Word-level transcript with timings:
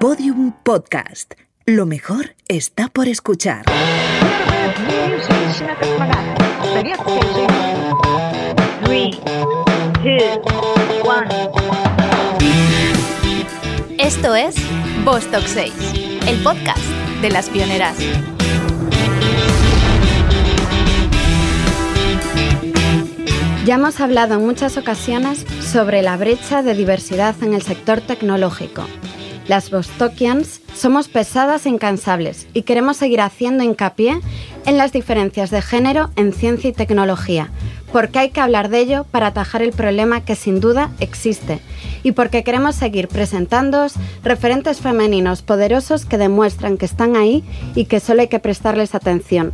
Podium 0.00 0.52
Podcast. 0.62 1.34
Lo 1.66 1.84
mejor 1.84 2.34
está 2.48 2.88
por 2.88 3.06
escuchar. 3.06 3.66
Esto 13.98 14.34
es 14.34 14.54
Vostok 15.04 15.44
6, 15.44 15.72
el 16.26 16.42
podcast 16.42 16.78
de 17.20 17.28
las 17.28 17.50
pioneras. 17.50 17.98
Ya 23.66 23.74
hemos 23.74 24.00
hablado 24.00 24.36
en 24.36 24.46
muchas 24.46 24.78
ocasiones 24.78 25.44
sobre 25.60 26.00
la 26.00 26.16
brecha 26.16 26.62
de 26.62 26.72
diversidad 26.72 27.34
en 27.42 27.52
el 27.52 27.60
sector 27.60 28.00
tecnológico. 28.00 28.86
Las 29.50 29.72
Bostokians 29.72 30.60
somos 30.76 31.08
pesadas 31.08 31.66
e 31.66 31.70
incansables 31.70 32.46
y 32.54 32.62
queremos 32.62 32.98
seguir 32.98 33.20
haciendo 33.20 33.64
hincapié 33.64 34.20
en 34.64 34.78
las 34.78 34.92
diferencias 34.92 35.50
de 35.50 35.60
género 35.60 36.10
en 36.14 36.32
ciencia 36.32 36.70
y 36.70 36.72
tecnología, 36.72 37.50
porque 37.92 38.20
hay 38.20 38.30
que 38.30 38.40
hablar 38.40 38.68
de 38.68 38.78
ello 38.78 39.06
para 39.10 39.26
atajar 39.26 39.62
el 39.62 39.72
problema 39.72 40.24
que 40.24 40.36
sin 40.36 40.60
duda 40.60 40.92
existe 41.00 41.58
y 42.04 42.12
porque 42.12 42.44
queremos 42.44 42.76
seguir 42.76 43.08
presentándoos 43.08 43.94
referentes 44.22 44.78
femeninos 44.78 45.42
poderosos 45.42 46.04
que 46.04 46.16
demuestran 46.16 46.76
que 46.76 46.86
están 46.86 47.16
ahí 47.16 47.42
y 47.74 47.86
que 47.86 47.98
solo 47.98 48.20
hay 48.20 48.28
que 48.28 48.38
prestarles 48.38 48.94
atención. 48.94 49.52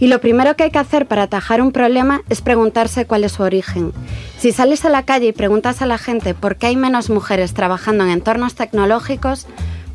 Y 0.00 0.06
lo 0.06 0.20
primero 0.20 0.54
que 0.54 0.64
hay 0.64 0.70
que 0.70 0.78
hacer 0.78 1.06
para 1.06 1.24
atajar 1.24 1.60
un 1.60 1.72
problema 1.72 2.22
es 2.28 2.40
preguntarse 2.40 3.06
cuál 3.06 3.24
es 3.24 3.32
su 3.32 3.42
origen. 3.42 3.92
Si 4.38 4.52
sales 4.52 4.84
a 4.84 4.90
la 4.90 5.04
calle 5.04 5.28
y 5.28 5.32
preguntas 5.32 5.82
a 5.82 5.86
la 5.86 5.98
gente 5.98 6.34
por 6.34 6.56
qué 6.56 6.68
hay 6.68 6.76
menos 6.76 7.10
mujeres 7.10 7.54
trabajando 7.54 8.04
en 8.04 8.10
entornos 8.10 8.54
tecnológicos, 8.54 9.46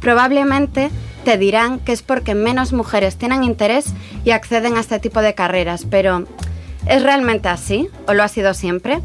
probablemente 0.01 0.91
te 1.23 1.37
dirán 1.37 1.79
que 1.79 1.93
es 1.93 2.01
porque 2.01 2.35
menos 2.35 2.73
mujeres 2.73 3.15
tienen 3.15 3.45
interés 3.45 3.93
y 4.25 4.31
acceden 4.31 4.75
a 4.75 4.81
este 4.81 4.99
tipo 4.99 5.21
de 5.21 5.33
carreras, 5.33 5.85
pero 5.89 6.25
¿es 6.85 7.01
realmente 7.01 7.47
así 7.47 7.87
o 8.07 8.13
lo 8.13 8.23
ha 8.23 8.27
sido 8.27 8.53
siempre? 8.53 8.99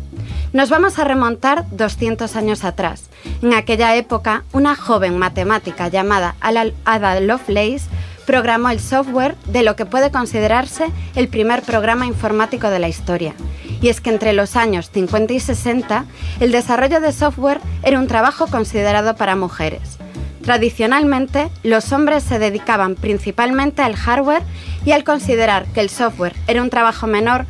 Nos 0.52 0.70
vamos 0.70 0.98
a 0.98 1.04
remontar 1.04 1.66
200 1.70 2.34
años 2.34 2.64
atrás. 2.64 3.10
En 3.42 3.54
aquella 3.54 3.94
época, 3.94 4.44
una 4.52 4.74
joven 4.74 5.18
matemática 5.18 5.88
llamada 5.88 6.34
Ada 6.40 7.20
Lovelace 7.20 7.86
programó 8.28 8.68
el 8.68 8.78
software 8.78 9.36
de 9.46 9.62
lo 9.62 9.74
que 9.74 9.86
puede 9.86 10.10
considerarse 10.10 10.92
el 11.14 11.28
primer 11.28 11.62
programa 11.62 12.04
informático 12.04 12.68
de 12.68 12.78
la 12.78 12.86
historia. 12.86 13.32
Y 13.80 13.88
es 13.88 14.02
que 14.02 14.10
entre 14.10 14.34
los 14.34 14.54
años 14.54 14.90
50 14.92 15.32
y 15.32 15.40
60, 15.40 16.04
el 16.38 16.52
desarrollo 16.52 17.00
de 17.00 17.12
software 17.12 17.58
era 17.82 17.98
un 17.98 18.06
trabajo 18.06 18.46
considerado 18.46 19.16
para 19.16 19.34
mujeres. 19.34 19.96
Tradicionalmente, 20.42 21.48
los 21.62 21.90
hombres 21.90 22.22
se 22.22 22.38
dedicaban 22.38 22.96
principalmente 22.96 23.80
al 23.80 23.96
hardware 23.96 24.42
y 24.84 24.92
al 24.92 25.04
considerar 25.04 25.64
que 25.72 25.80
el 25.80 25.88
software 25.88 26.36
era 26.46 26.60
un 26.60 26.68
trabajo 26.68 27.06
menor, 27.06 27.46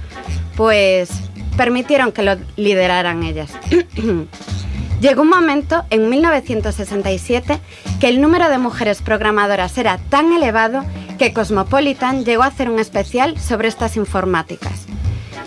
pues 0.57 1.11
permitieron 1.57 2.13
que 2.13 2.23
lo 2.23 2.37
lideraran 2.55 3.25
ellas. 3.25 3.51
Llegó 5.01 5.23
un 5.23 5.29
momento, 5.29 5.85
en 5.91 6.09
1967, 6.11 7.61
que 8.01 8.09
el 8.09 8.21
número 8.21 8.51
de 8.51 8.59
mujeres 8.59 9.01
programadoras 9.01 9.79
era 9.79 9.99
tan 10.11 10.33
elevado 10.33 10.85
que 11.19 11.33
Cosmopolitan 11.33 12.25
llegó 12.25 12.43
a 12.43 12.47
hacer 12.47 12.69
un 12.69 12.81
especial 12.81 13.39
sobre 13.39 13.69
estas 13.69 13.97
informáticas. 13.97 14.87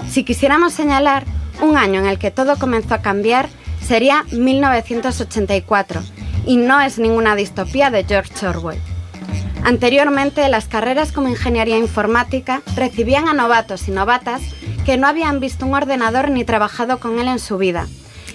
Si 0.09 0.23
quisiéramos 0.23 0.71
señalar 0.71 1.25
un 1.61 1.75
año 1.75 1.99
en 1.99 2.05
el 2.05 2.17
que 2.17 2.31
todo 2.31 2.57
comenzó 2.57 2.93
a 2.93 3.01
cambiar, 3.01 3.49
sería 3.85 4.23
1984, 4.31 6.01
y 6.45 6.55
no 6.55 6.79
es 6.79 6.97
ninguna 6.97 7.35
distopía 7.35 7.91
de 7.91 8.05
George 8.05 8.47
Orwell. 8.47 8.79
Anteriormente, 9.65 10.47
las 10.47 10.69
carreras 10.69 11.11
como 11.11 11.27
ingeniería 11.27 11.77
informática 11.77 12.61
recibían 12.77 13.27
a 13.27 13.33
novatos 13.33 13.89
y 13.89 13.91
novatas 13.91 14.41
que 14.85 14.95
no 14.95 15.07
habían 15.07 15.41
visto 15.41 15.65
un 15.65 15.73
ordenador 15.73 16.31
ni 16.31 16.45
trabajado 16.45 17.01
con 17.01 17.19
él 17.19 17.27
en 17.27 17.39
su 17.39 17.57
vida 17.57 17.87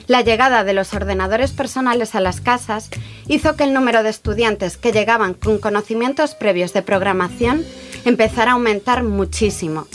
la 0.06 0.22
llegada 0.22 0.64
de 0.64 0.72
los 0.72 0.94
ordenadores 0.94 1.52
personales 1.52 2.14
a 2.14 2.20
las 2.20 2.40
casas 2.40 2.90
hizo 3.26 3.56
que 3.56 3.64
el 3.64 3.74
número 3.74 4.02
de 4.02 4.10
estudiantes 4.10 4.76
que 4.76 4.92
llegaban 4.92 5.34
con 5.34 5.58
conocimientos 5.58 6.34
previos 6.34 6.72
de 6.72 6.82
programación 6.82 7.64
empezara 8.04 8.52
a 8.52 8.54
aumentar 8.54 9.02
muchísimo. 9.02 9.86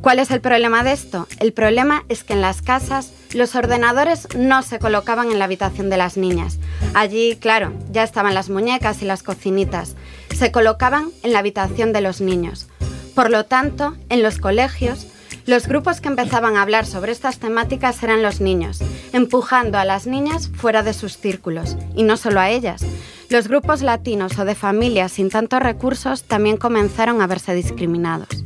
¿Cuál 0.00 0.18
es 0.18 0.30
el 0.30 0.42
problema 0.42 0.84
de 0.84 0.92
esto? 0.92 1.26
El 1.40 1.54
problema 1.54 2.04
es 2.10 2.24
que 2.24 2.34
en 2.34 2.42
las 2.42 2.60
casas 2.60 3.12
los 3.32 3.54
ordenadores 3.54 4.28
no 4.36 4.62
se 4.62 4.78
colocaban 4.78 5.32
en 5.32 5.38
la 5.38 5.46
habitación 5.46 5.88
de 5.88 5.96
las 5.96 6.18
niñas. 6.18 6.58
Allí, 6.92 7.36
claro, 7.36 7.72
ya 7.90 8.02
estaban 8.02 8.34
las 8.34 8.50
muñecas 8.50 9.00
y 9.00 9.06
las 9.06 9.22
cocinitas. 9.22 9.96
Se 10.36 10.52
colocaban 10.52 11.10
en 11.22 11.32
la 11.32 11.38
habitación 11.38 11.94
de 11.94 12.02
los 12.02 12.20
niños. 12.20 12.68
Por 13.14 13.30
lo 13.30 13.46
tanto, 13.46 13.96
en 14.10 14.22
los 14.22 14.38
colegios, 14.38 15.06
los 15.46 15.68
grupos 15.68 16.00
que 16.00 16.08
empezaban 16.08 16.56
a 16.56 16.62
hablar 16.62 16.86
sobre 16.86 17.12
estas 17.12 17.38
temáticas 17.38 18.02
eran 18.02 18.22
los 18.22 18.40
niños, 18.40 18.80
empujando 19.12 19.78
a 19.78 19.84
las 19.84 20.06
niñas 20.06 20.50
fuera 20.54 20.82
de 20.82 20.94
sus 20.94 21.18
círculos, 21.18 21.76
y 21.94 22.02
no 22.02 22.16
solo 22.16 22.40
a 22.40 22.50
ellas. 22.50 22.84
Los 23.28 23.48
grupos 23.48 23.82
latinos 23.82 24.38
o 24.38 24.44
de 24.44 24.54
familias 24.54 25.12
sin 25.12 25.28
tantos 25.28 25.60
recursos 25.60 26.24
también 26.24 26.56
comenzaron 26.56 27.20
a 27.20 27.26
verse 27.26 27.54
discriminados. 27.54 28.44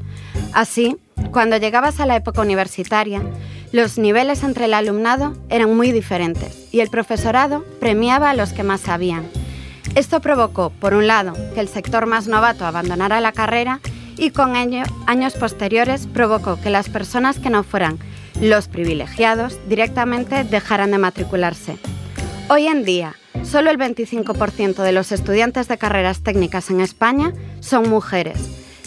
Así, 0.53 0.97
cuando 1.31 1.57
llegabas 1.57 2.01
a 2.01 2.07
la 2.07 2.17
época 2.17 2.41
universitaria, 2.41 3.23
los 3.71 3.99
niveles 3.99 4.43
entre 4.43 4.65
el 4.65 4.75
alumnado 4.75 5.37
eran 5.51 5.77
muy 5.77 5.93
diferentes 5.93 6.69
y 6.73 6.81
el 6.81 6.89
profesorado 6.89 7.65
premiaba 7.81 8.31
a 8.31 8.35
los 8.35 8.53
que 8.53 8.63
más 8.63 8.81
sabían. 8.81 9.29
Esto 9.95 10.21
provocó, 10.21 10.71
por 10.71 10.95
un 10.95 11.07
lado, 11.07 11.33
que 11.55 11.61
el 11.61 11.69
sector 11.69 12.07
más 12.07 12.29
novato 12.29 12.65
abandonara 12.65 13.21
la 13.21 13.33
carrera 13.33 13.81
y 14.19 14.31
con 14.31 14.57
ello, 14.57 14.83
años 15.07 15.35
posteriores 15.35 16.07
provocó 16.07 16.61
que 16.61 16.71
las 16.71 16.89
personas 16.89 17.39
que 17.39 17.51
no 17.51 17.63
fueran 17.63 17.99
los 18.41 18.69
privilegiados 18.69 19.59
directamente 19.69 20.45
dejaran 20.45 20.91
de 20.91 20.99
matricularse. 20.99 21.79
Hoy 22.49 22.67
en 22.67 22.85
día, 22.85 23.15
solo 23.45 23.71
el 23.71 23.79
25% 23.79 24.83
de 24.83 24.93
los 24.93 25.13
estudiantes 25.13 25.69
de 25.69 25.79
carreras 25.79 26.23
técnicas 26.23 26.71
en 26.71 26.81
España 26.81 27.33
son 27.61 27.89
mujeres, 27.89 28.39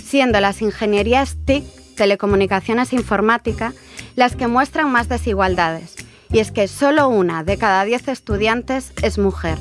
siendo 0.03 0.39
las 0.39 0.61
ingenierías 0.61 1.37
TIC, 1.45 1.63
telecomunicaciones 1.95 2.91
e 2.91 2.95
informática, 2.95 3.73
las 4.15 4.35
que 4.35 4.47
muestran 4.47 4.91
más 4.91 5.09
desigualdades. 5.09 5.95
Y 6.31 6.39
es 6.39 6.51
que 6.51 6.67
solo 6.67 7.09
una 7.09 7.43
de 7.43 7.57
cada 7.57 7.83
10 7.83 8.07
estudiantes 8.07 8.93
es 9.01 9.17
mujer. 9.17 9.57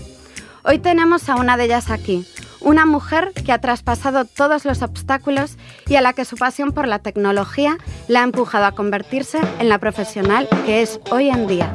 Hoy 0.64 0.78
tenemos 0.78 1.28
a 1.28 1.36
una 1.36 1.56
de 1.56 1.64
ellas 1.64 1.90
aquí, 1.90 2.24
una 2.60 2.86
mujer 2.86 3.32
que 3.44 3.52
ha 3.52 3.60
traspasado 3.60 4.24
todos 4.24 4.64
los 4.64 4.82
obstáculos 4.82 5.56
y 5.88 5.96
a 5.96 6.00
la 6.00 6.12
que 6.12 6.24
su 6.24 6.36
pasión 6.36 6.72
por 6.72 6.86
la 6.86 6.98
tecnología 6.98 7.78
la 8.08 8.20
ha 8.20 8.24
empujado 8.24 8.66
a 8.66 8.72
convertirse 8.72 9.38
en 9.58 9.68
la 9.68 9.78
profesional 9.78 10.48
que 10.66 10.82
es 10.82 11.00
hoy 11.10 11.28
en 11.28 11.46
día. 11.46 11.70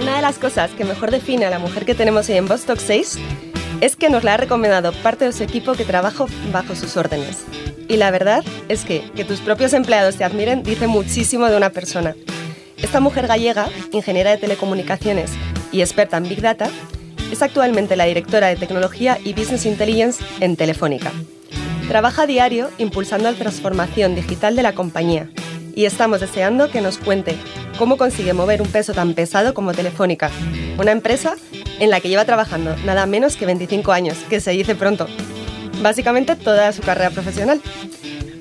Una 0.00 0.16
de 0.16 0.22
las 0.22 0.38
cosas 0.38 0.70
que 0.72 0.84
mejor 0.84 1.10
define 1.10 1.46
a 1.46 1.50
la 1.50 1.58
mujer 1.58 1.84
que 1.84 1.94
tenemos 1.94 2.28
hoy 2.28 2.36
en 2.36 2.46
Vostok 2.46 2.78
6 2.78 3.18
es 3.80 3.96
que 3.96 4.08
nos 4.08 4.24
la 4.24 4.34
ha 4.34 4.36
recomendado 4.36 4.92
parte 5.02 5.24
de 5.24 5.32
su 5.32 5.42
equipo 5.42 5.74
que 5.74 5.84
trabaja 5.84 6.26
bajo 6.52 6.74
sus 6.74 6.96
órdenes. 6.96 7.44
Y 7.88 7.96
la 7.96 8.10
verdad 8.10 8.42
es 8.68 8.84
que 8.84 9.10
que 9.14 9.24
tus 9.24 9.40
propios 9.40 9.72
empleados 9.72 10.16
te 10.16 10.24
admiren 10.24 10.62
dice 10.62 10.86
muchísimo 10.86 11.46
de 11.46 11.56
una 11.56 11.70
persona. 11.70 12.14
Esta 12.78 13.00
mujer 13.00 13.26
gallega, 13.26 13.68
ingeniera 13.92 14.30
de 14.30 14.38
telecomunicaciones 14.38 15.30
y 15.72 15.80
experta 15.80 16.16
en 16.16 16.28
Big 16.28 16.40
Data, 16.40 16.68
es 17.30 17.42
actualmente 17.42 17.96
la 17.96 18.04
directora 18.04 18.48
de 18.48 18.56
Tecnología 18.56 19.18
y 19.24 19.32
Business 19.32 19.66
Intelligence 19.66 20.24
en 20.40 20.56
Telefónica. 20.56 21.12
Trabaja 21.88 22.22
a 22.22 22.26
diario 22.26 22.70
impulsando 22.78 23.30
la 23.30 23.36
transformación 23.36 24.14
digital 24.14 24.56
de 24.56 24.62
la 24.62 24.74
compañía 24.74 25.28
y 25.74 25.84
estamos 25.84 26.20
deseando 26.20 26.70
que 26.70 26.80
nos 26.80 26.98
cuente 26.98 27.36
cómo 27.78 27.96
consigue 27.96 28.32
mover 28.32 28.62
un 28.62 28.68
peso 28.68 28.92
tan 28.92 29.14
pesado 29.14 29.54
como 29.54 29.72
Telefónica, 29.72 30.30
una 30.78 30.92
empresa 30.92 31.36
en 31.80 31.90
la 31.90 32.00
que 32.00 32.08
lleva 32.08 32.24
trabajando 32.24 32.76
nada 32.84 33.06
menos 33.06 33.36
que 33.36 33.46
25 33.46 33.92
años, 33.92 34.18
que 34.28 34.40
se 34.40 34.52
dice 34.52 34.74
pronto, 34.74 35.06
básicamente 35.82 36.36
toda 36.36 36.72
su 36.72 36.82
carrera 36.82 37.10
profesional 37.10 37.60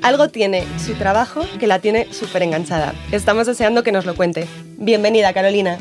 algo 0.03 0.27
tiene 0.27 0.67
su 0.77 0.93
trabajo 0.93 1.41
que 1.59 1.65
la 1.65 1.79
tiene 1.79 2.13
súper 2.13 2.43
enganchada. 2.43 2.93
Estamos 3.11 3.47
deseando 3.47 3.83
que 3.83 3.91
nos 3.91 4.05
lo 4.05 4.15
cuente. 4.15 4.47
Bienvenida, 4.77 5.33
Carolina. 5.33 5.79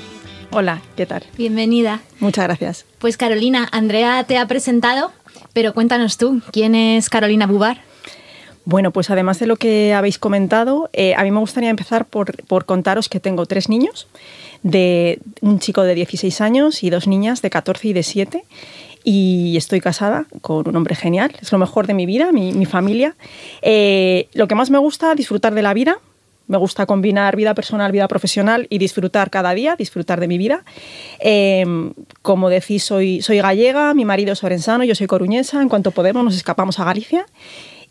Hola, 0.53 0.81
¿qué 0.97 1.07
tal? 1.07 1.25
Bienvenida. 1.37 2.01
Muchas 2.21 2.45
gracias. 2.45 2.87
Pues 2.99 3.17
Carolina, 3.17 3.69
Andrea 3.73 4.25
te 4.25 4.39
ha 4.39 4.47
presentado, 4.47 5.11
pero 5.53 5.75
cuéntanos 5.75 6.19
tú, 6.19 6.41
¿quién 6.53 6.75
es 6.75 7.11
Carolina 7.11 7.47
Bubar? 7.47 7.81
Bueno, 8.65 8.93
pues 8.93 9.11
además 9.11 9.41
de 9.41 9.47
lo 9.47 9.57
que 9.57 9.93
habéis 9.93 10.21
comentado, 10.21 10.89
eh, 10.93 11.15
a 11.17 11.25
mí 11.25 11.33
me 11.33 11.41
gustaría 11.41 11.71
empezar 11.71 12.05
por, 12.05 12.45
por, 12.45 12.65
contaros 12.65 13.09
que 13.09 13.19
tengo 13.19 13.45
tres 13.47 13.69
niños, 13.69 14.07
de 14.63 15.19
un 15.41 15.59
chico 15.59 15.83
de 15.83 15.97
16 15.97 16.41
años 16.41 16.85
y 16.85 16.91
dos 16.91 17.09
niñas 17.09 17.43
de 17.43 17.51
14 17.51 17.89
y 17.89 17.93
de 17.93 18.05
7 18.05 18.45
y 19.05 19.57
estoy 19.57 19.81
casada 19.81 20.27
con 20.41 20.69
un 20.69 20.77
hombre 20.77 20.95
genial. 20.95 21.33
Es 21.41 21.53
lo 21.53 21.59
mejor 21.59 21.87
de 21.87 21.95
mi 21.95 22.07
vida, 22.07 22.33
mi, 22.33 22.67
familia. 22.67 23.17
Eh, 23.61 24.29
lo 24.35 24.47
que 24.47 24.55
más 24.55 24.71
me 24.71 24.79
gusta, 24.79 25.15
disfrutar 25.15 25.55
de 25.55 25.63
la 25.63 25.75
vida, 25.75 25.99
Me 26.49 26.59
gusta 26.59 26.87
combinar 26.87 27.37
vida 27.37 27.55
personal, 27.55 27.93
vida 27.93 28.09
profesional 28.09 28.67
y 28.69 28.79
disfrutar 28.79 29.31
cada 29.31 29.55
día, 29.55 29.77
disfrutar 29.77 30.19
de 30.21 30.27
mi 30.27 30.39
vida. 30.39 30.65
Em, 31.21 31.95
como 32.21 32.51
decís, 32.51 32.83
soy, 32.83 33.23
soy 33.23 33.39
gallega, 33.39 33.95
mi 33.95 34.05
marido 34.05 34.33
es 34.33 34.43
orensano, 34.43 34.85
yo 34.85 34.95
soy 34.95 35.07
coruñesa. 35.07 35.63
En 35.63 35.69
cuanto 35.69 35.93
podemos, 35.93 36.25
nos 36.25 36.37
escapamos 36.37 36.79
a 36.81 36.85
Galicia. 36.85 37.27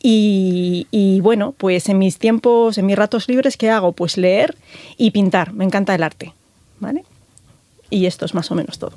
Y, 0.03 0.85
y, 0.91 1.21
bueno, 1.21 1.55
pues 1.57 1.87
en 1.89 1.97
mis 1.97 2.17
tiempos, 2.19 2.77
en 2.77 2.85
mis 2.85 2.97
ratos 2.97 3.29
libres, 3.29 3.55
¿qué 3.55 3.69
hago? 3.69 3.93
Pues 3.93 4.17
leer 4.17 4.55
y 4.97 5.11
pintar. 5.11 5.53
Me 5.53 5.63
encanta 5.63 5.95
el 5.95 6.03
arte. 6.03 6.33
¿Vale? 6.79 7.05
Y 7.89 8.05
esto 8.05 8.25
es 8.25 8.33
más 8.33 8.51
o 8.51 8.55
menos 8.55 8.77
todo. 8.77 8.93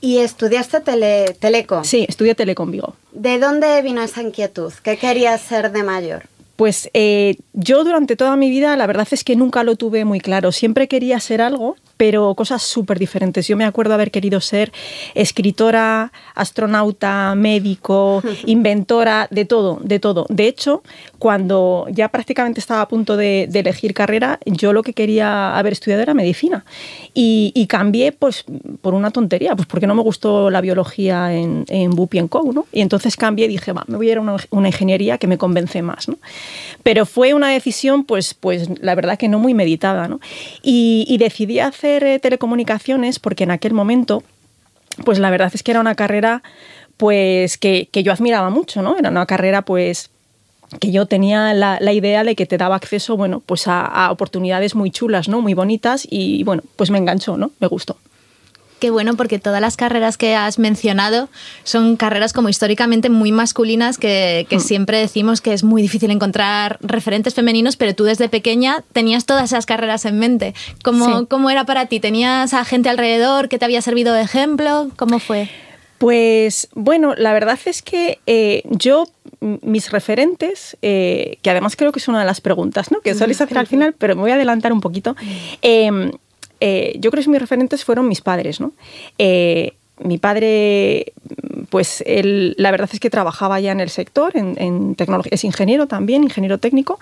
¿Y 0.00 0.18
estudiaste 0.18 0.80
tele, 0.80 1.36
Teleco? 1.38 1.84
Sí, 1.84 2.06
estudié 2.08 2.34
Teleco 2.34 2.62
en 2.62 2.70
Vigo. 2.70 2.94
¿De 3.12 3.38
dónde 3.38 3.82
vino 3.82 4.02
esa 4.02 4.22
inquietud? 4.22 4.72
¿Qué 4.82 4.96
querías 4.96 5.40
ser 5.40 5.72
de 5.72 5.82
mayor? 5.82 6.22
Pues 6.56 6.90
eh, 6.94 7.36
yo 7.52 7.84
durante 7.84 8.16
toda 8.16 8.36
mi 8.36 8.50
vida 8.50 8.76
la 8.76 8.86
verdad 8.86 9.08
es 9.10 9.24
que 9.24 9.36
nunca 9.36 9.64
lo 9.64 9.76
tuve 9.76 10.04
muy 10.04 10.20
claro. 10.20 10.52
Siempre 10.52 10.88
quería 10.88 11.18
ser 11.20 11.40
algo, 11.42 11.76
pero 12.00 12.34
cosas 12.34 12.62
súper 12.62 12.98
diferentes. 12.98 13.46
Yo 13.46 13.58
me 13.58 13.66
acuerdo 13.66 13.92
haber 13.92 14.10
querido 14.10 14.40
ser 14.40 14.72
escritora, 15.14 16.12
astronauta, 16.34 17.34
médico, 17.34 18.22
inventora, 18.46 19.28
de 19.30 19.44
todo, 19.44 19.78
de 19.82 19.98
todo. 19.98 20.24
De 20.30 20.48
hecho, 20.48 20.82
cuando 21.18 21.84
ya 21.90 22.08
prácticamente 22.08 22.58
estaba 22.58 22.80
a 22.80 22.88
punto 22.88 23.18
de, 23.18 23.50
elegir 23.52 23.92
carrera, 23.92 24.40
yo 24.46 24.72
lo 24.72 24.82
que 24.82 24.94
quería 24.94 25.58
haber 25.58 25.74
estudiado 25.74 26.02
era 26.02 26.14
medicina. 26.14 26.64
Y, 27.12 27.66
cambié 27.68 28.12
pues, 28.12 28.46
por 28.80 28.94
una 28.94 29.10
tontería, 29.10 29.54
pues 29.54 29.68
porque 29.68 29.86
no 29.86 29.94
me 29.94 30.00
gustó 30.00 30.48
la 30.48 30.62
biología 30.62 31.34
en, 31.34 31.66
en 31.68 31.90
Bupi 31.90 32.18
en 32.18 32.28
Co, 32.28 32.50
¿no? 32.50 32.64
Y 32.72 32.80
entonces 32.80 33.14
cambié 33.18 33.44
y 33.44 33.48
dije, 33.48 33.72
va, 33.72 33.84
me 33.88 33.98
voy 33.98 34.08
a 34.08 34.12
ir 34.12 34.18
a 34.18 34.22
una, 34.22 34.68
ingeniería 34.68 35.18
que 35.18 35.26
me 35.26 35.36
convence 35.36 35.82
más, 35.82 36.08
¿no? 36.08 36.16
Pero 36.82 37.04
fue 37.04 37.34
una 37.34 37.50
decisión, 37.50 38.04
pues, 38.04 38.32
pues 38.32 38.70
la 38.80 38.94
verdad 38.94 39.18
que 39.18 39.28
no 39.28 39.38
muy 39.38 39.52
meditada, 39.52 40.08
¿no? 40.08 40.18
y 40.62 41.16
decidí 41.18 41.58
hacer 41.58 41.89
eh, 41.98 42.18
telecomunicaciones 42.18 43.18
porque 43.18 43.44
en 43.44 43.50
aquel 43.50 43.72
momento, 43.72 44.22
pues 45.04 45.18
la 45.18 45.30
verdad 45.30 45.50
es 45.54 45.62
que 45.62 45.70
era 45.70 45.80
una 45.80 45.94
carrera 45.94 46.42
pues 46.96 47.56
que, 47.56 47.88
yo 47.92 48.12
admiraba 48.12 48.50
mucho, 48.50 48.82
¿no? 48.82 48.98
Era 48.98 49.10
una 49.10 49.26
carrera 49.26 49.62
pues 49.62 50.10
que 50.78 50.92
yo 50.92 51.06
tenía 51.06 51.52
la, 51.54 51.92
idea 51.92 52.22
de 52.22 52.36
que 52.36 52.46
te 52.46 52.58
daba 52.58 52.76
acceso, 52.76 53.16
bueno, 53.16 53.42
pues 53.44 53.66
a, 53.66 53.84
a, 53.84 54.12
oportunidades 54.12 54.74
muy 54.74 54.90
chulas, 54.90 55.28
¿no? 55.28 55.40
Muy 55.40 55.54
bonitas 55.54 56.06
y 56.08 56.44
bueno, 56.44 56.62
pues 56.76 56.90
me 56.90 56.98
enganchó, 56.98 57.36
¿no? 57.36 57.50
Me 57.58 57.66
gustó. 57.66 57.96
Qué 58.80 58.90
bueno, 58.90 59.14
porque 59.14 59.38
todas 59.38 59.60
las 59.60 59.76
carreras 59.76 60.16
que 60.16 60.34
has 60.34 60.58
mencionado 60.58 61.28
son 61.64 61.96
carreras 61.96 62.32
como 62.32 62.48
históricamente 62.48 63.10
muy 63.10 63.30
masculinas 63.30 63.98
que, 63.98 64.46
hmm. 64.50 64.58
siempre 64.58 64.98
decimos 64.98 65.42
que 65.42 65.52
es 65.52 65.62
muy 65.62 65.82
difícil 65.82 66.10
encontrar 66.10 66.78
referentes 66.80 67.34
femeninos, 67.34 67.76
pero 67.76 67.94
tú 67.94 68.04
desde 68.04 68.30
pequeña 68.30 68.82
tenías 68.92 69.26
todas 69.26 69.44
esas 69.44 69.66
carreras 69.66 70.06
en 70.06 70.18
mente. 70.18 70.54
¿Cómo, 70.82 71.26
¿cómo 71.26 71.50
era 71.50 71.66
para 71.66 71.86
ti? 71.86 72.00
¿Tenías 72.00 72.54
a 72.54 72.64
gente 72.64 72.88
alrededor 72.88 73.50
que 73.50 73.58
te 73.58 73.66
había 73.66 73.82
servido 73.82 74.14
de 74.14 74.22
ejemplo? 74.22 74.90
¿Cómo 74.96 75.18
fue? 75.18 75.50
Pues 75.98 76.68
bueno, 76.74 77.14
la 77.14 77.34
verdad 77.34 77.58
es 77.66 77.82
que 77.82 78.20
eh, 78.26 78.62
yo, 78.64 79.04
mis 79.40 79.90
referentes, 79.90 80.78
eh, 80.80 81.36
que 81.42 81.50
además 81.50 81.76
creo 81.76 81.92
que 81.92 81.98
es 81.98 82.08
una 82.08 82.20
de 82.20 82.24
las 82.24 82.40
preguntas 82.40 82.90
¿no? 82.90 83.02
que 83.02 83.14
sueles 83.14 83.42
hacer 83.42 83.58
al 83.58 83.66
final, 83.66 83.94
pero 83.98 84.16
me 84.16 84.22
voy 84.22 84.30
a 84.30 84.36
adelantar 84.36 84.72
un 84.72 84.80
poquito. 84.80 85.14
Eh, 85.60 86.10
eh, 86.60 86.96
yo 86.98 87.10
creo 87.10 87.24
que 87.24 87.30
mis 87.30 87.40
referentes 87.40 87.84
fueron 87.84 88.08
mis 88.08 88.20
padres, 88.20 88.60
¿no? 88.60 88.72
Eh, 89.18 89.74
mi 90.02 90.18
padre, 90.18 91.12
pues 91.68 92.02
él, 92.06 92.54
la 92.56 92.70
verdad 92.70 92.88
es 92.92 93.00
que 93.00 93.10
trabajaba 93.10 93.60
ya 93.60 93.72
en 93.72 93.80
el 93.80 93.90
sector, 93.90 94.32
en, 94.34 94.94
tecnología, 94.94 95.32
es 95.34 95.44
ingeniero 95.44 95.86
también, 95.86 96.24
ingeniero 96.24 96.58
técnico, 96.58 96.98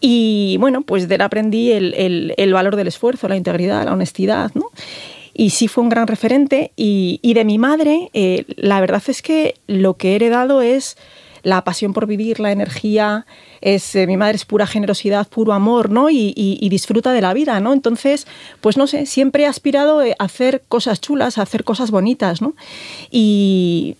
y 0.00 0.56
bueno, 0.58 0.82
pues 0.82 1.08
de 1.08 1.14
él 1.14 1.20
aprendí 1.20 1.70
el, 1.70 2.52
valor 2.52 2.76
del 2.76 2.88
esfuerzo, 2.88 3.28
la 3.28 3.36
integridad, 3.36 3.84
la 3.84 3.92
honestidad, 3.92 4.50
¿no? 4.54 4.66
Y 5.32 5.50
sí 5.50 5.68
fue 5.68 5.84
un 5.84 5.90
gran 5.90 6.08
referente. 6.08 6.72
Y, 6.76 7.20
de 7.22 7.44
mi 7.44 7.56
madre, 7.56 8.10
eh, 8.12 8.44
la 8.56 8.80
verdad 8.80 9.02
es 9.06 9.22
que 9.22 9.54
lo 9.68 9.94
que 9.94 10.12
he 10.12 10.14
heredado 10.16 10.60
es 10.60 10.96
la 11.42 11.62
pasión 11.64 11.92
por 11.92 12.06
vivir, 12.06 12.40
la 12.40 12.52
energía, 12.52 13.26
es, 13.60 13.94
eh, 13.94 14.06
mi 14.06 14.16
madre 14.16 14.36
es 14.36 14.44
pura 14.44 14.66
generosidad, 14.66 15.28
puro 15.28 15.52
amor, 15.52 15.90
¿no? 15.90 16.10
Y, 16.10 16.68
disfruta 16.70 17.12
de 17.12 17.20
la 17.20 17.34
vida, 17.34 17.58
¿no? 17.60 17.72
Entonces, 17.72 18.26
pues 18.60 18.76
no 18.76 18.86
sé, 18.86 19.06
siempre 19.06 19.42
he 19.42 19.46
aspirado 19.46 20.00
a 20.00 20.24
hacer 20.24 20.62
cosas 20.68 21.00
chulas, 21.00 21.36
a 21.36 21.42
hacer 21.42 21.64
cosas 21.64 21.90
bonitas, 21.90 22.40
¿no? 22.40 22.54
Y 23.10 23.96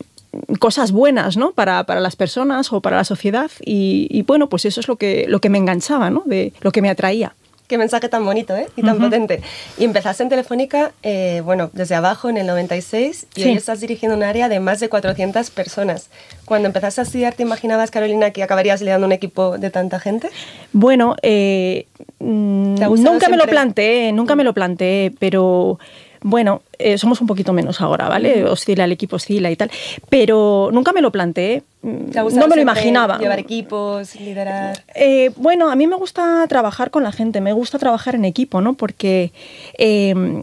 cosas 0.60 0.92
buenas, 0.92 1.36
¿no? 1.36 1.50
Para, 1.52 1.84
las 2.00 2.14
personas 2.14 2.72
o 2.72 2.80
para 2.80 2.96
la 2.96 3.04
sociedad. 3.04 3.50
Y, 3.64 4.06
y, 4.10 4.22
bueno, 4.22 4.48
pues 4.48 4.64
eso 4.64 4.80
es 4.80 4.88
lo 4.88 4.96
que, 4.96 5.26
lo 5.28 5.40
que 5.40 5.50
me 5.50 5.58
enganchaba, 5.58 6.10
¿no? 6.10 6.22
De 6.26 6.52
lo 6.60 6.70
que 6.70 6.82
me 6.82 6.90
atraía. 6.90 7.34
Qué 7.70 7.78
mensaje 7.78 8.08
tan 8.08 8.24
bonito 8.24 8.56
¿eh? 8.56 8.66
y 8.74 8.82
tan 8.82 8.98
potente. 8.98 9.42
Y 9.78 9.84
empezaste 9.84 10.24
en 10.24 10.28
Telefónica, 10.28 10.90
eh, 11.04 11.40
bueno, 11.44 11.70
desde 11.72 11.94
abajo 11.94 12.28
en 12.28 12.36
el 12.36 12.48
96 12.48 13.28
y 13.36 13.44
hoy 13.44 13.52
estás 13.52 13.80
dirigiendo 13.80 14.16
un 14.16 14.24
área 14.24 14.48
de 14.48 14.58
más 14.58 14.80
de 14.80 14.88
400 14.88 15.50
personas. 15.50 16.10
Cuando 16.46 16.66
empezaste 16.66 17.00
a 17.00 17.04
estudiar, 17.04 17.34
¿te 17.34 17.44
imaginabas, 17.44 17.92
Carolina, 17.92 18.32
que 18.32 18.42
acabarías 18.42 18.80
liderando 18.80 19.06
un 19.06 19.12
equipo 19.12 19.56
de 19.56 19.70
tanta 19.70 20.00
gente? 20.00 20.30
Bueno, 20.72 21.14
eh, 21.22 21.86
nunca 22.18 23.28
me 23.28 23.36
lo 23.36 23.46
planteé, 23.46 24.10
nunca 24.10 24.34
me 24.34 24.42
lo 24.42 24.52
planteé, 24.52 25.12
pero 25.20 25.78
bueno, 26.22 26.62
eh, 26.78 26.98
somos 26.98 27.20
un 27.20 27.26
poquito 27.26 27.52
menos 27.52 27.80
ahora, 27.80 28.08
¿vale? 28.08 28.44
Oscila, 28.44 28.84
el 28.84 28.92
equipo 28.92 29.16
oscila 29.16 29.50
y 29.50 29.56
tal. 29.56 29.70
Pero 30.08 30.68
nunca 30.72 30.92
me 30.92 31.00
lo 31.00 31.10
planteé. 31.10 31.62
No 31.82 32.46
me 32.46 32.56
lo 32.56 32.60
imaginaba. 32.60 33.18
Llevar 33.18 33.38
equipos, 33.38 34.14
liderar. 34.16 34.84
Eh, 34.94 35.30
bueno, 35.36 35.70
a 35.70 35.76
mí 35.76 35.86
me 35.86 35.96
gusta 35.96 36.44
trabajar 36.46 36.90
con 36.90 37.02
la 37.02 37.12
gente, 37.12 37.40
me 37.40 37.54
gusta 37.54 37.78
trabajar 37.78 38.14
en 38.14 38.24
equipo, 38.24 38.60
¿no? 38.60 38.74
Porque. 38.74 39.32
Eh, 39.78 40.42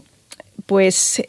pues 0.66 1.22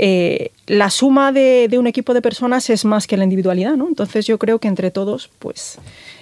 la 0.67 0.89
suma 0.89 1.31
de, 1.31 1.69
un 1.79 1.87
equipo 1.87 2.13
de 2.13 2.21
personas 2.21 2.69
es 2.69 2.83
más 2.83 3.07
que 3.07 3.15
la 3.15 3.23
individualidad, 3.23 3.75
¿no? 3.77 3.87
Entonces 3.87 4.27
yo 4.27 4.37
creo 4.37 4.59
que 4.59 4.67
entre 4.67 4.91
todos, 4.91 5.29
pues 5.39 5.77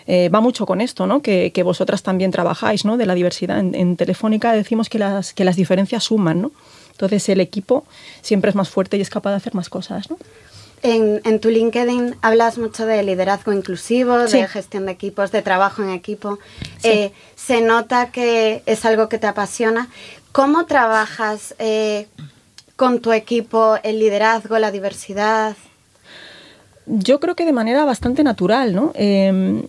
va 0.07 0.39
mucho 0.39 0.67
con 0.67 0.81
esto, 0.81 1.07
¿no? 1.07 1.23
Que, 1.23 1.51
vosotras 1.65 2.03
también 2.03 2.29
trabajáis, 2.29 2.85
¿no? 2.85 2.95
De 2.95 3.07
la 3.07 3.15
diversidad. 3.15 3.57
En, 3.57 3.73
en, 3.73 3.95
Telefónica 3.95 4.51
decimos 4.51 4.87
que 4.87 4.99
las, 4.99 5.33
que 5.33 5.45
las 5.45 5.55
diferencias 5.55 6.03
suman, 6.03 6.43
¿no? 6.43 6.51
Entonces 6.97 7.29
el 7.29 7.41
equipo 7.41 7.85
siempre 8.23 8.49
es 8.49 8.55
más 8.55 8.69
fuerte 8.69 8.97
y 8.97 9.01
es 9.01 9.11
capaz 9.11 9.29
de 9.29 9.35
hacer 9.35 9.53
más 9.53 9.69
cosas. 9.69 10.09
¿no? 10.09 10.17
En, 10.81 11.39
tu 11.39 11.49
LinkedIn 11.49 12.15
hablas 12.23 12.57
mucho 12.57 12.87
de 12.87 13.03
liderazgo 13.03 13.53
inclusivo, 13.53 14.17
de 14.17 14.47
gestión 14.47 14.87
de 14.87 14.93
equipos, 14.93 15.31
de 15.31 15.43
trabajo 15.43 15.83
en 15.83 15.89
equipo. 15.89 16.39
Eh, 16.81 17.11
se 17.35 17.61
nota 17.61 18.11
que 18.11 18.63
es 18.65 18.83
algo 18.85 19.09
que 19.09 19.19
te 19.19 19.27
apasiona. 19.27 19.89
¿Cómo 20.31 20.65
trabajas 20.65 21.53
eh, 21.59 22.07
con 22.75 22.99
tu 22.99 23.11
equipo 23.11 23.77
el 23.83 23.99
liderazgo, 23.99 24.57
la 24.57 24.71
diversidad? 24.71 25.55
Yo 26.87 27.19
creo 27.19 27.35
que 27.35 27.45
de 27.45 27.53
manera 27.53 27.85
bastante 27.85 28.23
natural, 28.23 28.73
¿no? 28.73 28.91
Em, 28.95 29.67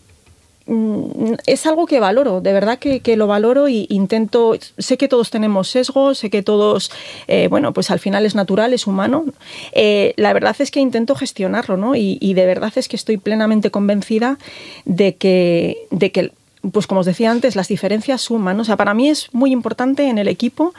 es 1.46 1.66
algo 1.66 1.86
que 1.86 1.98
valoro, 1.98 2.40
de 2.40 2.52
verdad 2.52 2.78
que, 2.78 3.16
lo 3.16 3.26
valoro 3.26 3.68
e 3.68 3.86
intento, 3.88 4.54
sé 4.76 4.98
que 4.98 5.08
todos 5.08 5.30
tenemos 5.30 5.68
sesgos, 5.68 6.18
sé 6.18 6.30
que 6.30 6.42
todos, 6.42 6.90
eh, 7.26 7.48
bueno, 7.48 7.72
pues 7.72 7.90
al 7.90 7.98
final 7.98 8.26
es 8.26 8.34
natural, 8.34 8.74
es 8.74 8.86
humano. 8.86 9.24
Eh, 9.72 10.12
la 10.16 10.32
verdad 10.32 10.54
es 10.58 10.70
que 10.70 10.80
intento 10.80 11.14
gestionarlo, 11.14 11.76
¿no? 11.76 11.96
Y, 11.96 12.18
y, 12.20 12.34
de 12.34 12.44
verdad 12.44 12.72
es 12.76 12.88
que 12.88 12.96
estoy 12.96 13.16
plenamente 13.16 13.70
convencida 13.70 14.38
de 14.84 15.16
que, 15.16 15.86
de 15.90 16.12
que, 16.12 16.32
pues 16.72 16.86
como 16.86 17.00
os 17.00 17.06
decía 17.06 17.30
antes, 17.30 17.56
las 17.56 17.68
diferencias 17.68 18.20
suman. 18.20 18.60
O 18.60 18.64
sea, 18.64 18.76
para 18.76 18.92
mí 18.92 19.08
es 19.08 19.32
muy 19.32 19.52
importante 19.52 20.08
en 20.08 20.18
el 20.18 20.28
equipo 20.28 20.74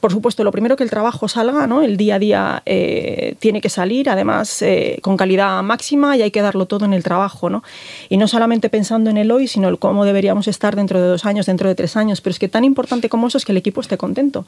por 0.00 0.12
supuesto, 0.12 0.44
lo 0.44 0.50
primero 0.50 0.76
que 0.76 0.82
el 0.82 0.90
trabajo 0.90 1.28
salga, 1.28 1.66
¿no? 1.66 1.82
El 1.82 1.98
día 1.98 2.14
a 2.14 2.18
día 2.18 2.62
eh, 2.64 3.34
tiene 3.38 3.60
que 3.60 3.68
salir, 3.68 4.08
además 4.08 4.62
eh, 4.62 4.98
con 5.02 5.18
calidad 5.18 5.62
máxima 5.62 6.16
y 6.16 6.22
hay 6.22 6.30
que 6.30 6.40
darlo 6.40 6.64
todo 6.66 6.86
en 6.86 6.94
el 6.94 7.02
trabajo, 7.02 7.50
¿no? 7.50 7.62
Y 8.08 8.16
no 8.16 8.26
solamente 8.26 8.70
pensando 8.70 9.10
en 9.10 9.18
el 9.18 9.30
hoy, 9.30 9.46
sino 9.46 9.68
el 9.68 9.78
cómo 9.78 10.06
deberíamos 10.06 10.48
estar 10.48 10.74
dentro 10.74 11.00
de 11.00 11.06
dos 11.06 11.26
años, 11.26 11.46
dentro 11.46 11.68
de 11.68 11.74
tres 11.74 11.96
años. 11.96 12.22
Pero 12.22 12.32
es 12.32 12.38
que 12.38 12.48
tan 12.48 12.64
importante 12.64 13.10
como 13.10 13.28
eso 13.28 13.36
es 13.36 13.44
que 13.44 13.52
el 13.52 13.58
equipo 13.58 13.82
esté 13.82 13.98
contento, 13.98 14.46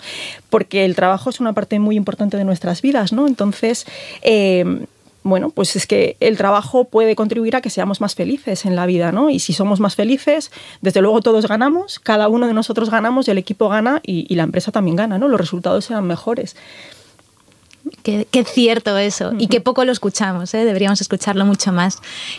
porque 0.48 0.86
el 0.86 0.96
trabajo 0.96 1.28
es 1.28 1.38
una 1.38 1.52
parte 1.52 1.78
muy 1.78 1.96
importante 1.96 2.38
de 2.38 2.44
nuestras 2.44 2.80
vidas, 2.80 3.12
¿no? 3.12 3.26
Entonces, 3.26 3.86
eh, 4.22 4.86
bueno, 5.22 5.50
pues 5.50 5.76
es 5.76 5.86
que 5.86 6.16
el 6.20 6.36
trabajo 6.36 6.84
puede 6.84 7.14
contribuir 7.14 7.56
a 7.56 7.60
que 7.60 7.70
seamos 7.70 8.00
más 8.00 8.14
felices 8.14 8.64
en 8.64 8.76
la 8.76 8.86
vida, 8.86 9.12
¿no? 9.12 9.30
Y 9.30 9.38
si 9.38 9.52
somos 9.52 9.80
más 9.80 9.94
felices, 9.94 10.50
desde 10.80 11.00
luego 11.00 11.20
todos 11.20 11.46
ganamos, 11.46 11.98
cada 11.98 12.28
uno 12.28 12.46
de 12.46 12.54
nosotros 12.54 12.90
ganamos 12.90 13.28
y 13.28 13.30
el 13.30 13.38
equipo 13.38 13.68
gana 13.68 14.00
y, 14.02 14.32
la 14.34 14.44
empresa 14.44 14.72
también 14.72 14.96
gana, 14.96 15.18
¿no? 15.18 15.28
Los 15.28 15.40
resultados 15.40 15.84
serán 15.84 16.06
mejores. 16.06 16.56
Qué, 18.02 18.26
cierto 18.44 18.96
eso, 18.96 19.32
y 19.38 19.48
qué 19.48 19.60
poco 19.60 19.84
lo 19.84 19.92
escuchamos, 19.92 20.54
¿eh? 20.54 20.64
deberíamos 20.64 21.00
escucharlo 21.00 21.44
mucho 21.44 21.72
más. 21.72 21.98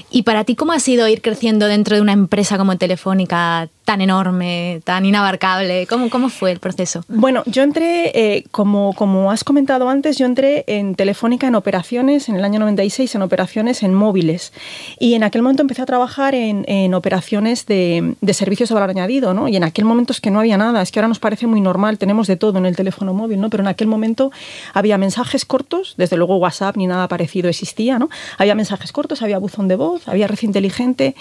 ¿Y 0.10 0.24
para 0.24 0.44
ti 0.46 0.56
cómo 0.56 0.72
ha 0.72 0.80
sido 0.80 1.08
ir 1.08 1.22
creciendo 1.22 1.68
dentro 1.68 1.96
de 1.96 2.02
una 2.02 2.14
empresa 2.14 2.58
como 2.58 2.78
Telefónica 2.78 3.70
tan 3.86 4.02
enorme, 4.02 4.82
tan 4.84 5.06
inabarcable? 5.06 5.88
¿Cómo, 5.88 6.10
cómo 6.10 6.30
fue 6.30 6.52
el 6.52 6.60
proceso? 6.60 7.04
Bueno, 7.08 7.44
yo 7.46 7.64
entré, 7.64 8.12
eh, 8.14 8.44
como, 8.52 8.94
como 8.94 9.32
has 9.32 9.44
comentado 9.44 9.90
antes, 9.90 10.18
yo 10.18 10.26
entré 10.26 10.64
en 10.68 10.96
Telefónica 10.96 11.48
en 11.48 11.56
operaciones, 11.56 12.30
en 12.30 12.36
el 12.36 12.46
año 12.46 12.60
96, 12.60 13.16
en 13.16 13.22
operaciones 13.22 13.84
en 13.84 13.94
móviles. 13.94 14.54
Y 15.00 15.16
en 15.16 15.24
aquel 15.24 15.42
momento 15.42 15.62
empecé 15.62 15.82
a 15.82 15.86
trabajar 15.86 16.36
en, 16.36 16.66
en 16.68 16.94
operaciones 16.94 17.66
de, 17.66 18.16
de, 18.20 18.34
servicios 18.34 18.70
de 18.70 18.76
valor 18.76 18.90
añadido, 18.90 19.34
¿no? 19.34 19.48
Y 19.48 19.56
en 19.56 19.64
aquel 19.64 19.86
momento 19.86 20.14
es 20.14 20.22
que 20.22 20.32
no 20.32 20.40
había 20.40 20.58
nada, 20.58 20.82
es 20.82 20.92
que 20.92 21.00
ahora 21.00 21.08
nos 21.08 21.20
parece 21.20 21.48
muy 21.48 21.62
normal, 21.62 21.98
tenemos 21.98 22.28
de 22.28 22.38
todo 22.38 22.58
en 22.58 22.66
el 22.66 22.76
teléfono 22.76 23.14
móvil, 23.14 23.40
¿no? 23.42 23.50
Pero 23.50 23.64
en 23.64 23.68
aquel 23.68 23.88
momento 23.88 24.32
había 24.74 24.98
mensajes 24.98 25.46
cortos, 25.46 25.96
desde 25.98 26.18
luego 26.18 26.38
WhatsApp 26.38 26.78
ni 26.78 26.88
nada 26.88 27.08
parecido 27.08 27.50
existía, 27.50 28.00
¿no? 28.00 28.10
Había 28.38 28.56
mensajes 28.56 28.92
cortos, 28.92 29.22
había 29.22 29.38
buzón 29.38 29.68
de 29.68 29.76
voz, 29.76 30.08
había 30.08 30.28
red 30.28 30.42
inteligente, 30.42 31.16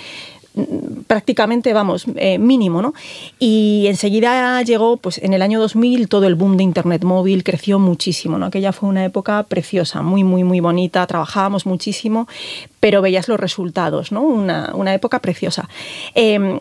prácticamente, 1.06 1.72
vamos, 1.72 2.06
eh, 2.16 2.38
mínimo, 2.38 2.82
¿no? 2.82 2.94
Y 3.38 3.86
enseguida 3.88 4.62
llegó, 4.62 4.96
pues 4.96 5.18
en 5.18 5.32
el 5.32 5.42
año 5.42 5.60
2000, 5.60 6.08
todo 6.08 6.26
el 6.26 6.34
boom 6.34 6.56
de 6.56 6.62
Internet 6.62 7.04
móvil 7.04 7.42
creció 7.42 7.78
muchísimo, 7.78 8.38
¿no? 8.38 8.46
Aquella 8.46 8.72
fue 8.72 8.88
una 8.88 9.04
época 9.04 9.42
preciosa, 9.44 10.02
muy, 10.02 10.24
muy, 10.24 10.44
muy 10.44 10.60
bonita, 10.60 11.06
trabajábamos 11.06 11.66
muchísimo, 11.66 12.28
pero 12.80 13.02
veías 13.02 13.28
los 13.28 13.40
resultados, 13.40 14.12
¿no? 14.12 14.22
Una, 14.22 14.72
una 14.74 14.94
época 14.94 15.20
preciosa. 15.20 15.68
Eh, 16.14 16.60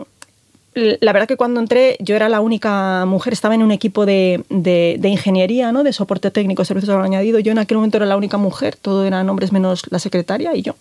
la 0.73 1.11
verdad 1.11 1.27
que 1.27 1.35
cuando 1.35 1.59
entré 1.59 1.97
yo 1.99 2.15
era 2.15 2.29
la 2.29 2.39
única 2.39 3.05
mujer, 3.05 3.33
estaba 3.33 3.55
en 3.55 3.63
un 3.63 3.71
equipo 3.71 4.05
de, 4.05 4.43
de, 4.49 4.95
de 4.99 5.09
ingeniería, 5.09 5.71
¿no? 5.71 5.83
de 5.83 5.91
soporte 5.91 6.31
técnico, 6.31 6.63
servicios 6.63 6.95
añadido. 6.95 7.39
Yo 7.39 7.51
en 7.51 7.59
aquel 7.59 7.77
momento 7.77 7.97
era 7.97 8.05
la 8.05 8.15
única 8.15 8.37
mujer, 8.37 8.77
todo 8.77 9.05
eran 9.05 9.29
hombres 9.29 9.51
menos 9.51 9.83
la 9.89 9.99
secretaria 9.99 10.55
y 10.55 10.61
yo. 10.61 10.75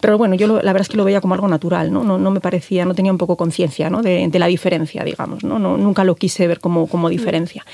Pero 0.00 0.16
bueno, 0.16 0.36
yo 0.36 0.46
lo, 0.46 0.62
la 0.62 0.72
verdad 0.72 0.82
es 0.82 0.88
que 0.88 0.96
lo 0.96 1.04
veía 1.04 1.20
como 1.20 1.34
algo 1.34 1.48
natural, 1.48 1.92
¿no? 1.92 2.04
No, 2.04 2.18
no 2.18 2.30
me 2.30 2.40
parecía, 2.40 2.84
no 2.84 2.94
tenía 2.94 3.10
un 3.10 3.18
poco 3.18 3.36
conciencia 3.36 3.90
¿no? 3.90 4.02
de, 4.02 4.28
de, 4.28 4.38
la 4.38 4.46
diferencia, 4.46 5.02
digamos. 5.02 5.42
¿no? 5.42 5.58
no 5.58 5.76
nunca 5.76 6.04
lo 6.04 6.14
quise 6.14 6.46
ver 6.46 6.60
como, 6.60 6.86
como 6.86 7.08
diferencia. 7.08 7.64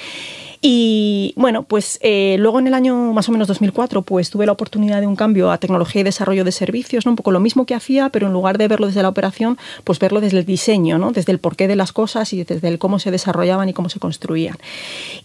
Y 0.66 1.34
bueno, 1.36 1.64
pues 1.64 1.98
eh, 2.00 2.36
luego 2.38 2.58
en 2.58 2.66
el 2.66 2.72
año 2.72 3.12
más 3.12 3.28
o 3.28 3.32
menos 3.32 3.48
2004, 3.48 4.00
pues 4.00 4.30
tuve 4.30 4.46
la 4.46 4.52
oportunidad 4.52 5.02
de 5.02 5.06
un 5.06 5.14
cambio 5.14 5.50
a 5.50 5.58
tecnología 5.58 6.00
y 6.00 6.04
desarrollo 6.04 6.42
de 6.42 6.52
servicios, 6.52 7.04
¿no? 7.04 7.12
un 7.12 7.16
poco 7.16 7.32
lo 7.32 7.40
mismo 7.40 7.66
que 7.66 7.74
hacía, 7.74 8.08
pero 8.08 8.28
en 8.28 8.32
lugar 8.32 8.56
de 8.56 8.66
verlo 8.66 8.86
desde 8.86 9.02
la 9.02 9.10
operación, 9.10 9.58
pues 9.84 9.98
verlo 9.98 10.22
desde 10.22 10.38
el 10.38 10.46
diseño, 10.46 10.96
¿no? 10.96 11.12
desde 11.12 11.32
el 11.32 11.38
porqué 11.38 11.68
de 11.68 11.76
las 11.76 11.92
cosas 11.92 12.32
y 12.32 12.44
desde 12.44 12.66
el 12.66 12.78
cómo 12.78 12.98
se 12.98 13.10
desarrollaban 13.10 13.68
y 13.68 13.74
cómo 13.74 13.90
se 13.90 13.98
construían. 13.98 14.56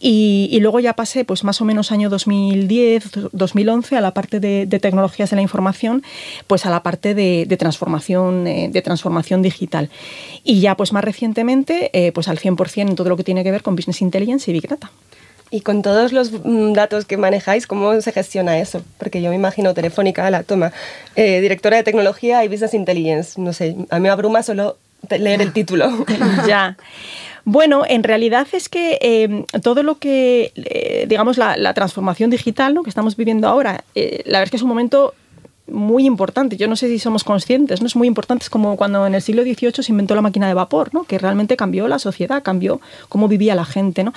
Y, 0.02 0.50
y 0.52 0.60
luego 0.60 0.82
ya 0.82 0.92
pasé, 0.98 1.24
pues 1.24 1.46
más 1.46 1.62
o 1.62 1.64
menos 1.64 1.94
año 1.94 2.10
2010, 2.10 3.30
2011, 3.32 3.96
a 3.96 4.02
la 4.02 4.14
parte 4.14 4.42
de, 4.42 4.66
de 4.66 4.80
tecnologías 4.80 5.30
de 5.30 5.38
la 5.38 5.42
información, 5.42 6.04
pues 6.48 6.66
a 6.66 6.70
la 6.70 6.84
parte 6.84 7.16
de, 7.16 7.46
de 7.48 7.56
transformación, 7.56 8.46
eh, 8.46 8.68
de 8.70 8.82
transformación 8.82 9.42
digital. 9.42 9.90
Y 10.44 10.60
ya 10.60 10.76
pues 10.76 10.92
más 10.92 11.06
recientemente, 11.06 11.92
eh, 11.94 12.12
pues 12.12 12.28
al 12.28 12.40
100% 12.40 12.90
en 12.90 12.96
todo 12.96 13.08
lo 13.08 13.16
que 13.16 13.24
tiene 13.24 13.46
que 13.46 13.52
ver 13.52 13.64
con 13.64 13.78
Business 13.78 14.02
Intelligence 14.02 14.52
y 14.52 14.54
Big 14.54 14.68
Data. 14.68 14.92
Y 15.52 15.62
con 15.62 15.82
todos 15.82 16.12
los 16.12 16.32
mm, 16.32 16.74
datos 16.74 17.06
que 17.06 17.18
manejáis, 17.18 17.68
¿cómo 17.68 18.00
se 18.02 18.12
gestiona 18.12 18.60
eso? 18.60 18.82
Porque 18.98 19.22
yo 19.22 19.30
me 19.30 19.36
imagino 19.36 19.74
Telefónica, 19.74 20.30
la 20.30 20.44
toma, 20.44 20.72
eh, 21.16 21.42
directora 21.42 21.78
de 21.78 21.84
tecnología 21.84 22.44
y 22.44 22.48
business 22.48 22.74
intelligence. 22.74 23.42
No 23.42 23.54
sé, 23.54 23.76
a 23.90 23.96
mí 23.96 24.04
me 24.04 24.10
abruma 24.10 24.44
solo 24.44 24.78
leer 25.10 25.42
el 25.42 25.54
título. 25.54 25.90
ya. 26.48 26.78
Bueno, 27.46 27.84
en 27.88 28.04
realidad 28.04 28.48
es 28.52 28.70
que 28.70 29.00
eh, 29.02 29.46
todo 29.64 29.82
lo 29.82 29.98
que, 29.98 30.52
eh, 30.56 31.06
digamos, 31.08 31.38
la, 31.38 31.58
la, 31.58 31.74
transformación 31.74 32.30
digital 32.30 32.74
¿no? 32.74 32.84
que 32.84 32.90
estamos 32.90 33.16
viviendo 33.16 33.48
ahora, 33.48 33.84
eh, 33.96 34.22
la 34.26 34.40
verdad 34.40 34.44
es 34.44 34.52
que 34.52 34.58
es 34.58 34.64
un 34.64 34.70
momento 34.70 35.14
muy 35.72 36.06
importante. 36.06 36.58
Yo 36.58 36.68
no 36.68 36.76
sé 36.76 36.88
si 36.88 37.00
somos 37.00 37.24
conscientes, 37.24 37.82
¿no? 37.82 37.88
Es 37.88 37.96
muy 37.96 38.08
importante. 38.08 38.44
Es 38.44 38.50
como 38.50 38.76
cuando 38.78 39.06
en 39.06 39.16
el 39.16 39.22
siglo 39.22 39.44
XVIII 39.44 39.84
se 39.84 39.92
inventó 39.92 40.16
la 40.16 40.22
máquina 40.22 40.48
de 40.48 40.54
vapor, 40.54 40.94
¿no? 40.94 41.04
Que 41.04 41.18
realmente 41.18 41.58
cambió 41.58 41.88
la 41.88 42.00
sociedad, 42.00 42.44
cambió 42.44 42.82
cómo 43.08 43.28
vivía 43.28 43.56
la 43.56 43.66
gente, 43.66 44.04
¿no? 44.04 44.14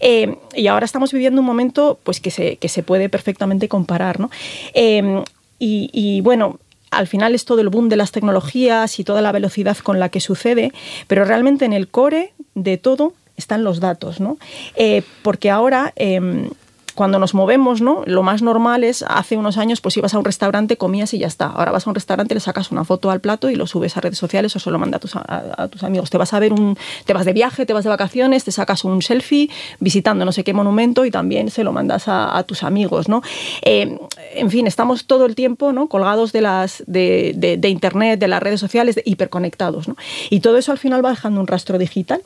Eh, 0.00 0.36
y 0.54 0.66
ahora 0.66 0.84
estamos 0.84 1.12
viviendo 1.12 1.40
un 1.40 1.46
momento, 1.46 1.98
pues, 2.02 2.20
que 2.20 2.30
se, 2.30 2.56
que 2.56 2.68
se 2.68 2.82
puede 2.82 3.08
perfectamente 3.08 3.68
comparar, 3.68 4.20
¿no? 4.20 4.30
Eh, 4.74 5.22
y, 5.58 5.90
y 5.92 6.20
bueno, 6.20 6.58
al 6.90 7.06
final 7.06 7.34
es 7.34 7.44
todo 7.44 7.60
el 7.60 7.68
boom 7.68 7.88
de 7.88 7.96
las 7.96 8.12
tecnologías 8.12 8.98
y 8.98 9.04
toda 9.04 9.22
la 9.22 9.32
velocidad 9.32 9.76
con 9.78 9.98
la 9.98 10.08
que 10.08 10.20
sucede, 10.20 10.72
pero 11.06 11.24
realmente 11.24 11.64
en 11.64 11.72
el 11.72 11.88
core 11.88 12.32
de 12.54 12.78
todo 12.78 13.12
están 13.36 13.64
los 13.64 13.80
datos, 13.80 14.20
¿no? 14.20 14.38
Eh, 14.76 15.02
porque 15.22 15.50
ahora 15.50 15.92
eh, 15.96 16.48
cuando 16.96 17.18
nos 17.18 17.34
movemos, 17.34 17.82
¿no? 17.82 18.02
Lo 18.06 18.22
más 18.22 18.42
normal 18.42 18.82
es, 18.82 19.04
hace 19.06 19.36
unos 19.36 19.58
años, 19.58 19.80
pues 19.80 19.96
ibas 19.98 20.14
a 20.14 20.18
un 20.18 20.24
restaurante, 20.24 20.76
comías 20.78 21.12
y 21.14 21.18
ya 21.18 21.26
está. 21.26 21.46
Ahora 21.46 21.70
vas 21.70 21.86
a 21.86 21.90
un 21.90 21.94
restaurante, 21.94 22.34
le 22.34 22.40
sacas 22.40 22.72
una 22.72 22.84
foto 22.84 23.10
al 23.10 23.20
plato 23.20 23.50
y 23.50 23.54
lo 23.54 23.66
subes 23.66 23.96
a 23.96 24.00
redes 24.00 24.18
sociales 24.18 24.56
o 24.56 24.58
se 24.58 24.70
lo 24.70 24.78
mandas 24.78 24.98
a 24.98 25.00
tus, 25.00 25.14
a, 25.14 25.68
tus 25.68 25.84
amigos. 25.84 26.10
Te 26.10 26.16
vas 26.16 26.32
a 26.32 26.40
ver 26.40 26.54
un, 26.54 26.76
te 27.04 27.12
vas 27.12 27.26
de 27.26 27.34
viaje, 27.34 27.66
te 27.66 27.74
vas 27.74 27.84
de 27.84 27.90
vacaciones, 27.90 28.44
te 28.44 28.50
sacas 28.50 28.82
un 28.84 29.02
selfie 29.02 29.50
visitando 29.78 30.24
no 30.24 30.32
sé 30.32 30.42
qué 30.42 30.54
monumento 30.54 31.04
y 31.04 31.10
también 31.10 31.50
se 31.50 31.62
lo 31.64 31.72
mandas 31.72 32.04
a, 32.08 32.42
tus 32.46 32.62
amigos, 32.62 33.08
¿no? 33.08 33.22
Eh, 33.62 33.98
en 34.34 34.50
fin, 34.50 34.66
estamos 34.66 35.06
todo 35.06 35.26
el 35.26 35.34
tiempo, 35.34 35.72
¿no? 35.72 35.88
Colgados 35.88 36.32
de 36.32 36.40
las, 36.40 36.82
de, 36.86 37.34
de, 37.36 37.58
de 37.58 37.68
internet, 37.68 38.18
de 38.18 38.28
las 38.28 38.42
redes 38.42 38.60
sociales, 38.60 39.00
hiperconectados, 39.04 39.86
¿no? 39.86 39.96
Y 40.30 40.40
todo 40.40 40.56
eso 40.56 40.72
al 40.72 40.78
final 40.78 41.04
va 41.04 41.10
dejando 41.10 41.40
un 41.40 41.46
rastro 41.46 41.76
digital 41.78 42.22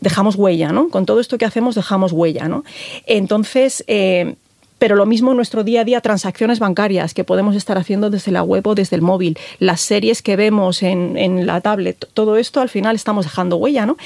dejamos 0.00 0.36
huella, 0.36 0.72
¿no? 0.72 0.88
Con 0.88 1.06
todo 1.06 1.20
esto 1.20 1.38
que 1.38 1.44
hacemos 1.44 1.74
dejamos 1.74 2.12
huella, 2.12 2.48
¿no? 2.48 2.64
Entonces, 3.06 3.84
eh, 3.86 4.36
pero 4.78 4.96
lo 4.96 5.06
mismo 5.06 5.32
en 5.32 5.36
nuestro 5.36 5.64
día 5.64 5.82
a 5.82 5.84
día, 5.84 6.00
transacciones 6.00 6.58
bancarias 6.58 7.14
que 7.14 7.24
podemos 7.24 7.56
estar 7.56 7.76
haciendo 7.78 8.10
desde 8.10 8.32
la 8.32 8.42
web 8.42 8.66
o 8.66 8.74
desde 8.74 8.96
el 8.96 9.02
móvil, 9.02 9.36
las 9.58 9.80
series 9.80 10.22
que 10.22 10.36
vemos 10.36 10.82
en, 10.82 11.46
la 11.46 11.60
tablet, 11.60 12.08
todo 12.14 12.36
esto 12.36 12.60
al 12.60 12.68
final 12.68 12.94
estamos 12.94 13.24
dejando 13.24 13.56
huella, 13.56 13.86
¿no? 13.86 13.96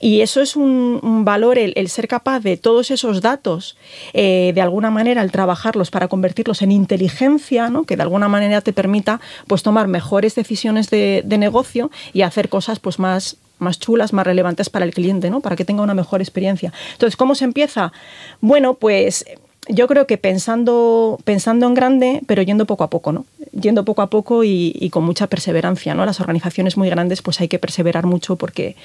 Y 0.00 0.20
eso 0.20 0.40
es 0.40 0.56
un, 0.56 1.22
valor, 1.24 1.58
el, 1.58 1.72
el, 1.76 1.88
ser 1.88 2.08
capaz 2.08 2.40
de 2.40 2.56
todos 2.56 2.90
esos 2.90 3.20
datos, 3.20 3.76
eh, 4.12 4.52
de 4.54 4.60
alguna 4.60 4.90
manera, 4.90 5.20
al 5.20 5.30
trabajarlos 5.30 5.90
para 5.90 6.08
convertirlos 6.08 6.62
en 6.62 6.72
inteligencia, 6.72 7.68
¿no? 7.68 7.84
Que 7.84 7.96
de 7.96 8.02
alguna 8.02 8.28
manera 8.28 8.60
te 8.60 8.72
permita, 8.72 9.20
pues, 9.46 9.62
tomar 9.62 9.88
mejores 9.88 10.34
decisiones 10.34 10.90
de, 10.90 11.22
de 11.24 11.38
negocio 11.38 11.90
y 12.12 12.22
hacer 12.22 12.48
cosas, 12.48 12.78
pues, 12.78 12.98
más 12.98 13.36
más 13.58 13.78
chulas, 13.78 14.12
más 14.12 14.26
relevantes 14.26 14.70
para 14.70 14.84
el 14.84 14.92
cliente, 14.92 15.30
¿no? 15.30 15.40
Para 15.40 15.56
que 15.56 15.64
tenga 15.64 15.82
una 15.82 15.94
mejor 15.94 16.20
experiencia. 16.20 16.72
Entonces, 16.92 17.16
¿cómo 17.16 17.34
se 17.34 17.44
empieza? 17.44 17.92
Bueno, 18.40 18.74
pues 18.74 19.24
yo 19.68 19.88
creo 19.88 20.06
que 20.06 20.18
pensando, 20.18 21.18
pensando 21.24 21.66
en 21.66 21.74
grande, 21.74 22.22
pero 22.26 22.42
yendo 22.42 22.66
poco 22.66 22.84
a 22.84 22.90
poco, 22.90 23.12
¿no? 23.12 23.26
Yendo 23.52 23.84
poco 23.84 24.02
a 24.02 24.10
poco 24.10 24.44
y, 24.44 24.88
con 24.90 25.04
mucha 25.04 25.26
perseverancia, 25.26 25.94
¿no? 25.94 26.06
Las 26.06 26.20
organizaciones 26.20 26.76
muy 26.76 26.88
grandes, 26.88 27.22
pues 27.22 27.40
hay 27.40 27.48
que 27.48 27.58
perseverar 27.58 28.06
mucho 28.06 28.36
porque, 28.36 28.76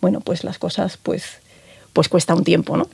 bueno, 0.00 0.20
pues 0.20 0.44
las 0.44 0.58
cosas, 0.58 0.96
pues, 0.96 1.40
pues 1.92 2.08
cuesta 2.08 2.34
un 2.34 2.44
tiempo, 2.44 2.76
¿no? 2.76 2.88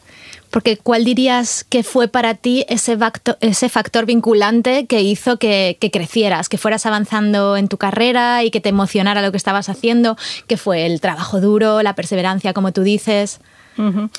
Porque 0.50 0.76
¿cuál 0.76 1.04
dirías 1.04 1.64
que 1.64 1.82
fue 1.82 2.06
para 2.06 2.34
ti 2.34 2.64
ese 2.68 2.96
factor, 2.96 3.36
ese 3.40 3.68
factor 3.68 4.06
vinculante 4.06 4.86
que 4.86 5.00
hizo 5.00 5.36
que, 5.36 5.78
que, 5.80 5.90
crecieras, 5.90 6.48
que 6.48 6.58
fueras 6.58 6.86
avanzando 6.86 7.56
en 7.56 7.66
tu 7.66 7.76
carrera 7.76 8.44
y 8.44 8.50
que 8.50 8.60
te 8.60 8.68
emocionara 8.68 9.20
lo 9.20 9.32
que 9.32 9.36
estabas 9.36 9.68
haciendo? 9.68 10.16
¿Qué 10.46 10.56
fue 10.56 10.86
el 10.86 11.00
trabajo 11.00 11.40
duro, 11.40 11.82
la 11.82 11.94
perseverancia, 11.94 12.52
como 12.52 12.72
tú 12.72 12.82
dices? 12.82 13.40
Uh 13.76 13.82
-huh. 13.82 14.10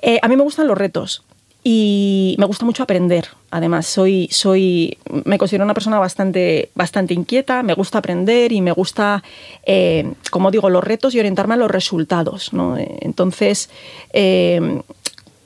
eh, 0.00 0.18
a 0.22 0.28
mí 0.28 0.36
me 0.36 0.42
gustan 0.42 0.66
los 0.66 0.78
retos 0.78 1.22
y 1.66 2.36
me 2.38 2.44
gusta 2.44 2.66
mucho 2.66 2.82
aprender. 2.82 3.28
Además, 3.50 3.86
soy, 3.86 4.28
soy, 4.30 4.98
me 5.24 5.38
considero 5.38 5.64
una 5.64 5.72
persona 5.72 5.98
bastante, 5.98 6.68
bastante 6.74 7.14
inquieta, 7.14 7.62
me 7.62 7.72
gusta 7.72 7.98
aprender 7.98 8.52
y 8.52 8.60
me 8.60 8.70
gusta, 8.70 9.24
eh, 9.64 10.12
como 10.30 10.50
digo, 10.50 10.68
los 10.68 10.84
retos 10.84 11.14
y 11.14 11.18
orientarme 11.18 11.54
a 11.54 11.56
los 11.56 11.70
resultados. 11.70 12.52
¿no? 12.52 12.76
Entonces, 12.76 13.70
eh, 14.12 14.82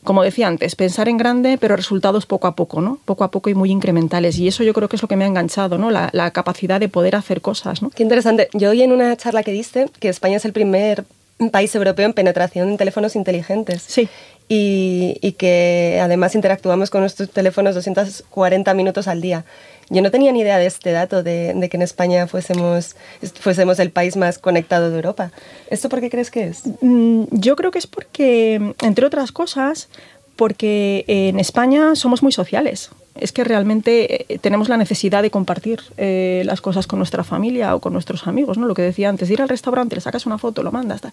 como 0.09 0.23
decía 0.23 0.49
antes, 0.49 0.75
pensar 0.75 1.07
en 1.09 1.19
grande, 1.19 1.59
pero 1.59 1.77
resultados 1.77 2.25
poco 2.25 2.47
a 2.47 2.57
poco, 2.57 2.81
¿no? 2.81 2.99
Poco 3.05 3.25
a 3.25 3.31
poco 3.31 3.51
y 3.51 3.55
muy 3.55 3.71
incrementales. 3.71 4.39
Y 4.39 4.49
eso 4.49 4.65
yo 4.65 4.73
creo 4.73 4.89
que 4.89 4.97
es 4.97 5.03
lo 5.03 5.07
que 5.09 5.17
me 5.17 5.25
ha 5.25 5.27
enganchado, 5.27 5.77
¿no? 5.77 5.91
La, 5.91 6.31
capacidad 6.31 6.81
de 6.81 6.89
poder 6.89 7.15
hacer 7.15 7.43
cosas, 7.43 7.83
¿no? 7.83 7.91
Qué 7.91 8.05
interesante. 8.05 8.49
Yo 8.55 8.71
oí 8.71 8.81
en 8.81 8.93
una 8.93 9.15
charla 9.19 9.43
que 9.43 9.53
diste 9.53 9.91
que 10.01 10.09
España 10.09 10.39
es 10.39 10.47
el 10.47 10.55
primer 10.55 11.05
país 11.51 11.75
europeo 11.75 12.07
en 12.07 12.13
penetración 12.13 12.69
en 12.69 12.77
teléfonos 12.77 13.17
inteligentes. 13.17 13.83
Sí. 13.87 14.09
Y, 14.51 15.19
y, 15.21 15.33
que 15.33 16.01
además 16.03 16.35
interactuamos 16.35 16.89
con 16.89 17.03
nuestros 17.03 17.31
teléfonos 17.31 17.75
240 17.75 18.73
minutos 18.73 19.07
al 19.07 19.21
día. 19.21 19.45
Yo 19.91 20.01
no 20.01 20.11
tenía 20.11 20.33
ni 20.33 20.41
idea 20.41 20.57
de 20.57 20.65
este 20.65 20.91
dato, 20.91 21.23
de, 21.23 21.53
de, 21.55 21.69
que 21.69 21.77
en 21.77 21.83
España 21.83 22.27
fuésemos, 22.27 22.97
fuésemos 23.41 23.79
el 23.79 23.91
país 23.91 24.17
más 24.17 24.39
conectado 24.39 24.89
de 24.89 24.97
Europa. 24.97 25.33
¿Esto 25.69 25.91
por 25.91 26.01
qué 26.01 26.09
crees 26.09 26.31
que 26.31 26.47
es? 26.47 26.63
Mm, 26.81 27.25
yo 27.31 27.57
creo 27.57 27.71
que 27.71 27.79
es 27.79 27.87
porque, 27.87 28.75
entre 28.81 29.05
otras 29.05 29.33
cosas, 29.33 29.91
porque 30.39 31.05
en 31.09 31.41
España 31.41 31.97
somos 31.97 32.23
muy 32.23 32.31
sociales. 32.31 32.91
Es 33.17 33.33
que 33.33 33.43
realmente 33.43 34.33
eh, 34.33 34.39
tenemos 34.39 34.69
la 34.69 34.77
necesidad 34.77 35.23
de 35.23 35.33
compartir 35.33 35.81
eh, 35.97 36.43
las 36.47 36.61
cosas 36.61 36.87
con 36.87 37.01
nuestra 37.01 37.25
familia 37.25 37.75
o 37.75 37.81
con 37.81 37.93
nuestros 37.93 38.29
amigos, 38.29 38.57
¿no? 38.57 38.69
Lo 38.69 38.75
que 38.75 38.83
decía 38.83 39.09
antes, 39.09 39.29
ir 39.31 39.43
al 39.43 39.49
restaurante, 39.49 39.97
le 39.97 40.01
sacas 40.01 40.27
una 40.27 40.39
foto, 40.39 40.63
lo 40.63 40.71
mandas. 40.71 41.01
Tal. 41.01 41.11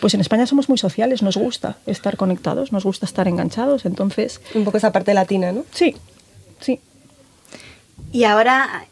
Pues 0.00 0.14
en 0.14 0.22
España 0.22 0.46
somos 0.46 0.70
muy 0.70 0.78
sociales, 0.78 1.20
nos 1.20 1.36
gusta 1.36 1.76
estar 1.84 2.16
conectados, 2.16 2.72
nos 2.72 2.84
gusta 2.84 3.04
estar 3.04 3.28
enganchados, 3.28 3.84
entonces... 3.84 4.40
Un 4.54 4.64
poco 4.64 4.78
esa 4.78 4.92
parte 4.92 5.12
latina, 5.12 5.52
¿no? 5.52 5.66
Sí, 5.70 5.94
sí. 6.60 6.80
Y 8.12 8.24
ahora, 8.24 8.86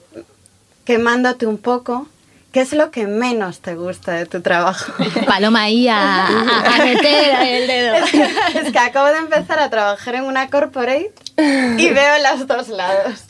quemándote 0.85 1.47
un 1.47 1.57
poco, 1.57 2.09
¿Qué 2.53 2.61
es 2.61 2.75
lo 2.75 2.91
que 2.91 3.07
menos 3.07 3.61
te 3.61 3.75
gusta 3.75 4.13
de 4.13 4.27
tu 4.27 4.43
trabajo? 4.43 4.93
Paloma 5.27 5.63
ahí 5.63 5.89
a, 5.89 6.27
a, 6.27 6.85
meter 6.85 7.47
el 7.47 7.67
dedo. 7.67 7.95
Es 8.63 8.71
que, 8.71 8.79
acabo 8.79 9.09
de 9.09 9.19
empezar 9.19 9.59
a 9.59 9.71
trabajar 9.71 10.17
en 10.17 10.25
una 10.25 10.51
corporate 10.51 11.13
y 11.39 11.89
veo 11.89 12.15
los 12.31 12.47
dos 12.47 12.69
lados. 12.69 13.25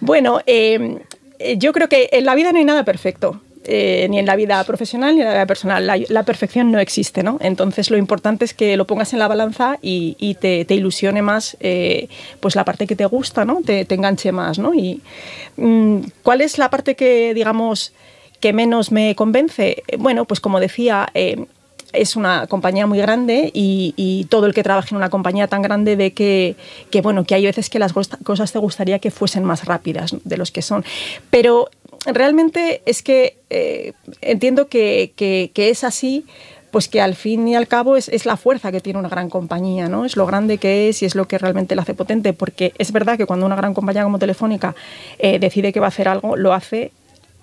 Bueno, 0.00 0.40
eh, 0.46 1.00
yo 1.56 1.72
creo 1.72 1.88
que 1.88 2.08
en 2.12 2.24
la 2.24 2.36
vida 2.36 2.52
no 2.52 2.58
hay 2.58 2.64
nada 2.64 2.84
perfecto. 2.84 3.40
Eh, 3.66 4.08
ni 4.10 4.18
en 4.18 4.26
la 4.26 4.36
vida 4.36 4.62
profesional 4.64 5.14
ni 5.14 5.22
en 5.22 5.26
la 5.26 5.32
vida 5.32 5.46
personal. 5.46 6.04
La, 6.08 6.22
perfección 6.22 6.70
no 6.70 6.78
existe, 6.78 7.22
¿no? 7.22 7.38
Entonces 7.40 7.90
lo 7.90 7.96
importante 7.96 8.44
es 8.44 8.52
que 8.52 8.76
lo 8.76 8.86
pongas 8.86 9.14
en 9.14 9.18
la 9.18 9.26
balanza 9.26 9.78
y, 9.80 10.36
te, 10.38 10.66
ilusione 10.68 11.22
más 11.22 11.56
eh, 11.60 12.08
pues 12.40 12.56
la 12.56 12.64
parte 12.66 12.86
que 12.86 12.94
te 12.94 13.06
gusta, 13.06 13.46
¿no? 13.46 13.62
Te, 13.64 13.86
enganche 13.88 14.32
más, 14.32 14.58
¿no? 14.58 14.74
Y 14.74 15.00
mm, 15.56 16.00
¿cuál 16.22 16.42
es 16.42 16.58
la 16.58 16.68
parte 16.68 16.94
que, 16.94 17.32
digamos, 17.32 17.94
que 18.44 18.52
menos 18.52 18.92
me 18.92 19.14
convence? 19.14 19.82
Bueno, 19.96 20.26
pues 20.26 20.38
como 20.38 20.60
decía, 20.60 21.08
eh, 21.14 21.46
es 21.94 22.14
una 22.14 22.46
compañía 22.46 22.86
muy 22.86 22.98
grande 22.98 23.50
y, 23.54 24.26
todo 24.28 24.44
el 24.44 24.52
que 24.52 24.62
trabaja 24.62 24.88
en 24.90 24.98
una 24.98 25.08
compañía 25.08 25.48
tan 25.48 25.62
grande 25.62 25.96
ve 25.96 26.12
que, 26.12 26.56
bueno, 27.00 27.24
que 27.24 27.34
hay 27.34 27.46
veces 27.46 27.70
que 27.70 27.78
las 27.78 27.94
cosas 27.94 28.52
te 28.52 28.58
gustaría 28.58 28.98
que 28.98 29.10
fuesen 29.10 29.44
más 29.44 29.64
rápidas 29.64 30.14
de 30.24 30.36
los 30.36 30.50
que 30.50 30.60
son. 30.60 30.84
Pero 31.30 31.70
realmente 32.04 32.82
es 32.84 33.02
que 33.02 33.38
eh, 33.48 33.94
entiendo 34.20 34.68
que, 34.68 35.14
es 35.56 35.82
así, 35.82 36.26
pues 36.70 36.90
que 36.90 37.00
al 37.00 37.14
fin 37.14 37.48
y 37.48 37.54
al 37.54 37.66
cabo 37.66 37.96
es, 37.96 38.26
la 38.26 38.36
fuerza 38.36 38.72
que 38.72 38.82
tiene 38.82 38.98
una 38.98 39.08
gran 39.08 39.30
compañía, 39.30 39.88
¿no? 39.88 40.04
Es 40.04 40.18
lo 40.18 40.26
grande 40.26 40.58
que 40.58 40.90
es 40.90 41.00
y 41.00 41.06
es 41.06 41.14
lo 41.14 41.26
que 41.26 41.38
realmente 41.38 41.74
la 41.76 41.80
hace 41.80 41.94
potente, 41.94 42.34
porque 42.34 42.74
es 42.76 42.92
verdad 42.92 43.16
que 43.16 43.24
cuando 43.24 43.46
una 43.46 43.56
gran 43.56 43.72
compañía 43.72 44.02
como 44.02 44.18
Telefónica 44.18 44.74
eh, 45.18 45.38
decide 45.38 45.72
que 45.72 45.80
va 45.80 45.86
a 45.86 45.88
hacer 45.88 46.08
algo, 46.08 46.36
lo 46.36 46.52
hace 46.52 46.92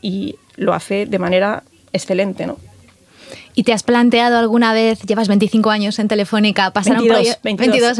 y 0.03 0.35
lo 0.61 0.73
hace 0.73 1.05
de 1.05 1.19
manera 1.19 1.63
excelente, 1.91 2.45
¿no? 2.45 2.57
¿Y 3.53 3.63
te 3.63 3.73
has 3.73 3.83
planteado 3.83 4.37
alguna 4.37 4.71
vez, 4.71 5.01
llevas 5.01 5.27
25 5.27 5.69
años 5.71 5.99
en 5.99 6.07
Telefónica, 6.07 6.71
pasar, 6.71 7.01
un, 7.01 7.07
22, 7.07 7.99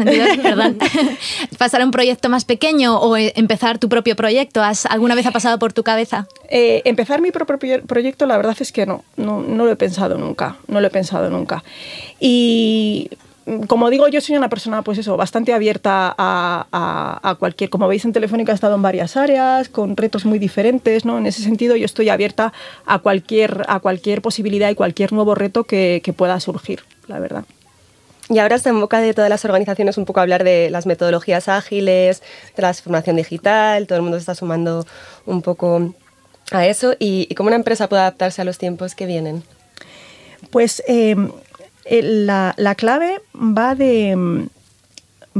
pasar 1.58 1.84
un 1.84 1.90
proyecto 1.90 2.28
más 2.30 2.44
pequeño 2.44 2.98
o 2.98 3.16
eh, 3.16 3.32
empezar 3.36 3.78
tu 3.78 3.88
propio 3.88 4.16
proyecto? 4.16 4.62
¿Has, 4.62 4.86
¿Alguna 4.86 5.14
vez 5.14 5.26
ha 5.26 5.30
pasado 5.30 5.58
por 5.58 5.72
tu 5.72 5.82
cabeza? 5.82 6.26
Eh, 6.48 6.80
empezar 6.84 7.20
mi 7.20 7.32
propio 7.32 7.82
proyecto, 7.86 8.26
la 8.26 8.36
verdad 8.36 8.56
es 8.60 8.72
que 8.72 8.86
no, 8.86 9.04
no, 9.16 9.42
no 9.42 9.66
lo 9.66 9.72
he 9.72 9.76
pensado 9.76 10.16
nunca, 10.16 10.56
no 10.68 10.80
lo 10.80 10.86
he 10.86 10.90
pensado 10.90 11.28
nunca. 11.28 11.62
Y 12.18 13.10
como 13.66 13.90
digo, 13.90 14.06
yo 14.08 14.20
soy 14.20 14.36
una 14.36 14.48
persona, 14.48 14.82
pues 14.82 14.98
eso, 14.98 15.16
bastante 15.16 15.52
abierta 15.52 16.14
a, 16.16 17.36
cualquier. 17.38 17.70
Como 17.70 17.88
veis 17.88 18.04
en 18.04 18.12
Telefónica 18.12 18.52
he 18.52 18.54
estado 18.54 18.76
en 18.76 18.82
varias 18.82 19.16
áreas, 19.16 19.68
con 19.68 19.96
retos 19.96 20.24
muy 20.24 20.38
diferentes, 20.38 21.04
¿no? 21.04 21.18
En 21.18 21.26
ese 21.26 21.42
sentido, 21.42 21.74
yo 21.76 21.84
estoy 21.84 22.08
abierta 22.08 22.52
a 22.86 23.00
cualquier, 23.00 23.64
a 23.68 23.80
cualquier 23.80 24.22
posibilidad 24.22 24.70
y 24.70 24.74
cualquier 24.74 25.12
nuevo 25.12 25.34
reto 25.34 25.64
que, 25.64 26.00
pueda 26.16 26.38
surgir, 26.40 26.84
la 27.08 27.18
verdad. 27.18 27.44
Y 28.28 28.38
ahora 28.38 28.56
está 28.56 28.70
en 28.70 28.80
boca 28.80 29.00
de 29.00 29.14
todas 29.14 29.30
las 29.30 29.44
organizaciones 29.44 29.96
un 29.96 30.04
poco 30.04 30.20
hablar 30.20 30.44
de 30.44 30.70
las 30.70 30.86
metodologías 30.86 31.48
ágiles, 31.48 32.20
de 32.20 32.62
la 32.62 32.68
transformación 32.68 33.16
digital, 33.16 33.86
todo 33.86 33.96
el 33.96 34.02
mundo 34.02 34.18
se 34.18 34.22
está 34.22 34.34
sumando 34.34 34.86
un 35.26 35.42
poco 35.42 35.94
a 36.50 36.66
eso 36.66 36.94
y, 36.98 37.34
cómo 37.34 37.48
una 37.48 37.56
empresa 37.56 37.88
puede 37.88 38.02
adaptarse 38.02 38.42
a 38.42 38.44
los 38.44 38.58
tiempos 38.58 38.94
que 38.94 39.06
vienen. 39.06 39.42
Pues 40.50 40.82
eh, 40.86 41.16
la, 41.84 42.74
clave 42.76 43.20
va 43.34 43.74
de, 43.74 44.46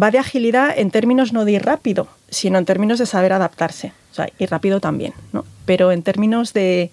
va 0.00 0.10
de 0.10 0.18
agilidad 0.18 0.76
en 0.76 0.90
términos 0.90 1.32
no 1.32 1.44
de 1.44 1.52
ir 1.52 1.62
rápido, 1.64 2.08
sino 2.30 2.58
en 2.58 2.64
términos 2.64 2.98
de 2.98 3.06
saber 3.06 3.32
adaptarse. 3.32 3.92
O 4.10 4.14
sea, 4.14 4.28
ir 4.38 4.50
rápido 4.50 4.80
también, 4.80 5.14
¿no? 5.32 5.44
Pero 5.64 5.92
en 5.92 6.02
términos 6.02 6.52
de, 6.52 6.90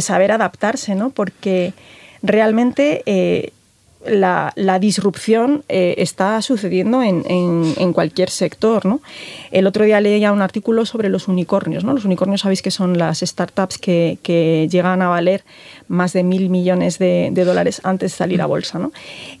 saber 0.00 0.32
adaptarse, 0.32 0.94
¿no? 0.94 1.10
Porque 1.10 1.72
realmente 2.22 3.02
eh, 3.06 3.52
la, 4.08 4.78
disrupción 4.80 5.64
eh, 5.68 5.94
está 5.98 6.40
sucediendo 6.42 7.02
en, 7.02 7.92
cualquier 7.92 8.30
sector. 8.30 8.84
¿no? 8.84 9.00
El 9.50 9.66
otro 9.66 9.84
día 9.84 10.00
leía 10.00 10.32
un 10.32 10.42
artículo 10.42 10.84
sobre 10.86 11.08
los 11.08 11.28
unicornios. 11.28 11.84
¿no? 11.84 11.92
Los 11.92 12.04
unicornios 12.04 12.42
sabéis 12.42 12.62
que 12.62 12.70
son 12.70 12.98
las 12.98 13.20
startups 13.20 13.78
que, 13.78 14.18
llegan 14.70 15.02
a 15.02 15.08
valer 15.08 15.44
más 15.88 16.12
de 16.12 16.22
mil 16.22 16.50
millones 16.50 16.98
de, 16.98 17.30
dólares 17.34 17.80
antes 17.84 18.12
de 18.12 18.16
salir 18.16 18.42
a 18.42 18.46
bolsa. 18.46 18.78
¿no? 18.78 18.92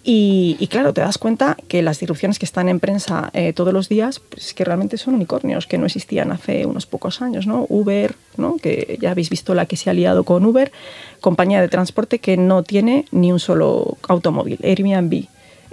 Y, 0.04 0.66
claro, 0.70 0.92
te 0.92 1.00
das 1.00 1.18
cuenta 1.18 1.56
que 1.68 1.82
las 1.82 1.98
disrupciones 1.98 2.38
que 2.38 2.44
están 2.44 2.68
en 2.68 2.80
prensa 2.80 3.30
eh, 3.32 3.52
todos 3.52 3.72
los 3.72 3.88
días, 3.88 4.20
pues 4.20 4.54
que 4.54 4.64
realmente 4.64 4.96
son 4.96 5.14
unicornios 5.14 5.66
que 5.66 5.78
no 5.78 5.86
existían 5.86 6.32
hace 6.32 6.66
unos 6.66 6.86
pocos 6.86 7.22
años. 7.22 7.46
¿no? 7.46 7.66
Uber, 7.68 8.14
¿no? 8.36 8.56
que 8.56 8.98
ya 9.00 9.10
habéis 9.10 9.30
visto 9.30 9.54
la 9.54 9.66
que 9.66 9.76
se 9.76 9.90
ha 9.90 9.92
liado 9.92 10.24
con 10.24 10.44
Uber, 10.44 10.72
compañía 11.20 11.60
de 11.60 11.68
transporte 11.68 12.18
que 12.18 12.36
no 12.36 12.62
tiene 12.62 13.06
ni 13.10 13.32
un 13.32 13.40
solo 13.40 13.96
automóvil. 14.08 14.55
Airbnb, 14.62 15.26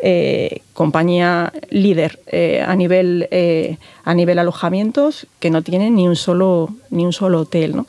eh, 0.06 0.62
compañía 0.74 1.54
líder 1.70 2.20
eh, 2.28 2.62
a, 2.66 2.76
nivel, 2.76 3.28
eh, 3.32 3.78
a 4.04 4.14
nivel 4.14 4.40
alojamientos 4.40 5.28
que 5.40 5.50
no 5.50 5.62
tiene 5.62 5.92
ni 5.92 6.08
un 6.08 6.16
solo, 6.16 6.70
ni 6.90 7.06
un 7.06 7.14
solo 7.14 7.42
hotel. 7.42 7.76
¿no? 7.76 7.88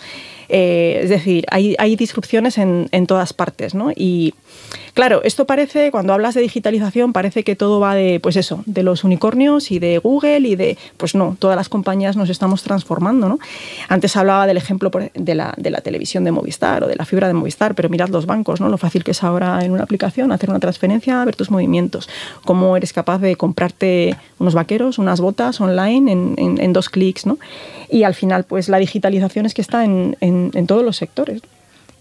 Es 0.56 1.10
decir, 1.10 1.44
hay, 1.50 1.74
hay 1.78 1.96
disrupciones 1.96 2.58
en, 2.58 2.88
en, 2.92 3.06
todas 3.06 3.32
partes. 3.32 3.74
¿no? 3.74 3.90
Y 3.94 4.34
Claro, 4.94 5.22
esto 5.24 5.44
parece, 5.44 5.90
cuando 5.90 6.12
hablas 6.12 6.34
de 6.34 6.40
digitalización, 6.40 7.12
parece 7.12 7.42
que 7.42 7.56
todo 7.56 7.80
va 7.80 7.96
de, 7.96 8.20
pues 8.20 8.36
eso, 8.36 8.62
de 8.64 8.84
los 8.84 9.02
unicornios 9.02 9.72
y 9.72 9.80
de 9.80 9.98
Google 9.98 10.48
y 10.48 10.54
de, 10.54 10.78
pues 10.96 11.16
no, 11.16 11.36
todas 11.40 11.56
las 11.56 11.68
compañías 11.68 12.16
nos 12.16 12.30
estamos 12.30 12.62
transformando, 12.62 13.28
¿no? 13.28 13.40
Antes 13.88 14.16
hablaba 14.16 14.46
del 14.46 14.56
ejemplo 14.56 14.92
de 15.14 15.34
la, 15.34 15.52
de 15.56 15.70
la 15.70 15.80
televisión 15.80 16.22
de 16.22 16.30
Movistar 16.30 16.84
o 16.84 16.86
de 16.86 16.94
la 16.94 17.04
fibra 17.04 17.26
de 17.26 17.34
Movistar, 17.34 17.74
pero 17.74 17.88
mirad 17.88 18.08
los 18.10 18.26
bancos, 18.26 18.60
¿no? 18.60 18.68
Lo 18.68 18.78
fácil 18.78 19.02
que 19.02 19.10
es 19.10 19.24
ahora 19.24 19.64
en 19.64 19.72
una 19.72 19.82
aplicación 19.82 20.30
hacer 20.30 20.48
una 20.48 20.60
transferencia, 20.60 21.24
ver 21.24 21.34
tus 21.34 21.50
movimientos, 21.50 22.08
cómo 22.44 22.76
eres 22.76 22.92
capaz 22.92 23.18
de 23.18 23.34
comprarte 23.34 24.16
unos 24.38 24.54
vaqueros, 24.54 24.98
unas 24.98 25.20
botas 25.20 25.60
online 25.60 26.12
en, 26.12 26.72
dos 26.72 26.88
clics, 26.88 27.26
¿no? 27.26 27.38
Y 27.90 28.04
al 28.04 28.14
final, 28.14 28.44
pues 28.44 28.68
la 28.68 28.78
digitalización 28.78 29.44
es 29.44 29.54
que 29.54 29.62
está 29.62 29.84
en, 29.84 30.16
en 30.20 30.43
todos 30.66 30.84
los 30.84 30.96
sectores. 30.96 31.42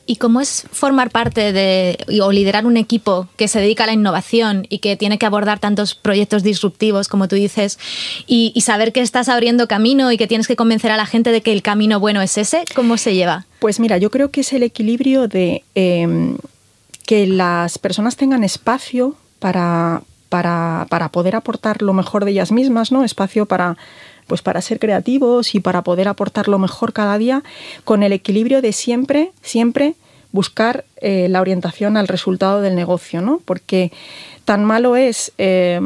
¿Y 0.05 0.17
cómo 0.17 0.41
es 0.41 0.65
formar 0.71 1.11
parte 1.11 1.53
de 1.53 1.97
o 2.21 2.31
liderar 2.33 2.65
un 2.65 2.75
equipo 2.75 3.29
que 3.37 3.47
se 3.47 3.61
dedica 3.61 3.85
a 3.85 3.87
la 3.87 3.93
innovación 3.93 4.65
y 4.67 4.79
que 4.79 4.97
tiene 4.97 5.17
que 5.17 5.25
abordar 5.25 5.59
tantos 5.59 5.95
proyectos 5.95 6.43
disruptivos, 6.43 7.07
como 7.07 7.29
tú 7.29 7.37
dices, 7.37 7.79
y, 8.27 8.53
saber 8.59 8.91
que 8.91 8.99
estás 8.99 9.29
abriendo 9.29 9.67
camino 9.67 10.11
y 10.11 10.17
que 10.17 10.27
tienes 10.27 10.47
que 10.47 10.57
convencer 10.57 10.91
a 10.91 10.97
la 10.97 11.05
gente 11.05 11.31
de 11.31 11.41
que 11.41 11.53
el 11.53 11.61
camino 11.61 12.01
bueno 12.01 12.21
es 12.21 12.37
ese? 12.37 12.65
¿Cómo 12.75 12.97
se 12.97 13.15
lleva? 13.15 13.45
Pues 13.59 13.79
mira, 13.79 13.97
yo 13.97 14.11
creo 14.11 14.29
que 14.29 14.41
es 14.41 14.51
el 14.51 14.63
equilibrio 14.63 15.29
de 15.29 15.63
em, 15.73 16.37
que 17.05 17.25
las 17.25 17.77
personas 17.77 18.17
tengan 18.17 18.43
espacio 18.43 19.15
para, 19.39 20.01
para, 20.27 20.85
para 20.89 21.09
poder 21.09 21.37
aportar 21.37 21.81
lo 21.81 21.93
mejor 21.93 22.25
de 22.25 22.31
ellas 22.31 22.51
mismas, 22.51 22.91
¿no? 22.91 23.05
Espacio 23.05 23.45
para 23.45 23.77
pues 24.27 24.41
para 24.41 24.61
ser 24.61 24.79
creativos 24.79 25.55
y 25.55 25.59
para 25.59 25.81
poder 25.81 26.07
aportar 26.07 26.47
lo 26.47 26.59
mejor 26.59 26.93
cada 26.93 27.17
día, 27.17 27.43
con 27.83 28.03
el 28.03 28.13
equilibrio 28.13 28.61
de 28.61 28.73
siempre, 28.73 29.31
siempre 29.41 29.95
buscar 30.31 30.85
eh, 30.97 31.27
la 31.29 31.41
orientación 31.41 31.95
al 31.95 32.07
resultado 32.07 32.61
del 32.61 32.75
negocio, 32.75 33.21
¿no? 33.21 33.39
Porque 33.45 33.91
tan 34.45 34.65
malo 34.65 34.95
es 34.95 35.31
eh, 35.37 35.79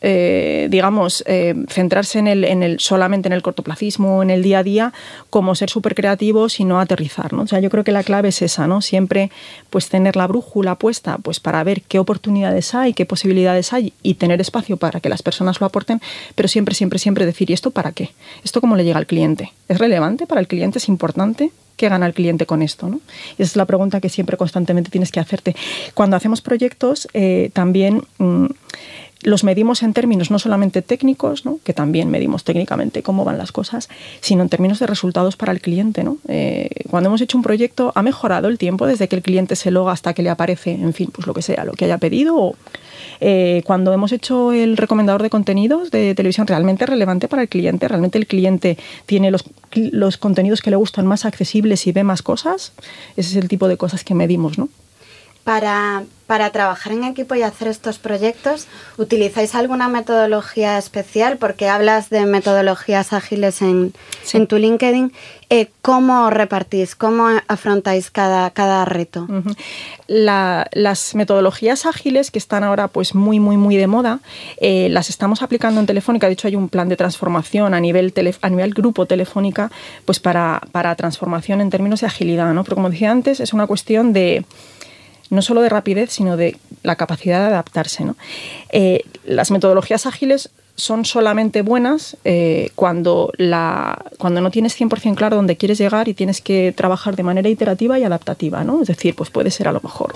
eh, 0.00 0.68
digamos, 0.70 1.24
eh, 1.26 1.54
centrarse 1.68 2.18
en 2.20 2.28
el, 2.28 2.44
en 2.44 2.62
el, 2.62 2.78
solamente 2.78 3.28
en 3.28 3.32
el 3.32 3.42
cortoplacismo, 3.42 4.22
en 4.22 4.30
el 4.30 4.42
día 4.42 4.60
a 4.60 4.62
día, 4.62 4.92
como 5.30 5.54
ser 5.54 5.70
súper 5.70 5.94
creativos 5.94 6.60
y 6.60 6.64
no 6.64 6.80
aterrizar. 6.80 7.32
¿no? 7.32 7.42
O 7.42 7.46
sea, 7.46 7.58
yo 7.60 7.68
creo 7.70 7.84
que 7.84 7.92
la 7.92 8.04
clave 8.04 8.28
es 8.28 8.42
esa, 8.42 8.66
¿no? 8.66 8.80
Siempre 8.80 9.30
pues 9.70 9.88
tener 9.88 10.16
la 10.16 10.26
brújula 10.26 10.76
puesta 10.76 11.18
pues, 11.18 11.40
para 11.40 11.64
ver 11.64 11.82
qué 11.82 11.98
oportunidades 11.98 12.74
hay, 12.74 12.94
qué 12.94 13.06
posibilidades 13.06 13.72
hay 13.72 13.92
y 14.02 14.14
tener 14.14 14.40
espacio 14.40 14.76
para 14.76 15.00
que 15.00 15.08
las 15.08 15.22
personas 15.22 15.60
lo 15.60 15.66
aporten, 15.66 16.00
pero 16.34 16.48
siempre, 16.48 16.74
siempre, 16.74 16.98
siempre 16.98 17.26
decir, 17.26 17.50
¿y 17.50 17.52
esto 17.52 17.70
para 17.70 17.92
qué? 17.92 18.10
¿Esto 18.44 18.60
cómo 18.60 18.76
le 18.76 18.84
llega 18.84 18.98
al 18.98 19.06
cliente? 19.06 19.52
¿Es 19.68 19.78
relevante 19.78 20.26
para 20.26 20.40
el 20.40 20.46
cliente? 20.46 20.78
¿Es 20.78 20.88
importante? 20.88 21.50
¿Qué 21.76 21.88
gana 21.88 22.06
el 22.06 22.14
cliente 22.14 22.44
con 22.46 22.62
esto? 22.62 22.88
¿no? 22.88 23.00
esa 23.34 23.42
es 23.42 23.56
la 23.56 23.64
pregunta 23.64 24.00
que 24.00 24.08
siempre 24.08 24.36
constantemente 24.36 24.90
tienes 24.90 25.12
que 25.12 25.20
hacerte. 25.20 25.54
Cuando 25.94 26.16
hacemos 26.16 26.40
proyectos, 26.40 27.08
eh, 27.14 27.50
también... 27.52 28.04
Mm, 28.18 28.46
los 29.22 29.42
medimos 29.42 29.82
en 29.82 29.92
términos 29.92 30.30
no 30.30 30.38
solamente 30.38 30.82
técnicos, 30.82 31.44
¿no? 31.44 31.58
que 31.64 31.74
también 31.74 32.10
medimos 32.10 32.44
técnicamente 32.44 33.02
cómo 33.02 33.24
van 33.24 33.38
las 33.38 33.50
cosas, 33.50 33.88
sino 34.20 34.42
en 34.42 34.48
términos 34.48 34.78
de 34.78 34.86
resultados 34.86 35.36
para 35.36 35.52
el 35.52 35.60
cliente. 35.60 36.04
¿no? 36.04 36.18
Eh, 36.28 36.68
cuando 36.88 37.08
hemos 37.08 37.20
hecho 37.20 37.36
un 37.36 37.42
proyecto, 37.42 37.92
ha 37.94 38.02
mejorado 38.02 38.48
el 38.48 38.58
tiempo 38.58 38.86
desde 38.86 39.08
que 39.08 39.16
el 39.16 39.22
cliente 39.22 39.56
se 39.56 39.70
loga 39.70 39.92
hasta 39.92 40.14
que 40.14 40.22
le 40.22 40.30
aparece, 40.30 40.70
en 40.72 40.92
fin, 40.92 41.10
pues 41.12 41.26
lo 41.26 41.34
que 41.34 41.42
sea, 41.42 41.64
lo 41.64 41.72
que 41.72 41.86
haya 41.86 41.98
pedido. 41.98 42.54
Eh, 43.20 43.62
cuando 43.66 43.92
hemos 43.92 44.12
hecho 44.12 44.52
el 44.52 44.76
recomendador 44.76 45.22
de 45.22 45.30
contenidos 45.30 45.90
de 45.90 46.14
televisión, 46.14 46.46
realmente 46.46 46.86
relevante 46.86 47.26
para 47.26 47.42
el 47.42 47.48
cliente, 47.48 47.88
realmente 47.88 48.18
el 48.18 48.26
cliente 48.28 48.78
tiene 49.06 49.32
los, 49.32 49.44
los 49.74 50.16
contenidos 50.16 50.62
que 50.62 50.70
le 50.70 50.76
gustan 50.76 51.06
más 51.06 51.24
accesibles 51.24 51.86
y 51.88 51.92
ve 51.92 52.04
más 52.04 52.22
cosas, 52.22 52.72
ese 53.16 53.30
es 53.30 53.36
el 53.36 53.48
tipo 53.48 53.66
de 53.66 53.76
cosas 53.76 54.04
que 54.04 54.14
medimos. 54.14 54.58
¿no? 54.58 54.68
Para 55.42 56.04
para 56.28 56.50
trabajar 56.50 56.92
en 56.92 57.04
equipo 57.04 57.34
y 57.34 57.42
hacer 57.42 57.68
estos 57.68 57.98
proyectos, 57.98 58.68
¿utilizáis 58.98 59.54
alguna 59.54 59.88
metodología 59.88 60.76
especial? 60.76 61.38
Porque 61.38 61.70
hablas 61.70 62.10
de 62.10 62.26
metodologías 62.26 63.14
ágiles 63.14 63.62
en, 63.62 63.94
en 64.34 64.46
tu 64.46 64.58
LinkedIn. 64.58 65.10
Eh, 65.48 65.70
¿Cómo 65.80 66.28
repartís? 66.28 66.94
¿Cómo 66.94 67.28
afrontáis 67.48 68.10
cada, 68.10 68.50
cada 68.50 68.84
reto? 68.84 69.26
las 70.06 71.14
metodologías 71.14 71.86
ágiles 71.86 72.30
que 72.30 72.38
están 72.38 72.62
ahora 72.62 72.88
pues 72.88 73.14
muy, 73.14 73.40
muy, 73.40 73.56
muy 73.56 73.76
de 73.76 73.86
moda, 73.86 74.20
eh, 74.58 74.88
las 74.90 75.08
estamos 75.08 75.40
aplicando 75.42 75.80
en 75.80 75.86
Telefónica. 75.86 76.26
De 76.26 76.34
hecho, 76.34 76.48
hay 76.48 76.56
un 76.56 76.68
plan 76.68 76.90
de 76.90 76.96
transformación 76.96 77.72
a 77.72 77.80
nivel, 77.80 78.12
a 78.42 78.50
nivel 78.50 78.74
grupo 78.74 79.06
Telefónica 79.06 79.70
pues 80.04 80.20
para, 80.20 80.60
para 80.72 80.94
transformación 80.94 81.62
en 81.62 81.70
términos 81.70 82.02
de 82.02 82.08
agilidad. 82.08 82.52
¿no? 82.52 82.64
Pero 82.64 82.76
como 82.76 82.90
decía 82.90 83.10
antes, 83.10 83.40
es 83.40 83.54
una 83.54 83.66
cuestión 83.66 84.12
de 84.12 84.44
no 85.30 85.42
solo 85.42 85.62
de 85.62 85.68
rapidez, 85.68 86.10
sino 86.10 86.36
de 86.36 86.56
la 86.82 86.96
capacidad 86.96 87.40
de 87.40 87.46
adaptarse. 87.46 88.04
¿no? 88.04 88.16
Eh, 88.70 89.02
las 89.24 89.50
metodologías 89.50 90.06
ágiles 90.06 90.50
son 90.78 91.04
solamente 91.04 91.62
buenas 91.62 92.16
eh, 92.24 92.70
cuando, 92.76 93.32
la, 93.36 94.06
cuando 94.16 94.40
no 94.40 94.52
tienes 94.52 94.80
100% 94.80 95.16
claro 95.16 95.34
dónde 95.34 95.56
quieres 95.56 95.76
llegar 95.76 96.08
y 96.08 96.14
tienes 96.14 96.40
que 96.40 96.72
trabajar 96.74 97.16
de 97.16 97.24
manera 97.24 97.48
iterativa 97.48 97.98
y 97.98 98.04
adaptativa, 98.04 98.62
¿no? 98.62 98.80
Es 98.80 98.86
decir, 98.86 99.16
pues 99.16 99.28
puede 99.28 99.50
ser 99.50 99.66
a 99.66 99.72
lo 99.72 99.80
mejor, 99.82 100.14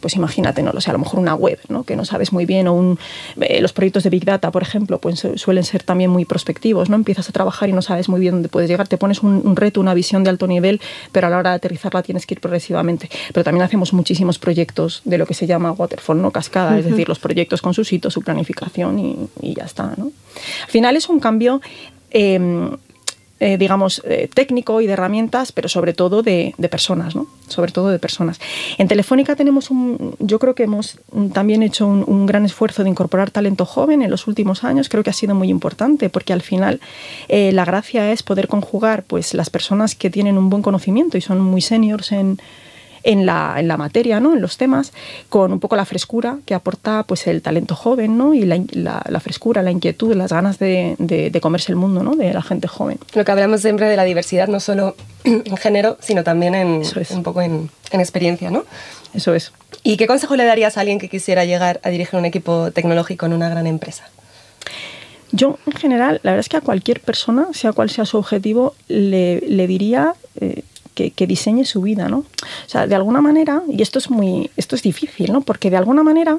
pues 0.00 0.14
imagínate, 0.14 0.62
no 0.62 0.72
lo 0.72 0.80
sé, 0.80 0.90
a 0.90 0.92
lo 0.92 1.00
mejor 1.00 1.18
una 1.18 1.34
web, 1.34 1.58
¿no? 1.68 1.82
Que 1.82 1.96
no 1.96 2.04
sabes 2.04 2.32
muy 2.32 2.46
bien 2.46 2.68
o 2.68 2.74
un, 2.74 2.96
eh, 3.40 3.60
los 3.60 3.72
proyectos 3.72 4.04
de 4.04 4.10
Big 4.10 4.24
Data, 4.24 4.52
por 4.52 4.62
ejemplo, 4.62 5.00
pues 5.00 5.26
suelen 5.34 5.64
ser 5.64 5.82
también 5.82 6.10
muy 6.10 6.24
prospectivos, 6.24 6.88
¿no? 6.88 6.94
Empiezas 6.94 7.28
a 7.28 7.32
trabajar 7.32 7.68
y 7.68 7.72
no 7.72 7.82
sabes 7.82 8.08
muy 8.08 8.20
bien 8.20 8.34
dónde 8.34 8.48
puedes 8.48 8.70
llegar, 8.70 8.86
te 8.86 8.98
pones 8.98 9.20
un, 9.24 9.56
reto, 9.56 9.80
una 9.80 9.94
visión 9.94 10.22
de 10.22 10.30
alto 10.30 10.46
nivel, 10.46 10.80
pero 11.10 11.26
a 11.26 11.30
la 11.30 11.38
hora 11.38 11.50
de 11.50 11.56
aterrizarla 11.56 12.04
tienes 12.04 12.24
que 12.24 12.34
ir 12.34 12.40
progresivamente. 12.40 13.10
Pero 13.32 13.42
también 13.42 13.64
hacemos 13.64 13.92
muchísimos 13.92 14.38
proyectos 14.38 15.02
de 15.04 15.18
lo 15.18 15.26
que 15.26 15.34
se 15.34 15.48
llama 15.48 15.72
waterfall, 15.72 16.22
¿no? 16.22 16.30
Cascada, 16.30 16.78
es 16.78 16.84
decir, 16.84 17.08
los 17.08 17.18
proyectos 17.18 17.60
con 17.60 17.74
sus 17.74 17.92
hitos, 17.92 18.12
su 18.12 18.22
planificación 18.22 19.00
y, 19.00 19.28
y 19.42 19.54
ya 19.54 19.64
está, 19.64 19.94
¿no? 19.96 20.03
Al 20.06 20.70
final 20.70 20.96
es 20.96 21.08
un 21.08 21.20
cambio... 21.20 21.60
Em, 22.10 22.70
eh, 23.40 23.58
digamos, 23.58 24.00
eh, 24.06 24.30
técnico 24.32 24.80
y 24.80 24.86
de 24.86 24.94
herramientas, 24.94 25.50
pero 25.50 25.68
sobre 25.68 25.92
todo 25.92 26.22
de, 26.22 26.54
personas, 26.70 27.14
¿no? 27.16 27.26
Sobre 27.48 27.72
todo 27.72 27.88
de 27.90 27.98
personas. 27.98 28.40
En 28.78 28.86
Telefónica 28.88 29.34
tenemos 29.36 29.70
un, 29.70 30.14
yo 30.20 30.38
creo 30.38 30.54
que 30.54 30.62
hemos 30.62 30.98
también 31.32 31.62
hecho 31.62 31.86
un, 31.86 32.26
gran 32.26 32.46
esfuerzo 32.46 32.84
de 32.84 32.90
incorporar 32.90 33.32
talento 33.32 33.66
joven 33.66 34.02
en 34.02 34.10
los 34.10 34.28
últimos 34.28 34.62
años, 34.62 34.88
creo 34.88 35.02
que 35.02 35.10
ha 35.10 35.12
sido 35.14 35.34
muy 35.34 35.50
importante, 35.50 36.08
porque 36.08 36.32
al 36.32 36.42
final 36.42 36.80
eh, 37.28 37.50
la 37.52 37.64
gracia 37.64 38.12
es 38.12 38.22
poder 38.22 38.46
conjugar, 38.46 39.02
pues, 39.02 39.34
las 39.34 39.50
personas 39.50 39.96
que 39.96 40.10
tienen 40.10 40.38
un 40.38 40.48
buen 40.48 40.62
conocimiento 40.62 41.18
y 41.18 41.20
son 41.20 41.40
muy 41.40 41.60
seniors 41.60 42.12
en, 42.12 42.38
en 43.04 43.26
la, 43.26 43.54
en 43.58 43.68
la 43.68 43.76
materia, 43.76 44.18
¿no? 44.18 44.32
en 44.32 44.40
los 44.40 44.56
temas, 44.56 44.92
con 45.28 45.52
un 45.52 45.60
poco 45.60 45.76
la 45.76 45.84
frescura 45.84 46.38
que 46.46 46.54
aporta 46.54 47.04
pues, 47.04 47.26
el 47.26 47.42
talento 47.42 47.76
joven 47.76 48.18
¿no? 48.18 48.34
y 48.34 48.44
la, 48.44 48.58
la, 48.72 49.20
frescura, 49.20 49.62
la 49.62 49.70
inquietud, 49.70 50.14
las 50.14 50.32
ganas 50.32 50.58
de, 50.58 50.96
de, 50.98 51.40
comerse 51.40 51.70
el 51.70 51.76
mundo 51.76 52.02
¿no? 52.02 52.16
de 52.16 52.32
la 52.32 52.42
gente 52.42 52.66
joven. 52.66 52.98
Lo 53.14 53.24
que 53.24 53.30
hablamos 53.30 53.60
siempre 53.60 53.88
de 53.88 53.96
la 53.96 54.04
diversidad, 54.04 54.48
no 54.48 54.58
solo 54.58 54.96
en 55.24 55.56
género, 55.56 55.98
sino 56.00 56.24
también 56.24 56.54
en, 56.54 56.82
un 57.10 57.22
poco 57.22 57.42
en, 57.42 57.70
en 57.90 58.00
experiencia. 58.00 58.50
¿no? 58.50 58.64
Eso 59.12 59.34
es. 59.34 59.52
¿Y 59.82 59.96
qué 59.96 60.06
consejo 60.06 60.34
le 60.34 60.44
darías 60.44 60.76
a 60.76 60.80
alguien 60.80 60.98
que 60.98 61.08
quisiera 61.08 61.44
llegar 61.44 61.80
a 61.84 61.90
dirigir 61.90 62.18
un 62.18 62.24
equipo 62.24 62.70
tecnológico 62.72 63.26
en 63.26 63.34
una 63.34 63.48
gran 63.50 63.66
empresa? 63.66 64.08
Yo, 65.30 65.58
en 65.66 65.72
general, 65.72 66.20
la 66.22 66.30
verdad 66.30 66.40
es 66.40 66.48
que 66.48 66.56
a 66.56 66.60
cualquier 66.60 67.00
persona, 67.00 67.48
sea 67.52 67.72
cual 67.72 67.90
sea 67.90 68.06
su 68.06 68.18
objetivo, 68.18 68.74
le, 68.86 69.40
le 69.40 69.66
diría 69.66 70.14
eh, 70.40 70.62
que, 70.94 71.26
diseñe 71.26 71.64
su 71.64 71.82
vida, 71.82 72.08
¿no? 72.08 72.18
O 72.18 72.68
sea, 72.68 72.86
de 72.86 72.94
alguna 72.94 73.20
manera, 73.20 73.62
y 73.68 73.82
esto 73.82 73.98
es 73.98 74.10
muy, 74.10 74.50
esto 74.56 74.76
es 74.76 74.82
difícil, 74.82 75.32
¿no? 75.32 75.40
Porque 75.40 75.70
de 75.70 75.76
alguna 75.76 76.02
manera 76.02 76.38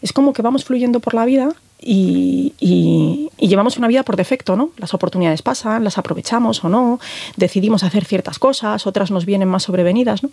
es 0.00 0.12
como 0.12 0.32
que 0.32 0.42
vamos 0.42 0.64
fluyendo 0.64 1.00
por 1.00 1.14
la 1.14 1.24
vida 1.24 1.54
y, 1.84 3.28
llevamos 3.38 3.76
una 3.76 3.88
vida 3.88 4.02
por 4.02 4.16
defecto, 4.16 4.56
¿no? 4.56 4.70
Las 4.78 4.94
oportunidades 4.94 5.42
pasan, 5.42 5.84
las 5.84 5.98
aprovechamos 5.98 6.64
o 6.64 6.68
no, 6.68 7.00
decidimos 7.36 7.82
hacer 7.82 8.04
ciertas 8.04 8.38
cosas, 8.38 8.86
otras 8.86 9.10
nos 9.10 9.26
vienen 9.26 9.48
más 9.48 9.64
sobrevenidas, 9.64 10.22
¿no? 10.22 10.30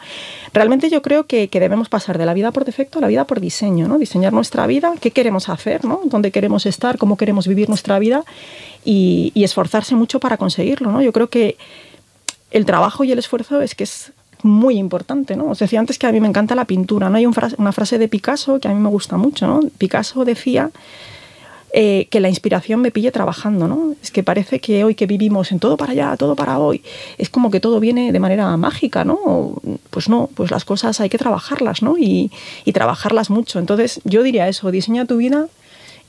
Realmente 0.53 0.89
yo 0.89 1.01
creo 1.01 1.25
que, 1.25 1.49
debemos 1.51 1.89
pasar 1.89 2.17
de 2.17 2.25
la 2.25 2.33
vida 2.33 2.51
por 2.51 2.63
defecto 2.63 2.99
a 2.99 3.01
la 3.01 3.07
vida 3.07 3.25
por 3.25 3.41
diseño, 3.41 3.87
¿no? 3.87 3.97
Diseñar 3.97 4.31
nuestra 4.31 4.67
vida, 4.67 4.93
qué 5.01 5.11
queremos 5.11 5.49
hacer, 5.49 5.83
¿no? 5.83 6.01
Dónde 6.05 6.31
queremos 6.31 6.65
estar, 6.65 6.97
cómo 6.97 7.17
queremos 7.17 7.47
vivir 7.47 7.67
nuestra 7.67 7.99
vida 7.99 8.23
y, 8.85 9.31
y 9.33 9.43
esforzarse 9.43 9.95
mucho 9.95 10.19
para 10.19 10.37
conseguirlo, 10.37 10.91
¿no? 10.91 11.01
Yo 11.01 11.11
creo 11.11 11.29
que 11.29 11.57
el 12.51 12.65
trabajo 12.65 13.03
y 13.03 13.11
el 13.11 13.19
esfuerzo 13.19 13.61
es 13.61 13.75
que 13.75 13.83
es 13.83 14.11
muy 14.43 14.77
importante, 14.77 15.35
¿no? 15.35 15.49
Os 15.49 15.59
decía 15.59 15.79
antes 15.79 15.99
que 15.99 16.07
a 16.07 16.11
mí 16.11 16.19
me 16.19 16.27
encanta 16.27 16.55
la 16.55 16.65
pintura, 16.65 17.09
¿no? 17.09 17.17
Hay 17.17 17.25
una 17.25 17.71
frase 17.71 17.97
de 17.97 18.07
Picasso 18.07 18.59
que 18.59 18.67
a 18.67 18.73
mí 18.73 18.79
me 18.79 18.89
gusta 18.89 19.17
mucho, 19.17 19.47
¿no? 19.47 19.59
Picasso 19.77 20.23
decía 20.23 20.71
eh, 21.71 22.07
que 22.09 22.19
la 22.19 22.29
inspiración 22.29 22.81
me 22.81 22.89
pille 22.89 23.11
trabajando, 23.11 23.67
¿no? 23.67 23.95
Es 24.01 24.11
que 24.11 24.23
parece 24.23 24.59
que 24.59 24.83
hoy 24.83 24.95
que 24.95 25.05
vivimos 25.05 25.51
en 25.51 25.59
todo 25.59 25.77
para 25.77 25.91
allá, 25.91 26.15
todo 26.17 26.35
para 26.35 26.57
hoy, 26.57 26.81
es 27.17 27.29
como 27.29 27.51
que 27.51 27.59
todo 27.59 27.79
viene 27.79 28.11
de 28.11 28.19
manera 28.19 28.55
mágica, 28.57 29.03
¿no? 29.03 29.61
Pues 29.89 30.09
no, 30.09 30.29
pues 30.33 30.51
las 30.51 30.65
cosas 30.65 30.99
hay 31.01 31.09
que 31.09 31.17
trabajarlas, 31.17 31.81
¿no? 31.81 31.97
Y, 31.97 32.31
trabajarlas 32.73 33.29
mucho. 33.29 33.59
Entonces 33.59 33.99
yo 34.05 34.23
diría 34.23 34.47
eso, 34.47 34.71
diseña 34.71 35.03
tu 35.05 35.17
vida 35.17 35.47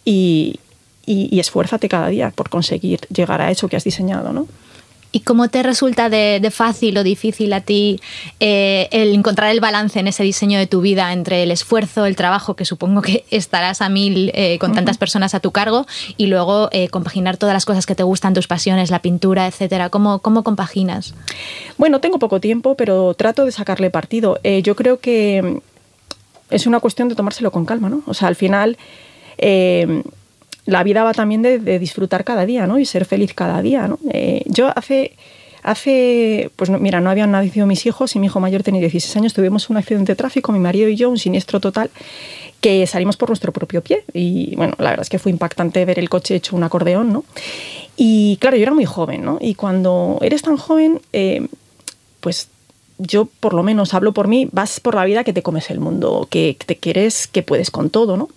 y, 0.04 0.60
y 1.04 1.40
esfuérzate 1.40 1.88
cada 1.88 2.08
día 2.08 2.30
por 2.30 2.48
conseguir 2.48 3.00
llegar 3.12 3.40
a 3.40 3.50
eso 3.50 3.66
que 3.66 3.76
has 3.76 3.82
diseñado, 3.82 4.32
¿no? 4.32 4.46
¿Y 5.12 5.20
cómo 5.20 5.48
te 5.48 5.62
resulta 5.64 6.08
de, 6.08 6.48
fácil 6.52 6.96
o 6.98 7.02
difícil 7.02 7.52
a 7.52 7.60
ti 7.60 8.00
eh, 8.38 8.88
el 8.92 9.12
encontrar 9.14 9.50
el 9.50 9.60
balance 9.60 9.98
en 9.98 10.06
ese 10.06 10.22
diseño 10.22 10.58
de 10.58 10.66
tu 10.66 10.80
vida 10.80 11.12
entre 11.12 11.42
el 11.42 11.50
esfuerzo, 11.50 12.06
el 12.06 12.14
trabajo, 12.14 12.54
que 12.54 12.64
supongo 12.64 13.02
que 13.02 13.24
estarás 13.30 13.80
a 13.80 13.88
mil 13.88 14.30
eh, 14.34 14.58
con 14.58 14.72
tantas 14.72 14.98
personas 14.98 15.34
a 15.34 15.40
tu 15.40 15.50
cargo, 15.50 15.86
y 16.16 16.26
luego 16.26 16.68
eh, 16.70 16.88
compaginar 16.88 17.36
todas 17.38 17.54
las 17.54 17.64
cosas 17.64 17.86
que 17.86 17.96
te 17.96 18.04
gustan, 18.04 18.34
tus 18.34 18.46
pasiones, 18.46 18.90
la 18.90 19.02
pintura, 19.02 19.48
etcétera? 19.48 19.88
¿Cómo, 19.90 20.20
¿Cómo 20.20 20.44
compaginas? 20.44 21.14
Bueno, 21.76 22.00
tengo 22.00 22.18
poco 22.18 22.40
tiempo, 22.40 22.76
pero 22.76 23.14
trato 23.14 23.44
de 23.44 23.52
sacarle 23.52 23.90
partido. 23.90 24.38
yo 24.62 24.76
creo 24.76 25.00
que 25.00 25.60
es 26.50 26.66
una 26.66 26.78
cuestión 26.80 27.08
de 27.08 27.16
tomárselo 27.16 27.50
con 27.50 27.64
calma, 27.64 27.88
¿no? 27.88 28.02
O 28.06 28.14
sea, 28.14 28.28
al 28.28 28.36
final 28.36 28.76
la 30.66 30.82
vida 30.82 31.02
va 31.04 31.12
también 31.12 31.42
de, 31.42 31.78
disfrutar 31.78 32.24
cada 32.24 32.46
día, 32.46 32.66
¿no? 32.66 32.78
Y 32.78 32.84
ser 32.84 33.04
feliz 33.04 33.34
cada 33.34 33.62
día, 33.62 33.88
¿no? 33.88 33.98
Eh, 34.10 34.42
yo 34.46 34.70
hace, 34.76 35.16
hace, 35.62 36.50
pues 36.56 36.70
mira, 36.70 37.00
no 37.00 37.10
habían 37.10 37.30
nacido 37.30 37.66
mis 37.66 37.86
hijos 37.86 38.14
y 38.14 38.18
mi 38.18 38.26
hijo 38.26 38.40
mayor 38.40 38.62
tenía 38.62 38.80
16 38.80 39.16
años, 39.16 39.34
tuvimos 39.34 39.70
un 39.70 39.76
accidente 39.76 40.12
de 40.12 40.16
tráfico, 40.16 40.52
mi 40.52 40.58
marido 40.58 40.88
y 40.88 40.96
yo, 40.96 41.10
un 41.10 41.18
siniestro 41.18 41.60
total, 41.60 41.90
que 42.60 42.86
salimos 42.86 43.16
por 43.16 43.30
nuestro 43.30 43.52
propio 43.52 43.82
pie. 43.82 44.04
Y 44.12 44.54
bueno, 44.56 44.74
la 44.78 44.90
verdad 44.90 45.02
es 45.02 45.08
que 45.08 45.18
fue 45.18 45.32
impactante 45.32 45.84
ver 45.84 45.98
el 45.98 46.08
coche 46.08 46.36
hecho 46.36 46.56
un 46.56 46.62
acordeón, 46.62 47.12
¿no? 47.12 47.24
Y 47.96 48.36
claro, 48.38 48.56
yo 48.56 48.62
era 48.62 48.74
muy 48.74 48.84
joven, 48.84 49.24
¿no? 49.24 49.38
Y 49.40 49.54
cuando 49.54 50.18
eres 50.22 50.42
tan 50.42 50.56
joven, 50.56 51.00
eh, 51.12 51.46
pues 52.20 52.48
yo 52.98 53.26
por 53.40 53.54
lo 53.54 53.62
menos 53.62 53.94
hablo 53.94 54.12
por 54.12 54.28
mí, 54.28 54.48
vas 54.52 54.80
por 54.80 54.94
la 54.94 55.04
vida 55.04 55.24
que 55.24 55.32
te 55.32 55.42
comes 55.42 55.70
el 55.70 55.80
mundo, 55.80 56.28
que 56.30 56.56
te 56.64 56.76
quieres, 56.76 57.26
que 57.26 57.42
puedes 57.42 57.70
con 57.70 57.90
todo, 57.90 58.16
¿no? 58.16 58.28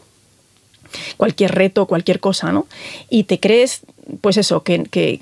Cualquier 1.18 1.54
reto, 1.54 1.86
cualquier 1.86 2.20
cosa, 2.20 2.52
¿no? 2.52 2.68
Y 3.10 3.24
te 3.24 3.40
crees, 3.40 3.82
pues 4.22 4.38
eso, 4.38 4.64
que, 4.64 4.84
que, 4.84 5.20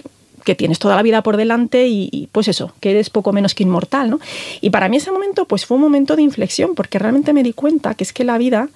tienes 0.55 0.79
toda 0.79 0.97
la 0.97 1.01
vida 1.01 1.23
por 1.23 1.37
delante 1.37 1.87
y, 1.87 2.27
pues 2.33 2.49
eso, 2.49 2.73
que 2.81 2.91
eres 2.91 3.09
poco 3.09 3.31
menos 3.31 3.55
que 3.55 3.63
inmortal, 3.63 4.09
¿no? 4.09 4.19
Y 4.59 4.69
para 4.69 4.89
mí 4.89 4.97
ese 4.97 5.09
momento 5.09 5.45
pues 5.45 5.65
fue 5.65 5.75
un 5.75 5.83
momento 5.83 6.17
de 6.17 6.23
inflexión 6.23 6.75
porque 6.75 6.99
realmente 6.99 7.31
me 7.31 7.41
di 7.41 7.53
cuenta 7.53 7.93
que 7.93 8.03
es 8.03 8.11
que 8.11 8.25
la 8.25 8.37
vida 8.37 8.67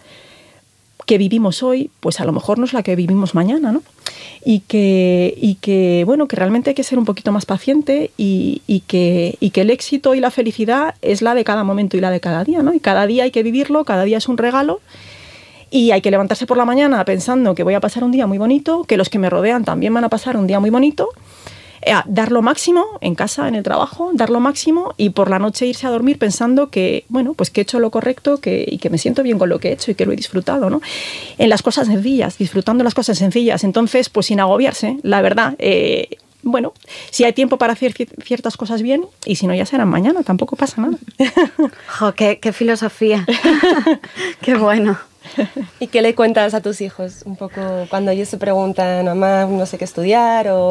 que 1.05 1.17
vivimos 1.17 1.63
hoy, 1.63 1.91
pues 1.99 2.21
a 2.21 2.25
lo 2.25 2.31
mejor 2.31 2.59
no 2.59 2.65
es 2.65 2.71
la 2.71 2.81
que 2.81 2.95
vivimos 2.95 3.35
mañana, 3.35 3.73
¿no? 3.73 3.83
Y 4.45 4.61
que, 4.61 5.33
y 5.37 5.55
que 5.55 6.03
bueno, 6.05 6.27
que 6.27 6.37
realmente 6.37 6.69
hay 6.69 6.75
que 6.75 6.83
ser 6.83 6.97
un 6.97 7.05
poquito 7.05 7.33
más 7.33 7.45
paciente 7.45 8.11
y, 8.17 8.61
y, 8.67 8.79
que, 8.81 9.35
y 9.41 9.49
que 9.49 9.61
el 9.61 9.69
éxito 9.69 10.15
y 10.15 10.21
la 10.21 10.31
felicidad 10.31 10.95
es 11.01 11.21
la 11.21 11.35
de 11.35 11.43
cada 11.43 11.65
momento 11.65 11.97
y 11.97 11.99
la 11.99 12.09
de 12.09 12.21
cada 12.21 12.45
día, 12.45 12.63
¿no? 12.63 12.73
Y 12.73 12.79
cada 12.79 13.05
día 13.05 13.23
hay 13.25 13.31
que 13.31 13.43
vivirlo, 13.43 13.83
cada 13.83 14.05
día 14.05 14.17
es 14.17 14.29
un 14.29 14.37
regalo 14.37 14.79
y 15.69 15.91
hay 15.91 16.01
que 16.01 16.11
levantarse 16.11 16.45
por 16.45 16.57
la 16.57 16.65
mañana 16.65 17.03
pensando 17.05 17.55
que 17.55 17.63
voy 17.63 17.73
a 17.73 17.79
pasar 17.79 18.03
un 18.03 18.11
día 18.11 18.27
muy 18.27 18.37
bonito, 18.37 18.83
que 18.83 18.97
los 18.97 19.09
que 19.09 19.19
me 19.19 19.29
rodean 19.29 19.65
también 19.65 19.93
van 19.93 20.03
a 20.03 20.09
pasar 20.09 20.37
un 20.37 20.47
día 20.47 20.59
muy 20.59 20.69
bonito, 20.69 21.09
eh, 21.81 21.93
dar 22.05 22.31
lo 22.31 22.41
máximo 22.41 22.85
en 23.01 23.13
casa, 23.15 23.47
en 23.47 23.55
el 23.55 23.63
trabajo, 23.63 24.09
dar 24.13 24.29
lo 24.29 24.39
máximo 24.39 24.93
y 24.97 25.11
por 25.11 25.29
la 25.29 25.37
noche 25.37 25.67
irse 25.67 25.85
a 25.85 25.91
dormir 25.91 26.17
pensando 26.17 26.69
que, 26.69 27.05
bueno, 27.09 27.33
pues 27.33 27.51
que 27.51 27.61
he 27.61 27.63
hecho 27.63 27.79
lo 27.79 27.91
correcto 27.91 28.39
que, 28.39 28.65
y 28.67 28.79
que 28.79 28.89
me 28.89 28.97
siento 28.97 29.21
bien 29.21 29.37
con 29.37 29.49
lo 29.49 29.59
que 29.59 29.69
he 29.69 29.73
hecho 29.73 29.91
y 29.91 29.95
que 29.95 30.05
lo 30.05 30.11
he 30.11 30.15
disfrutado, 30.15 30.69
¿no? 30.69 30.81
En 31.37 31.49
las 31.49 31.61
cosas 31.61 31.87
sencillas, 31.87 32.37
disfrutando 32.37 32.83
las 32.83 32.95
cosas 32.95 33.17
sencillas. 33.17 33.63
Entonces, 33.63 34.09
pues 34.09 34.25
sin 34.25 34.39
agobiarse, 34.39 34.97
la 35.03 35.21
verdad. 35.21 35.55
Eh, 35.59 36.17
bueno, 36.41 36.73
si 37.09 37.23
hay 37.23 37.33
tiempo 37.33 37.57
para 37.57 37.73
hacer 37.73 37.93
ciertas 38.23 38.55
cosas 38.55 38.81
bien 38.81 39.05
y 39.25 39.35
si 39.35 39.47
no 39.47 39.55
ya 39.55 39.65
serán 39.65 39.89
mañana, 39.89 40.23
tampoco 40.23 40.55
pasa 40.55 40.81
nada. 40.81 40.97
Jo, 41.99 42.13
qué, 42.13 42.39
qué 42.39 42.53
filosofía. 42.53 43.25
qué 44.41 44.55
bueno. 44.55 44.97
¿Y 45.79 45.87
qué 45.87 46.01
le 46.01 46.15
cuentas 46.15 46.53
a 46.53 46.61
tus 46.61 46.81
hijos 46.81 47.23
un 47.25 47.35
poco 47.35 47.61
cuando 47.89 48.11
ellos 48.11 48.29
se 48.29 48.37
preguntan, 48.37 49.05
mamá, 49.05 49.45
no 49.45 49.65
sé 49.65 49.77
qué 49.77 49.85
estudiar 49.85 50.47
o 50.49 50.69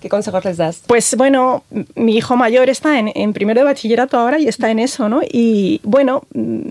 qué 0.00 0.08
consejos 0.08 0.44
les 0.44 0.56
das? 0.56 0.82
Pues 0.86 1.16
bueno, 1.16 1.64
mi 1.94 2.16
hijo 2.16 2.36
mayor 2.36 2.70
está 2.70 2.98
en, 2.98 3.32
primero 3.32 3.60
de 3.60 3.64
bachillerato 3.64 4.18
ahora 4.18 4.38
y 4.38 4.48
está 4.48 4.70
en 4.70 4.78
eso, 4.78 5.08
¿no? 5.08 5.20
Y 5.22 5.80
bueno, 5.84 6.22
mm, 6.34 6.70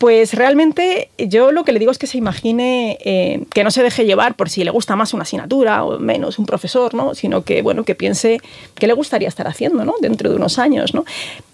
Pues 0.00 0.32
realmente 0.32 1.10
yo 1.18 1.52
lo 1.52 1.62
que 1.62 1.72
le 1.72 1.78
digo 1.78 1.92
es 1.92 1.98
que 1.98 2.06
se 2.06 2.16
imagine, 2.16 2.96
eh, 3.04 3.44
que 3.52 3.62
no 3.62 3.70
se 3.70 3.82
deje 3.82 4.06
llevar 4.06 4.34
por 4.34 4.48
si 4.48 4.64
le 4.64 4.70
gusta 4.70 4.96
más 4.96 5.12
una 5.12 5.24
asignatura 5.24 5.84
o 5.84 5.98
menos 5.98 6.38
un 6.38 6.46
profesor, 6.46 6.94
¿no? 6.94 7.14
sino 7.14 7.44
que, 7.44 7.60
bueno, 7.60 7.84
que 7.84 7.94
piense 7.94 8.40
qué 8.76 8.86
le 8.86 8.94
gustaría 8.94 9.28
estar 9.28 9.46
haciendo 9.46 9.84
¿no? 9.84 9.92
dentro 10.00 10.30
de 10.30 10.36
unos 10.36 10.58
años. 10.58 10.94
¿no? 10.94 11.04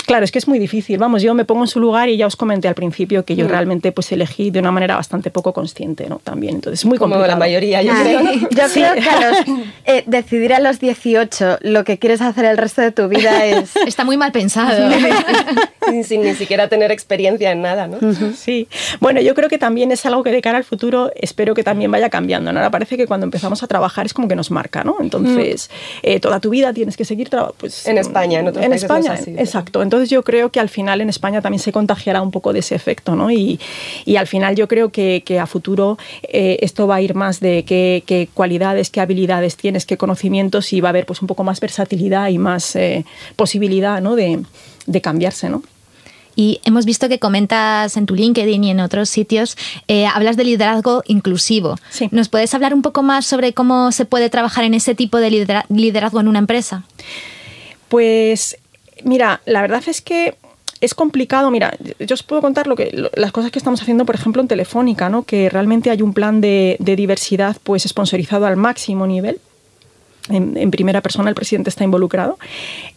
Claro, 0.07 0.25
es 0.25 0.31
que 0.31 0.38
es 0.38 0.47
muy 0.47 0.61
difícil. 0.61 0.99
Vamos, 0.99 1.23
yo 1.23 1.35
me 1.35 1.45
pongo 1.45 1.64
en 1.64 1.66
su 1.66 1.81
lugar 1.81 2.09
y 2.09 2.16
ya 2.16 2.27
os 2.27 2.37
comenté 2.37 2.69
al 2.69 2.75
principio 2.75 3.25
que 3.25 3.35
yo 3.35 3.47
mm. 3.47 3.49
realmente 3.49 3.92
pues 3.92 4.11
elegí 4.12 4.51
de 4.51 4.61
una 4.61 4.71
manera 4.71 4.95
bastante 4.95 5.31
poco 5.31 5.53
consciente, 5.53 6.09
¿no? 6.09 6.21
También, 6.23 6.57
entonces 6.57 6.81
es 6.81 6.87
muy 6.87 6.97
Como 6.97 7.14
complicado. 7.14 7.38
la 7.38 7.45
mayoría, 7.45 7.83
yo 7.83 7.92
creo. 7.92 8.21
Yo 8.23 8.66
creo 8.73 8.95
que 8.95 9.09
a 9.09 9.31
los, 9.31 9.38
eh, 9.85 10.05
decidir 10.07 10.55
a 10.55 10.61
los 10.61 10.79
18 10.79 11.59
lo 11.62 11.85
que 11.85 11.99
quieres 11.99 12.21
hacer 12.21 12.45
el 12.45 12.57
resto 12.57 12.83
de 12.83 12.92
tu 12.92 13.09
vida 13.09 13.45
es... 13.45 13.75
Está 13.87 14.05
muy 14.05 14.16
mal 14.16 14.31
pensado. 14.33 14.90
Sin, 16.05 16.23
ni 16.23 16.35
siquiera 16.35 16.69
tener 16.69 16.90
experiencia 16.90 17.53
en 17.53 17.62
nada, 17.62 17.87
¿no? 17.87 17.99
Sí. 18.35 18.66
Bueno, 19.01 19.21
yo 19.21 19.35
creo 19.35 19.49
que 19.49 19.59
también 19.59 19.92
es 19.92 20.05
algo 20.05 20.25
que 20.25 20.33
de 20.33 20.42
cara 20.42 20.59
al 20.59 20.64
futuro 20.64 21.12
espero 21.14 21.55
que 21.55 21.62
también 21.62 21.90
vaya 21.90 22.11
cambiando. 22.11 22.53
¿no? 22.53 22.59
Ahora 22.59 22.71
parece 22.71 22.97
que 22.97 23.07
cuando 23.07 23.25
empezamos 23.25 23.62
a 23.62 23.66
trabajar 23.66 24.07
es 24.07 24.14
como 24.14 24.27
que 24.27 24.35
nos 24.35 24.51
marca, 24.51 24.83
¿no? 24.83 24.97
Entonces, 25.01 25.71
mm. 25.71 25.99
eh, 26.03 26.21
toda 26.21 26.40
tu 26.40 26.51
vida 26.51 26.73
tienes 26.73 26.97
que 26.97 27.05
seguir 27.05 27.29
trabajando. 27.29 27.57
Pues, 27.59 27.87
en 27.87 27.99
España, 27.99 28.40
en 28.40 28.49
otros 28.49 28.64
En 28.64 28.71
países 28.71 28.85
España, 28.85 29.09
no 29.09 29.14
es 29.14 29.21
así, 29.21 29.35
exacto. 29.38 29.83
Entonces 29.83 29.96
yo 30.05 30.23
creo 30.23 30.51
que 30.51 30.61
al 30.61 30.69
final 30.69 31.01
en 31.01 31.09
España 31.09 31.41
también 31.43 31.61
se 31.61 31.73
contagiará 31.73 32.23
un 32.23 32.31
poco 32.31 32.53
de 32.53 32.61
ese 32.61 32.75
efecto, 32.75 33.17
¿no? 33.17 33.31
Y, 33.31 33.59
y 34.05 34.17
al 34.17 34.27
final 34.27 34.57
yo 34.57 34.69
creo 34.69 34.91
que, 34.91 35.23
que 35.25 35.39
a 35.39 35.47
futuro 35.47 35.99
eh, 36.23 36.59
esto 36.61 36.87
va 36.87 36.97
a 36.97 37.01
ir 37.01 37.15
más 37.15 37.41
de 37.41 37.65
qué, 37.65 38.03
qué, 38.07 38.29
cualidades, 38.33 38.91
qué 38.91 39.01
habilidades 39.01 39.57
tienes, 39.57 39.87
qué 39.87 39.97
conocimientos 39.97 40.73
y 40.73 40.81
va 40.81 40.89
a 40.89 40.91
haber 40.91 41.07
pues 41.07 41.21
un 41.23 41.29
poco 41.29 41.45
más 41.45 41.61
versatilidad 41.61 42.29
y 42.29 42.39
más 42.39 42.77
eh, 42.77 43.05
posibilidad, 43.37 44.01
¿no? 44.01 44.17
De, 44.17 44.43
de 44.87 45.01
cambiarse, 45.01 45.49
¿no? 45.49 45.63
Y 46.39 46.61
hemos 46.65 46.85
visto 46.85 47.09
que 47.09 47.19
comentas 47.19 47.97
en 47.97 48.05
tu 48.05 48.15
LinkedIn 48.15 48.63
y 48.63 48.71
en 48.71 48.81
otros 48.81 49.09
sitios, 49.09 49.57
eh, 49.89 50.07
hablas 50.07 50.37
de 50.37 50.45
liderazgo 50.45 51.03
inclusivo. 51.07 51.77
Sí. 51.89 52.09
¿Nos 52.13 52.29
puedes 52.29 52.53
hablar 52.53 52.75
un 52.75 52.83
poco 52.83 53.03
más 53.03 53.25
sobre 53.25 53.55
cómo 53.55 53.91
se 53.91 54.05
puede 54.05 54.29
trabajar 54.29 54.65
en 54.65 54.75
ese 54.75 54.95
tipo 54.95 55.17
de 55.17 55.65
liderazgo 55.71 56.21
en 56.21 56.29
una 56.29 56.39
empresa? 56.39 56.85
Pues 57.89 58.59
mira, 59.05 59.41
la 59.47 59.61
verdad 59.61 59.83
es 59.87 60.01
que 60.01 60.37
es 60.81 60.95
complicado. 60.95 61.51
Mira, 61.51 61.75
yo 61.99 62.15
os 62.15 62.23
puedo 62.23 62.43
contar 62.43 62.67
lo 62.67 62.77
que, 62.77 63.11
las 63.15 63.33
cosas 63.33 63.51
que 63.51 63.59
estamos 63.59 63.81
haciendo, 63.81 64.05
por 64.05 64.15
ejemplo, 64.15 64.43
en 64.43 64.49
Telefónica, 64.49 65.09
¿no? 65.09 65.23
que 65.23 65.49
realmente 65.49 65.91
hay 65.91 66.03
un 66.03 66.13
plan 66.13 66.41
de, 66.41 66.77
diversidad 66.81 67.57
pues, 67.63 67.85
sponsorizado 67.85 68.47
al 68.47 68.57
máximo 68.57 69.07
nivel. 69.07 69.41
En, 70.29 70.71
primera 70.71 71.01
persona 71.01 71.29
el 71.29 71.35
presidente 71.35 71.71
está 71.71 71.85
involucrado. 71.85 72.39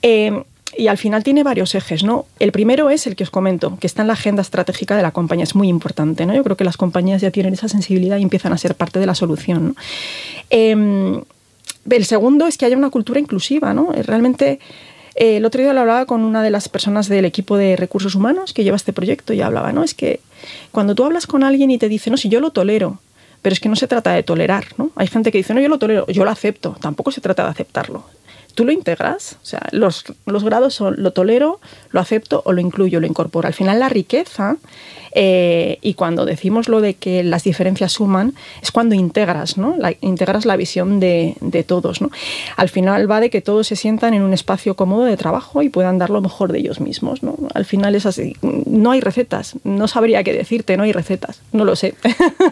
Eh, 0.02 0.44
y 0.78 0.88
al 0.88 0.98
final 1.00 1.24
tiene 1.24 1.44
varios 1.44 1.74
ejes, 1.74 2.04
¿no? 2.04 2.28
El 2.38 2.52
primero 2.52 2.92
es 2.92 3.08
el 3.08 3.16
que 3.16 3.24
os 3.24 3.32
comento, 3.32 3.78
que 3.80 3.88
está 3.88 4.04
en 4.04 4.08
la 4.08 4.14
agenda 4.14 4.44
estratégica 4.44 4.96
de 4.96 5.02
la 5.02 5.12
compañía, 5.12 5.44
es 5.44 5.56
muy 5.56 5.68
importante, 5.68 6.28
¿no? 6.28 6.36
Yo 6.36 6.44
creo 6.44 6.58
que 6.58 6.64
las 6.64 6.78
compañías 6.78 7.22
ya 7.22 7.32
tienen 7.32 7.54
esa 7.54 7.68
sensibilidad 7.68 8.18
y 8.18 8.22
empiezan 8.22 8.54
a 8.54 8.58
ser 8.58 8.76
parte 8.76 9.00
de 9.00 9.08
la 9.08 9.16
solución, 9.16 9.76
eh, 10.52 11.22
el 11.90 12.06
segundo 12.06 12.46
es 12.48 12.58
que 12.58 12.66
haya 12.66 12.78
una 12.78 12.90
cultura 12.90 13.20
inclusiva, 13.20 13.74
¿no? 13.74 13.92
Realmente 13.92 14.60
eh, 15.20 15.38
el 15.38 15.46
otro 15.46 15.62
día 15.62 15.74
lo 15.74 15.82
hablaba 15.82 16.06
con 16.06 16.22
una 16.24 16.42
de 16.42 16.50
las 16.50 16.70
personas 16.70 17.10
del 17.10 17.26
equipo 17.26 17.58
de 17.58 17.76
recursos 17.76 18.16
humanos 18.16 18.54
que 18.54 18.64
lleva 18.64 18.78
este 18.78 18.94
proyecto 18.94 19.34
y 19.34 19.42
hablaba, 19.42 19.74
¿no? 19.74 19.84
Es 19.84 19.94
que 19.94 20.22
cuando 20.72 20.96
tú 20.96 21.04
hablas 21.04 21.28
con 21.28 21.44
alguien 21.44 21.70
y 21.72 21.78
te 21.78 21.90
dice, 21.90 22.10
no, 22.10 22.16
si 22.16 22.30
yo 22.30 22.40
lo 22.40 22.52
tolero, 22.52 23.00
pero 23.42 23.52
es 23.54 23.60
que 23.60 23.68
no 23.68 23.76
se 23.76 23.88
trata 23.88 24.14
de 24.14 24.24
tolerar, 24.24 24.66
¿no? 24.78 24.92
Hay 24.96 25.08
gente 25.08 25.32
que 25.32 25.38
dice, 25.38 25.54
no, 25.54 25.60
yo 25.60 25.68
lo 25.68 25.78
tolero, 25.78 26.08
yo 26.08 26.24
lo 26.24 26.32
acepto, 26.32 26.78
tampoco 26.80 27.12
se 27.12 27.20
trata 27.20 27.44
de 27.44 27.50
aceptarlo. 27.50 28.06
Tú 28.56 28.64
lo 28.64 28.72
integras, 28.72 29.38
o 29.44 29.46
sea, 29.46 29.68
los, 29.72 30.06
los 30.26 30.44
grados 30.46 30.74
son 30.74 30.96
lo 30.98 31.12
tolero, 31.12 31.60
lo 31.92 32.00
acepto 32.00 32.42
o 32.46 32.54
lo 32.54 32.62
incluyo, 32.62 33.00
lo 33.00 33.08
incorporo. 33.08 33.48
Al 33.48 33.54
final 33.54 33.80
la 33.80 33.90
riqueza, 33.90 34.58
eh, 35.14 35.78
y 35.82 35.96
cuando 35.96 36.26
decimos 36.26 36.70
lo 36.70 36.82
de 36.82 36.94
que 36.94 37.24
las 37.24 37.44
diferencias 37.44 37.94
suman, 37.94 38.34
es 38.62 38.72
cuando 38.72 38.96
integras, 38.96 39.58
¿no? 39.58 39.76
La, 39.78 39.94
integras 40.02 40.46
la 40.46 40.56
visión 40.56 41.00
de, 41.00 41.36
de, 41.42 41.64
todos, 41.64 42.02
¿no? 42.02 42.12
Al 42.58 42.70
final 42.70 43.10
va 43.10 43.20
de 43.20 43.30
que 43.30 43.42
todos 43.42 43.68
se 43.68 43.76
sientan 43.76 44.14
en 44.14 44.22
un 44.22 44.34
espacio 44.34 44.76
cómodo 44.76 45.06
de 45.06 45.18
trabajo 45.18 45.62
y 45.62 45.70
puedan 45.70 45.98
dar 45.98 46.10
lo 46.10 46.22
mejor 46.22 46.52
de 46.52 46.60
ellos 46.60 46.80
mismos, 46.80 47.24
¿no? 47.24 47.36
Al 47.54 47.66
final 47.66 47.96
es 47.96 48.06
así. 48.06 48.36
No 48.42 48.92
hay 48.92 49.02
recetas, 49.02 49.56
no 49.64 49.88
sabría 49.88 50.24
qué 50.24 50.34
decirte, 50.34 50.78
no 50.78 50.84
hay 50.84 50.92
recetas, 50.92 51.42
no 51.52 51.66
lo 51.66 51.76
sé. 51.76 51.96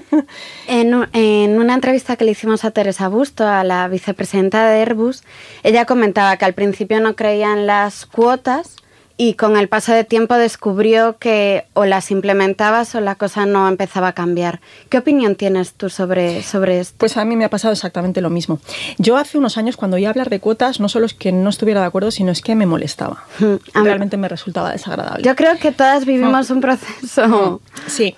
en, 0.68 0.94
una 0.94 1.74
entrevista 1.74 2.16
que 2.16 2.26
le 2.26 2.32
hicimos 2.32 2.66
a 2.66 2.72
Teresa 2.72 3.08
Busto, 3.08 3.48
a 3.48 3.64
la 3.64 3.88
vicepresidenta 3.88 4.70
de 4.70 4.80
Airbus, 4.82 5.24
ella 5.64 5.86
comentaba 5.86 6.38
que 6.38 6.46
al 6.46 6.54
principio 6.54 7.00
no 7.00 7.16
creía 7.16 7.54
en 7.54 7.68
las 7.68 8.06
cuotas 8.06 8.76
y 9.18 9.34
con 9.34 9.58
el 9.58 9.68
paso 9.68 9.92
de 9.94 10.04
tiempo 10.04 10.36
descubrió 10.36 11.18
que 11.18 11.66
o 11.74 11.86
las 11.86 12.12
implementabas 12.12 12.94
o 12.94 13.02
la 13.02 13.16
cosa 13.16 13.48
no 13.48 13.68
empezaba 13.68 14.10
a 14.10 14.14
cambiar. 14.14 14.62
¿Qué 14.90 15.00
opinión 15.00 15.36
tienes 15.36 15.74
tú 15.74 15.90
sobre, 15.90 16.44
sobre 16.44 16.80
esto? 16.80 16.96
Pues 17.00 17.18
a 17.18 17.26
mí 17.26 17.36
me 17.36 17.44
ha 17.44 17.50
pasado 17.50 17.74
exactamente 17.74 18.22
lo 18.22 18.30
mismo. 18.30 18.60
Yo 19.00 19.18
hace 19.18 19.40
unos 19.40 19.58
años 19.58 19.76
cuando 19.76 19.98
a 19.98 20.10
hablar 20.10 20.30
de 20.30 20.40
cuotas 20.40 20.80
no 20.80 20.88
solo 20.88 21.08
es 21.08 21.16
que 21.16 21.32
no 21.32 21.50
estuviera 21.50 21.82
de 21.82 21.88
acuerdo, 21.88 22.12
sino 22.12 22.32
es 22.32 22.42
que 22.42 22.54
me 22.54 22.68
molestaba. 22.68 23.24
Mm, 23.40 23.84
Realmente 23.84 24.18
me 24.18 24.30
resultaba 24.30 24.72
desagradable. 24.72 25.24
Yo 25.24 25.36
creo 25.36 25.58
que 25.58 25.72
todas 25.72 26.06
vivimos 26.06 26.50
mm. 26.50 26.54
un 26.54 26.62
proceso. 26.62 27.62
Sí. 27.88 28.16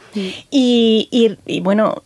Y, 0.51 1.07
y, 1.11 1.37
y, 1.45 1.61
bueno, 1.61 2.03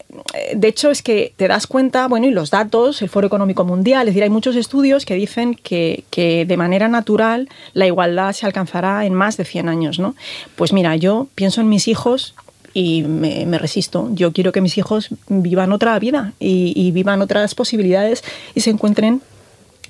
de 0.53 0.67
hecho 0.67 0.91
es 0.91 1.01
que 1.01 1.33
te 1.35 1.47
das 1.47 1.65
cuenta, 1.65 2.07
bueno, 2.07 2.27
y 2.27 2.31
los 2.31 2.51
datos, 2.51 3.01
el 3.01 3.09
Foro 3.09 3.25
Económico 3.25 3.63
Mundial, 3.63 4.01
es 4.07 4.13
decir, 4.13 4.23
hay 4.23 4.29
muchos 4.29 4.55
estudios 4.55 5.05
que 5.05 5.15
dicen 5.15 5.55
que, 5.55 6.03
que 6.11 6.45
de 6.45 6.57
manera 6.57 6.87
natural 6.87 7.49
la 7.73 7.87
igualdad 7.87 8.33
se 8.33 8.45
alcanzará 8.45 8.82
en 8.83 9.13
más 9.13 9.37
de 9.37 9.45
100 9.45 9.69
años, 9.69 9.99
¿no? 9.99 10.15
Pues 10.55 10.73
mira, 10.73 10.95
yo 10.95 11.27
pienso 11.35 11.61
en 11.61 11.69
mis 11.69 11.87
hijos 11.87 12.35
y 12.73 13.03
me, 13.03 13.57
resisto. 13.57 14.09
Yo 14.13 14.33
quiero 14.33 14.51
que 14.51 14.61
mis 14.61 14.77
hijos 14.77 15.09
vivan 15.27 15.71
otra 15.71 15.97
vida 15.99 16.33
y, 16.39 16.91
vivan 16.91 17.21
otras 17.21 17.55
posibilidades 17.55 18.23
y 18.55 18.61
se 18.61 18.71
encuentren 18.71 19.21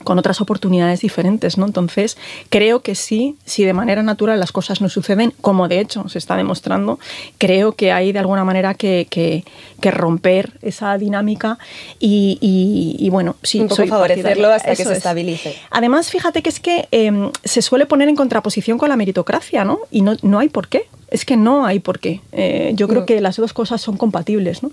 con 0.03 0.19
otras 0.19 0.41
oportunidades 0.41 1.01
diferentes, 1.01 1.57
¿no? 1.57 1.65
Entonces, 1.65 2.17
creo 2.49 2.81
que 2.81 2.95
sí, 2.95 3.35
si 3.45 3.63
de 3.63 3.73
manera 3.73 4.03
natural 4.03 4.39
las 4.39 4.51
cosas 4.51 4.81
no 4.81 4.89
suceden, 4.89 5.33
como 5.41 5.67
de 5.67 5.79
hecho 5.79 6.07
se 6.09 6.17
está 6.17 6.35
demostrando, 6.35 6.99
creo 7.37 7.73
que 7.73 7.91
hay 7.91 8.11
de 8.11 8.19
alguna 8.19 8.43
manera 8.43 8.73
que, 8.73 9.07
que, 9.09 9.43
que 9.81 9.91
romper 9.91 10.53
esa 10.61 10.97
dinámica 10.97 11.57
y, 11.99 12.37
y, 12.41 12.95
y 12.99 13.09
bueno, 13.09 13.35
sí, 13.43 13.59
Un 13.59 13.67
poco 13.67 13.77
soy 13.77 13.87
favorecerlo 13.87 14.49
hasta 14.49 14.71
Eso 14.71 14.83
que 14.83 14.85
se 14.85 14.91
es. 14.93 14.97
estabilice. 14.97 15.55
Además, 15.71 16.09
fíjate 16.09 16.41
que 16.41 16.49
es 16.49 16.59
que 16.59 16.87
eh, 16.91 17.11
se 17.43 17.61
suele 17.61 17.85
poner 17.85 18.09
en 18.09 18.15
contraposición 18.15 18.77
con 18.77 18.89
la 18.89 18.95
meritocracia, 18.95 19.63
¿no? 19.63 19.79
Y 19.91 20.01
no, 20.01 20.15
no 20.21 20.39
hay 20.39 20.49
por 20.49 20.67
qué. 20.67 20.87
Es 21.09 21.25
que 21.25 21.37
no 21.37 21.65
hay 21.65 21.79
por 21.79 21.99
qué. 21.99 22.21
Eh, 22.31 22.71
yo 22.75 22.87
creo 22.87 23.05
que 23.05 23.21
las 23.21 23.35
dos 23.37 23.53
cosas 23.53 23.81
son 23.81 23.97
compatibles, 23.97 24.63
¿no? 24.63 24.71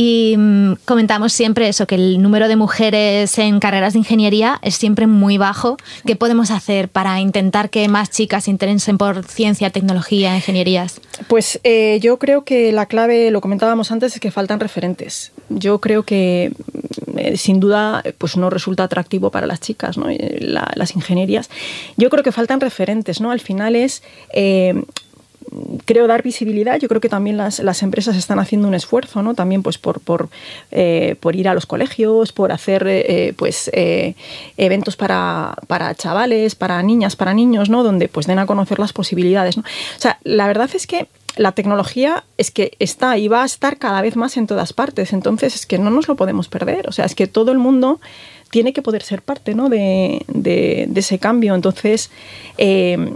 Y 0.00 0.36
mm, 0.38 0.74
comentamos 0.84 1.32
siempre 1.32 1.68
eso, 1.68 1.88
que 1.88 1.96
el 1.96 2.22
número 2.22 2.46
de 2.46 2.54
mujeres 2.54 3.36
en 3.36 3.58
carreras 3.58 3.94
de 3.94 3.98
ingeniería 3.98 4.60
es 4.62 4.76
siempre 4.76 5.08
muy 5.08 5.38
bajo. 5.38 5.76
¿Qué 6.06 6.14
podemos 6.14 6.52
hacer 6.52 6.88
para 6.88 7.18
intentar 7.18 7.68
que 7.68 7.88
más 7.88 8.08
chicas 8.08 8.44
se 8.44 8.52
interesen 8.52 8.96
por 8.96 9.24
ciencia, 9.24 9.70
tecnología, 9.70 10.36
ingenierías? 10.36 11.00
Pues 11.26 11.58
eh, 11.64 11.98
yo 12.00 12.20
creo 12.20 12.44
que 12.44 12.70
la 12.70 12.86
clave, 12.86 13.32
lo 13.32 13.40
comentábamos 13.40 13.90
antes, 13.90 14.14
es 14.14 14.20
que 14.20 14.30
faltan 14.30 14.60
referentes. 14.60 15.32
Yo 15.48 15.80
creo 15.80 16.04
que 16.04 16.52
eh, 17.16 17.36
sin 17.36 17.58
duda 17.58 18.04
pues 18.18 18.36
no 18.36 18.50
resulta 18.50 18.84
atractivo 18.84 19.32
para 19.32 19.48
las 19.48 19.58
chicas, 19.58 19.98
¿no? 19.98 20.08
Eh, 20.08 20.38
la, 20.40 20.70
las 20.76 20.94
ingenierías. 20.94 21.50
Yo 21.96 22.08
creo 22.08 22.22
que 22.22 22.30
faltan 22.30 22.60
referentes, 22.60 23.20
¿no? 23.20 23.32
Al 23.32 23.40
final 23.40 23.74
es 23.74 24.04
creo 25.84 26.06
dar 26.06 26.22
visibilidad. 26.22 26.78
Yo 26.78 26.88
creo 26.88 27.00
que 27.00 27.08
también 27.08 27.36
las, 27.36 27.58
las 27.60 27.82
empresas 27.82 28.16
están 28.16 28.38
haciendo 28.38 28.68
un 28.68 28.74
esfuerzo, 28.74 29.22
¿no? 29.22 29.34
También 29.34 29.62
pues 29.62 29.78
por, 29.78 30.00
por, 30.00 30.28
eh, 30.70 31.16
por 31.20 31.36
ir 31.36 31.48
a 31.48 31.54
los 31.54 31.66
colegios, 31.66 32.32
por 32.32 32.52
hacer 32.52 32.86
eh, 32.86 33.34
pues 33.36 33.70
eh, 33.72 34.14
eventos 34.56 34.96
para, 34.96 35.54
para, 35.66 35.94
chavales, 35.94 36.54
para 36.54 36.82
niñas, 36.82 37.16
para 37.16 37.34
niños, 37.34 37.70
¿no? 37.70 37.82
Donde 37.82 38.08
pues 38.08 38.26
den 38.26 38.38
a 38.38 38.46
conocer 38.46 38.78
las 38.78 38.92
posibilidades, 38.92 39.56
¿no? 39.56 39.62
O 39.62 40.00
sea, 40.00 40.18
la 40.24 40.46
verdad 40.46 40.70
es 40.74 40.86
que 40.86 41.08
la 41.36 41.52
tecnología 41.52 42.24
es 42.36 42.50
que 42.50 42.72
está 42.80 43.16
y 43.16 43.28
va 43.28 43.42
a 43.42 43.46
estar 43.46 43.78
cada 43.78 44.02
vez 44.02 44.16
más 44.16 44.36
en 44.36 44.46
todas 44.46 44.72
partes. 44.72 45.12
Entonces 45.12 45.54
es 45.54 45.66
que 45.66 45.78
no 45.78 45.90
nos 45.90 46.08
lo 46.08 46.16
podemos 46.16 46.48
perder. 46.48 46.88
O 46.88 46.92
sea, 46.92 47.04
es 47.04 47.14
que 47.14 47.26
todo 47.26 47.52
el 47.52 47.58
mundo 47.58 48.00
tiene 48.50 48.72
que 48.72 48.82
poder 48.82 49.02
ser 49.02 49.22
parte 49.22 49.54
¿no? 49.54 49.68
de, 49.68 50.22
de, 50.26 50.86
de 50.88 51.00
ese 51.00 51.18
cambio. 51.18 51.54
Entonces, 51.54 52.10
eh, 52.56 53.14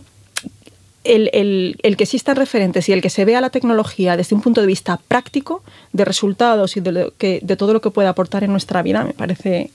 el, 1.05 1.31
el, 1.33 1.77
el, 1.83 1.97
que 1.97 2.05
existan 2.05 2.37
referentes 2.37 2.88
y 2.88 2.93
el 2.93 3.03
que 3.03 3.11
se 3.11 3.25
vea 3.25 3.41
la 3.41 3.51
tecnología 3.51 4.17
desde 4.17 4.35
un 4.35 4.43
punto 4.43 4.61
de 4.61 4.67
vista 4.67 5.01
práctico, 5.09 5.62
de 5.93 6.05
resultados 6.05 6.77
y 6.77 6.81
de, 6.81 6.93
lo 6.93 7.15
que, 7.17 7.41
de 7.43 7.57
todo 7.57 7.73
lo 7.73 7.81
que 7.81 7.91
puede 7.91 8.09
aportar 8.09 8.45
en 8.45 8.51
nuestra 8.51 8.83
vida, 8.83 9.05
me 9.05 9.12
parece 9.12 9.71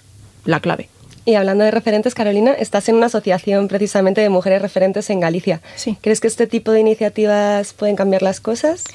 la 0.45 0.59
clave. 0.59 0.89
Y 1.27 1.35
hablando 1.35 1.65
de 1.65 1.71
referentes, 1.71 2.15
Carolina, 2.15 2.53
estás 2.53 2.87
en 2.87 2.95
una 2.95 3.07
asociación 3.07 3.67
precisamente 3.67 4.21
de 4.21 4.29
mujeres 4.29 4.61
referentes 4.61 5.09
en 5.09 5.19
Galicia. 5.19 5.59
Sí. 5.75 5.97
¿Crees 5.99 6.21
que 6.21 6.27
este 6.27 6.47
tipo 6.47 6.71
de 6.71 6.79
iniciativas 6.79 7.73
pueden 7.73 7.97
cambiar 7.97 8.21
las 8.21 8.39
cosas? 8.39 8.85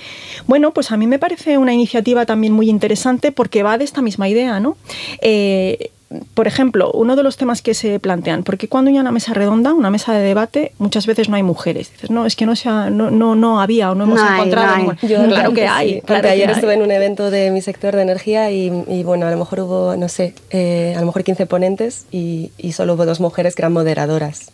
Bueno, 0.47 0.73
pues 0.73 0.92
a 0.92 0.97
mí 0.97 1.07
me 1.07 1.18
parece 1.18 1.59
una 1.59 1.75
iniciativa 1.75 2.25
también 2.25 2.55
muy 2.55 2.71
interesante 2.71 3.33
porque 3.33 3.62
va 3.62 3.77
de 3.77 3.85
esta 3.85 4.01
misma 4.01 4.31
idea, 4.31 4.61
¿no? 4.61 4.79
Eh, 5.21 5.90
por 6.35 6.46
ejemplo, 6.46 6.90
uno 6.92 7.16
de 7.16 7.22
los 7.22 7.37
temas 7.37 7.62
que 7.62 7.75
se 7.75 7.98
plantean, 8.01 8.42
porque 8.42 8.68
cuando 8.68 8.90
hay 8.90 8.98
una 8.98 9.12
mesa 9.12 9.35
redonda, 9.35 9.72
una 9.75 9.90
mesa 9.90 10.12
de 10.12 10.20
debate, 10.22 10.72
muchas 10.79 11.07
veces 11.07 11.29
no 11.29 11.37
hay 11.37 11.42
mujeres. 11.42 11.90
Dices, 11.92 12.11
no, 12.11 12.27
es 12.27 12.37
que 12.37 12.46
no, 12.46 12.57
sea, 12.57 12.90
no, 12.90 13.11
no, 13.11 13.35
no 13.35 13.61
había 13.61 13.90
o 13.90 13.94
no 13.94 14.05
hemos 14.05 14.20
No 14.20 14.27
hay, 14.29 14.35
encontrado. 14.35 14.66
no 14.66 14.72
hay. 14.72 14.98
ninguna". 15.09 15.29
claro 15.29 15.53
que 15.53 15.66
hay. 15.66 15.88
Sí, 15.94 16.01
claro 16.01 16.07
porque 16.07 16.22
que 16.22 16.29
ayer 16.35 16.48
hay. 16.48 16.55
estuve 16.55 16.75
en 16.75 16.83
un 16.83 16.90
evento 16.90 17.31
de 17.31 17.51
mi 17.51 17.61
sector 17.62 17.94
de 17.96 18.03
energía 18.03 18.51
y, 18.51 18.72
y, 18.88 19.03
bueno, 19.03 19.27
a 19.27 19.31
lo 19.31 19.37
mejor 19.38 19.61
hubo, 19.61 19.96
no 19.96 20.09
sé, 20.09 20.35
eh, 20.51 20.94
a 20.96 21.01
lo 21.01 21.07
mejor 21.07 21.25
15 21.25 21.46
ponentes 21.46 22.07
y, 22.11 22.51
y 22.59 22.72
solo 22.72 22.94
hubo 22.94 23.07
dos 23.07 23.20
mujeres 23.20 23.55
que 23.55 23.62
eran 23.62 23.72
moderadoras. 23.72 24.51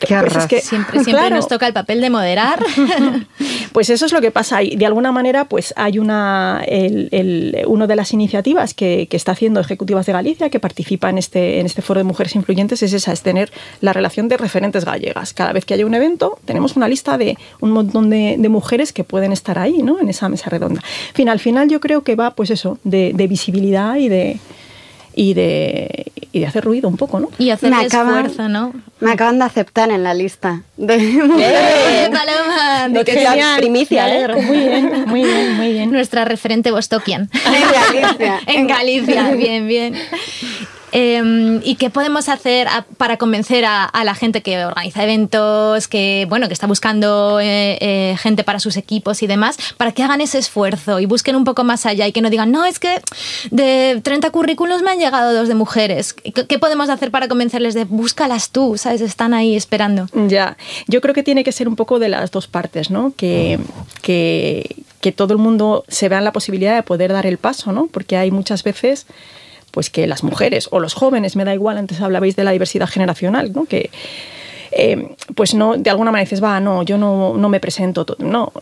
Qué 0.00 0.14
Pues 0.20 0.36
es 0.36 0.46
que- 0.46 0.60
Siempre, 0.60 0.92
siempre 1.04 1.12
Claro. 1.12 1.36
nos 1.36 1.48
toca 1.48 1.66
el 1.66 1.72
papel 1.72 2.00
de 2.00 2.10
moderar. 2.10 2.58
Pues 3.72 3.90
eso 3.90 4.06
es 4.06 4.12
lo 4.12 4.22
que 4.22 4.30
pasa. 4.30 4.62
Y 4.62 4.76
de 4.76 4.86
alguna 4.86 5.12
manera, 5.12 5.44
pues 5.44 5.74
hay 5.76 5.98
una, 5.98 6.62
el, 6.66 7.08
el- 7.12 7.62
una 7.66 7.86
de 7.86 7.94
las 7.94 8.14
iniciativas 8.14 8.72
que, 8.72 9.06
que 9.10 9.18
está 9.18 9.32
haciendo 9.32 9.60
Ejecutivas 9.60 10.06
de 10.06 10.12
Galicia, 10.14 10.48
que 10.48 10.58
participa 10.60 10.95
en 11.02 11.18
este, 11.18 11.60
en 11.60 11.66
este 11.66 11.82
foro 11.82 11.98
de 11.98 12.04
mujeres 12.04 12.34
influyentes, 12.34 12.82
es 12.82 12.92
esa, 12.92 13.12
es 13.12 13.22
tener 13.22 13.52
la 13.80 13.92
relación 13.92 14.28
de 14.28 14.36
referentes 14.36 14.84
gallegas. 14.84 15.32
Cada 15.32 15.52
vez 15.52 15.64
que 15.64 15.74
haya 15.74 15.86
un 15.86 15.94
evento, 15.94 16.38
tenemos 16.44 16.76
una 16.76 16.88
lista 16.88 17.18
de 17.18 17.36
un 17.60 17.70
montón 17.70 18.10
de, 18.10 18.36
de 18.38 18.48
mujeres 18.48 18.92
que 18.92 19.04
pueden 19.04 19.32
estar 19.32 19.58
ahí, 19.58 19.82
¿no? 19.82 20.00
En 20.00 20.08
esa 20.08 20.28
mesa 20.28 20.50
redonda. 20.50 20.82
En 21.08 21.14
fin, 21.14 21.28
al 21.28 21.40
final 21.40 21.68
yo 21.68 21.80
creo 21.80 22.02
que 22.02 22.16
va, 22.16 22.34
pues 22.34 22.50
eso, 22.50 22.78
de, 22.84 23.12
de 23.14 23.26
visibilidad 23.26 23.96
y 23.96 24.08
de, 24.08 24.38
y 25.16 25.32
de, 25.32 26.12
y 26.30 26.40
de 26.40 26.46
hacer 26.46 26.62
ruido 26.62 26.88
un 26.88 26.98
poco, 26.98 27.18
¿no? 27.18 27.30
Y 27.38 27.48
hacer 27.48 27.72
esfuerzo, 27.72 28.48
¿no? 28.48 28.74
Me 29.00 29.12
acaban 29.12 29.38
de 29.38 29.46
aceptar 29.46 29.90
en 29.90 30.02
la 30.04 30.12
lista 30.12 30.62
de 30.76 30.96
¡Eh, 30.96 32.10
Paloma! 32.12 32.88
No, 32.90 33.02
que 33.04 33.14
es 33.14 33.24
la 33.24 33.56
primicia, 33.56 34.14
¿eh? 34.14 34.28
Muy 34.28 34.58
bien, 34.58 35.04
muy 35.06 35.24
bien, 35.24 35.56
muy 35.56 35.72
bien. 35.72 35.90
Nuestra 35.90 36.24
referente 36.24 36.70
bostokian. 36.70 37.30
En 37.32 38.02
Galicia. 38.02 38.40
en 38.46 38.66
Galicia, 38.66 39.30
bien, 39.36 39.66
bien. 39.66 39.94
Eh, 40.98 41.60
¿Y 41.62 41.74
qué 41.74 41.90
podemos 41.90 42.30
hacer 42.30 42.68
para 42.96 43.18
convencer 43.18 43.66
a, 43.66 43.90
la 44.02 44.14
gente 44.14 44.40
que 44.40 44.64
organiza 44.64 45.04
eventos, 45.04 45.88
que 45.88 46.24
bueno, 46.30 46.46
que 46.46 46.54
está 46.54 46.66
buscando 46.66 47.38
eh, 47.38 47.76
eh, 47.82 48.16
gente 48.18 48.44
para 48.44 48.60
sus 48.60 48.78
equipos 48.78 49.22
y 49.22 49.26
demás, 49.26 49.58
para 49.76 49.92
que 49.92 50.02
hagan 50.02 50.22
ese 50.22 50.38
esfuerzo 50.38 50.98
y 50.98 51.04
busquen 51.04 51.36
un 51.36 51.44
poco 51.44 51.64
más 51.64 51.84
allá 51.84 52.06
y 52.06 52.12
que 52.12 52.22
no 52.22 52.30
digan, 52.30 52.50
no, 52.50 52.64
es 52.64 52.78
que 52.78 53.02
de 53.50 54.00
30 54.02 54.30
currículos 54.30 54.80
me 54.80 54.90
han 54.90 54.98
llegado 54.98 55.34
dos 55.34 55.48
de 55.48 55.54
mujeres. 55.54 56.14
¿Qué, 56.14 56.32
qué 56.32 56.58
podemos 56.58 56.88
hacer 56.88 57.10
para 57.10 57.28
convencerles 57.28 57.74
de 57.74 57.84
búscalas 57.84 58.48
tú, 58.48 58.78
sabes? 58.78 59.02
Están 59.02 59.34
ahí 59.34 59.54
esperando. 59.54 60.08
Ya, 60.28 60.56
yo 60.86 61.02
creo 61.02 61.14
que 61.14 61.22
tiene 61.22 61.44
que 61.44 61.52
ser 61.52 61.68
un 61.68 61.76
poco 61.76 61.98
de 61.98 62.08
las 62.08 62.30
dos 62.30 62.46
partes, 62.46 62.90
¿no? 62.90 63.12
Que, 63.18 63.58
que, 64.00 64.76
que 65.02 65.12
todo 65.12 65.34
el 65.34 65.38
mundo 65.38 65.84
se 65.88 66.08
vea 66.08 66.20
en 66.20 66.24
la 66.24 66.32
posibilidad 66.32 66.74
de 66.74 66.82
poder 66.82 67.12
dar 67.12 67.26
el 67.26 67.36
paso, 67.36 67.72
¿no? 67.72 67.86
Porque 67.88 68.16
hay 68.16 68.30
muchas 68.30 68.62
veces 68.62 69.06
pues 69.76 69.90
que 69.90 70.06
las 70.06 70.22
mujeres 70.24 70.68
o 70.70 70.80
los 70.80 70.94
jóvenes, 70.94 71.36
me 71.36 71.44
da 71.44 71.52
igual, 71.52 71.76
antes 71.76 72.00
hablabais 72.00 72.34
de 72.34 72.44
la 72.44 72.52
diversidad 72.52 72.88
generacional, 72.88 73.52
¿no? 73.52 73.66
Que, 73.66 73.90
eh, 74.72 75.10
pues 75.34 75.52
no, 75.52 75.76
de 75.76 75.90
alguna 75.90 76.10
manera 76.10 76.24
dices, 76.24 76.42
va, 76.42 76.60
no, 76.60 76.82
yo 76.82 76.96
no, 76.96 77.36
no 77.36 77.48
me 77.50 77.60
presento, 77.60 78.06
to- 78.06 78.16
no, 78.18 78.54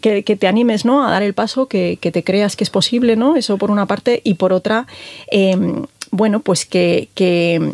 que, 0.00 0.22
que 0.22 0.36
te 0.36 0.46
animes, 0.46 0.84
¿no? 0.84 1.04
A 1.04 1.10
dar 1.10 1.24
el 1.24 1.34
paso, 1.34 1.66
que, 1.66 1.98
que 2.00 2.12
te 2.12 2.22
creas 2.22 2.54
que 2.54 2.62
es 2.62 2.70
posible, 2.70 3.16
¿no? 3.16 3.34
Eso 3.34 3.58
por 3.58 3.72
una 3.72 3.86
parte, 3.86 4.20
y 4.22 4.34
por 4.34 4.52
otra, 4.52 4.86
eh, 5.32 5.56
bueno, 6.12 6.38
pues 6.38 6.64
que, 6.64 7.08
que 7.16 7.72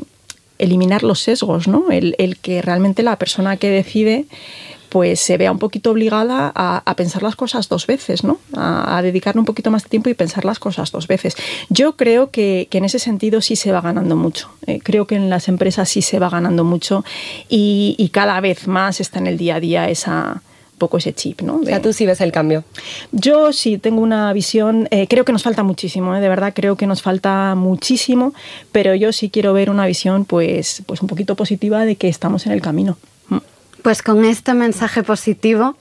eliminar 0.58 1.02
los 1.02 1.20
sesgos, 1.20 1.68
¿no? 1.68 1.90
El, 1.90 2.14
el 2.16 2.38
que 2.38 2.62
realmente 2.62 3.02
la 3.02 3.16
persona 3.16 3.58
que 3.58 3.68
decide 3.68 4.24
pues 4.88 5.20
se 5.20 5.36
vea 5.36 5.52
un 5.52 5.58
poquito 5.58 5.90
obligada 5.90 6.52
a, 6.54 6.82
a 6.84 6.94
pensar 6.94 7.22
las 7.22 7.36
cosas 7.36 7.68
dos 7.68 7.86
veces, 7.86 8.24
¿no? 8.24 8.38
A, 8.54 8.96
a 8.96 9.02
dedicarle 9.02 9.38
un 9.40 9.44
poquito 9.44 9.70
más 9.70 9.84
de 9.84 9.88
tiempo 9.88 10.10
y 10.10 10.14
pensar 10.14 10.44
las 10.44 10.58
cosas 10.58 10.90
dos 10.90 11.06
veces. 11.06 11.36
Yo 11.68 11.96
creo 11.96 12.30
que, 12.30 12.68
que 12.70 12.78
en 12.78 12.84
ese 12.84 12.98
sentido 12.98 13.40
sí 13.40 13.56
se 13.56 13.72
va 13.72 13.80
ganando 13.80 14.16
mucho. 14.16 14.50
Eh, 14.66 14.80
creo 14.82 15.06
que 15.06 15.16
en 15.16 15.30
las 15.30 15.48
empresas 15.48 15.88
sí 15.88 16.02
se 16.02 16.18
va 16.18 16.28
ganando 16.30 16.64
mucho 16.64 17.04
y, 17.48 17.94
y 17.98 18.08
cada 18.10 18.40
vez 18.40 18.66
más 18.66 19.00
está 19.00 19.18
en 19.18 19.26
el 19.26 19.38
día 19.38 19.56
a 19.56 19.60
día 19.60 19.88
esa 19.88 20.42
poco 20.78 20.96
ese 20.96 21.12
chip, 21.12 21.42
¿no? 21.42 21.56
O 21.56 21.64
sea, 21.64 21.82
tú 21.82 21.92
sí 21.92 22.06
ves 22.06 22.20
el 22.20 22.32
cambio. 22.32 22.64
yo 23.12 23.52
sí 23.52 23.76
tengo 23.78 24.00
una 24.00 24.32
visión, 24.32 24.88
eh, 24.90 25.06
creo 25.08 25.24
que 25.24 25.32
nos 25.32 25.42
falta 25.42 25.62
muchísimo, 25.62 26.14
¿eh? 26.14 26.20
de 26.20 26.28
verdad 26.28 26.52
creo 26.54 26.76
que 26.76 26.86
nos 26.86 27.02
falta 27.02 27.54
muchísimo, 27.56 28.32
pero 28.72 28.94
yo 28.94 29.12
sí 29.12 29.28
quiero 29.28 29.52
ver 29.52 29.68
una 29.68 29.86
visión 29.86 30.24
pues, 30.24 30.82
pues 30.86 31.02
un 31.02 31.08
poquito 31.08 31.34
positiva 31.34 31.84
de 31.84 31.96
que 31.96 32.08
estamos 32.08 32.46
en 32.46 32.52
el 32.52 32.62
camino. 32.62 32.96
Pues 33.82 34.02
con 34.02 34.24
este 34.24 34.54
mensaje 34.54 35.02
positivo 35.02 35.76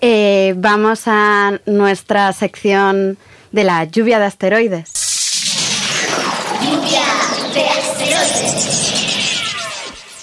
eh, 0.00 0.54
vamos 0.56 1.02
a 1.06 1.60
nuestra 1.66 2.32
sección 2.32 3.18
de 3.52 3.64
la 3.64 3.84
lluvia 3.84 4.18
de 4.18 4.26
asteroides. 4.26 5.08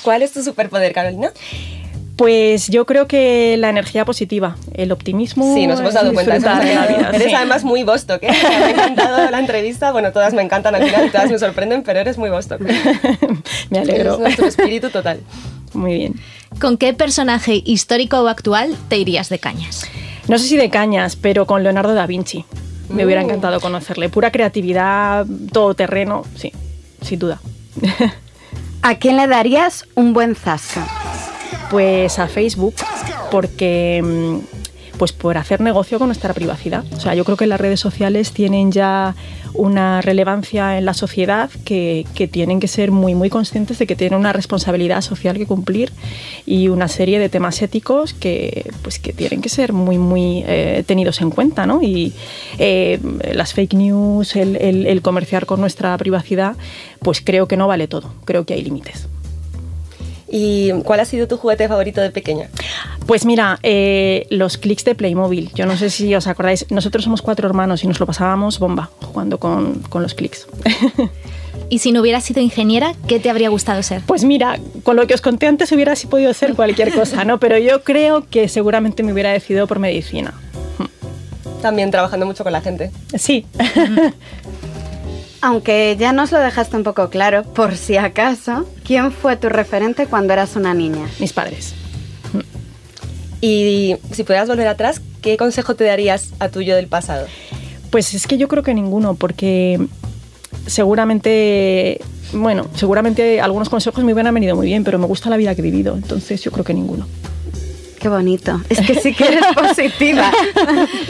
¿Cuál 0.04 0.22
es 0.22 0.34
tu 0.34 0.44
superpoder, 0.44 0.94
Carolina? 0.94 1.32
Pues 2.16 2.68
yo 2.70 2.86
creo 2.86 3.08
que 3.08 3.58
la 3.58 3.70
energía 3.70 4.06
positiva, 4.06 4.56
el 4.74 4.92
optimismo. 4.92 5.54
Sí, 5.54 5.68
nos 5.68 5.80
hemos 5.80 5.94
dado 5.94 6.14
cuenta. 6.14 6.60
de 6.60 6.70
vida. 6.70 7.10
Eres 7.12 7.28
sí. 7.28 7.34
además 7.34 7.64
muy 7.64 7.84
Bostock, 7.84 8.24
¿eh? 8.24 8.30
Me 8.32 8.66
ha 8.66 8.70
encantado 8.70 9.30
la 9.30 9.40
entrevista. 9.40 9.92
Bueno, 9.92 10.14
todas 10.14 10.34
me 10.34 10.42
encantan 10.42 10.76
al 10.76 10.86
final, 10.86 11.12
todas 11.12 11.30
me 11.30 11.40
sorprenden, 11.40 11.84
pero 11.84 12.00
eres 12.00 12.18
muy 12.18 12.30
Bostock. 12.30 12.62
Me 13.70 13.80
alegro. 13.80 14.14
Es 14.14 14.20
nuestro 14.20 14.48
espíritu 14.48 14.90
total. 14.92 15.20
Muy 15.74 15.96
bien. 15.96 16.14
¿Con 16.60 16.78
qué 16.78 16.94
personaje 16.94 17.62
histórico 17.66 18.20
o 18.22 18.28
actual 18.28 18.76
te 18.88 18.98
irías 18.98 19.30
de 19.30 19.40
cañas? 19.40 19.86
No 20.28 20.38
sé 20.38 20.48
si 20.48 20.58
de 20.58 20.70
cañas, 20.70 21.16
pero 21.16 21.46
con 21.46 21.64
Leonardo 21.64 21.94
da 21.94 22.08
Vinci. 22.08 22.46
Me 22.90 23.04
hubiera 23.06 23.22
Mm. 23.22 23.26
encantado 23.26 23.60
conocerle. 23.60 24.10
Pura 24.10 24.32
creatividad, 24.32 25.26
todo 25.52 25.74
terreno, 25.74 26.24
sí, 26.36 26.52
sin 27.02 27.20
duda. 27.20 27.42
¿A 28.82 28.96
quién 28.96 29.18
le 29.18 29.28
darías 29.28 29.86
un 29.96 30.14
buen 30.14 30.36
zasco? 30.36 30.82
Pues 31.72 32.20
a 32.20 32.28
Facebook, 32.28 32.76
porque 33.32 34.02
mm, 34.04 34.38
pues 34.98 35.12
por 35.12 35.38
hacer 35.38 35.62
negocio 35.62 36.00
con 36.00 36.08
nuestra 36.08 36.34
privacidad. 36.34 36.84
O 36.96 37.00
sea, 37.00 37.16
yo 37.16 37.24
creo 37.26 37.38
que 37.38 37.48
las 37.48 37.60
redes 37.60 37.80
sociales 37.80 38.32
tienen 38.32 38.72
ya 38.72 39.16
una 39.54 40.02
relevancia 40.02 40.78
en 40.78 40.86
la 40.86 40.94
sociedad 40.94 41.50
que, 41.64 42.06
que 42.14 42.28
tienen 42.28 42.60
que 42.60 42.68
ser 42.68 42.92
muy, 42.92 43.16
muy 43.16 43.30
conscientes 43.30 43.80
de 43.80 43.88
que 43.88 43.96
tienen 43.96 44.20
una 44.20 44.34
responsabilidad 44.34 45.02
social 45.02 45.38
que 45.38 45.46
cumplir 45.46 45.92
y 46.46 46.68
una 46.68 46.88
serie 46.88 47.20
de 47.20 47.30
temas 47.30 47.62
éticos 47.62 48.14
que, 48.14 48.70
pues, 48.82 49.00
que 49.00 49.14
tienen 49.14 49.42
que 49.42 49.50
ser 49.50 49.72
muy, 49.74 49.98
muy 49.98 50.44
eh, 50.48 50.84
tenidos 50.86 51.22
en 51.22 51.30
cuenta. 51.30 51.66
¿no? 51.66 51.82
Y 51.82 52.14
eh, 52.58 53.00
las 53.34 53.54
fake 53.54 53.74
news, 53.76 54.36
el, 54.36 54.56
el- 54.58 54.88
el 54.88 55.02
comerciar 55.02 55.46
con 55.46 55.62
nuestra 55.62 55.98
privacidad, 55.98 56.56
pues 57.00 57.22
creo 57.22 57.48
que 57.48 57.58
no 57.58 57.68
vale 57.68 57.88
todo. 57.88 58.14
Creo 58.26 58.46
que 58.46 58.54
hay 58.56 58.62
límites. 58.64 59.08
¿Y 60.38 60.74
cuál 60.84 61.00
ha 61.00 61.06
sido 61.06 61.30
tu 61.30 61.38
juguete 61.38 61.70
favorito 61.70 62.02
de 62.02 62.12
pequeña? 62.12 62.50
Pues 63.06 63.26
mira, 63.26 63.58
eh, 63.64 64.28
los 64.30 64.58
clics 64.58 64.84
de 64.84 64.94
Playmobil. 64.94 65.50
Yo 65.56 65.66
no 65.66 65.78
sé 65.78 65.90
si 65.90 66.14
os 66.14 66.28
acordáis, 66.28 66.66
nosotros 66.70 67.06
somos 67.06 67.22
cuatro 67.22 67.48
hermanos 67.48 67.86
y 67.86 67.88
nos 67.88 68.02
lo 68.02 68.06
pasábamos 68.06 68.60
bomba 68.60 68.90
jugando 69.02 69.38
con, 69.38 69.76
con 69.84 70.04
los 70.04 70.14
clics. 70.14 70.46
Y 71.68 71.80
si 71.80 71.92
no 71.92 72.02
hubieras 72.02 72.24
sido 72.24 72.42
ingeniera, 72.42 72.94
¿qué 73.08 73.20
te 73.20 73.30
habría 73.30 73.50
gustado 73.50 73.82
ser? 73.82 74.02
Pues 74.06 74.24
mira, 74.24 74.60
con 74.84 74.98
lo 74.98 75.08
que 75.08 75.16
os 75.16 75.22
conté 75.22 75.48
antes 75.48 75.72
hubiera 75.72 75.96
podido 76.08 76.32
ser 76.34 76.54
cualquier 76.54 76.94
cosa, 76.94 77.24
¿no? 77.24 77.40
Pero 77.40 77.58
yo 77.58 77.82
creo 77.82 78.28
que 78.30 78.50
seguramente 78.50 79.02
me 79.02 79.12
hubiera 79.14 79.32
decidido 79.32 79.66
por 79.66 79.80
medicina. 79.80 80.36
También 81.64 81.90
trabajando 81.90 82.28
mucho 82.28 82.44
con 82.44 82.54
la 82.54 82.62
gente. 82.62 82.92
Sí. 83.18 83.48
Aunque 85.46 85.96
ya 86.00 86.12
nos 86.12 86.32
lo 86.32 86.40
dejaste 86.40 86.76
un 86.76 86.82
poco 86.82 87.12
claro, 87.12 87.44
por 87.44 87.78
si 87.78 87.98
acaso, 87.98 88.68
¿quién 88.84 89.12
fue 89.12 89.38
tu 89.38 89.48
referente 89.48 90.08
cuando 90.08 90.34
eras 90.34 90.56
una 90.56 90.74
niña? 90.74 91.08
Mis 91.20 91.34
padres. 91.34 91.76
Y 93.42 93.96
si 94.12 94.24
pudieras 94.24 94.48
volver 94.50 94.68
atrás, 94.68 95.02
¿qué 95.22 95.38
consejo 95.38 95.76
te 95.76 95.84
darías 95.84 96.34
a 96.40 96.50
tu 96.50 96.64
yo 96.64 96.76
del 96.76 96.88
pasado? 96.88 97.28
Pues 97.92 98.16
es 98.16 98.26
que 98.26 98.40
yo 98.40 98.48
creo 98.48 98.64
que 98.64 98.74
ninguno, 98.74 99.14
porque 99.14 99.80
seguramente, 100.66 102.02
bueno, 102.34 102.66
seguramente 102.74 103.40
algunos 103.40 103.70
consejos 103.70 104.04
me 104.04 104.14
hubieran 104.14 104.34
venido 104.34 104.56
muy 104.56 104.66
bien, 104.66 104.84
pero 104.84 104.98
me 104.98 105.06
gusta 105.06 105.30
la 105.30 105.38
vida 105.38 105.54
que 105.54 105.62
he 105.62 105.64
vivido, 105.64 105.94
entonces 105.94 106.42
yo 106.42 106.50
creo 106.50 106.66
que 106.66 106.74
ninguno. 106.74 107.06
Qué 108.06 108.10
bonito. 108.10 108.62
Es 108.70 108.82
que 108.82 109.02
sí 109.02 109.16
que 109.16 109.24
eres 109.30 109.44
positiva. 109.56 110.32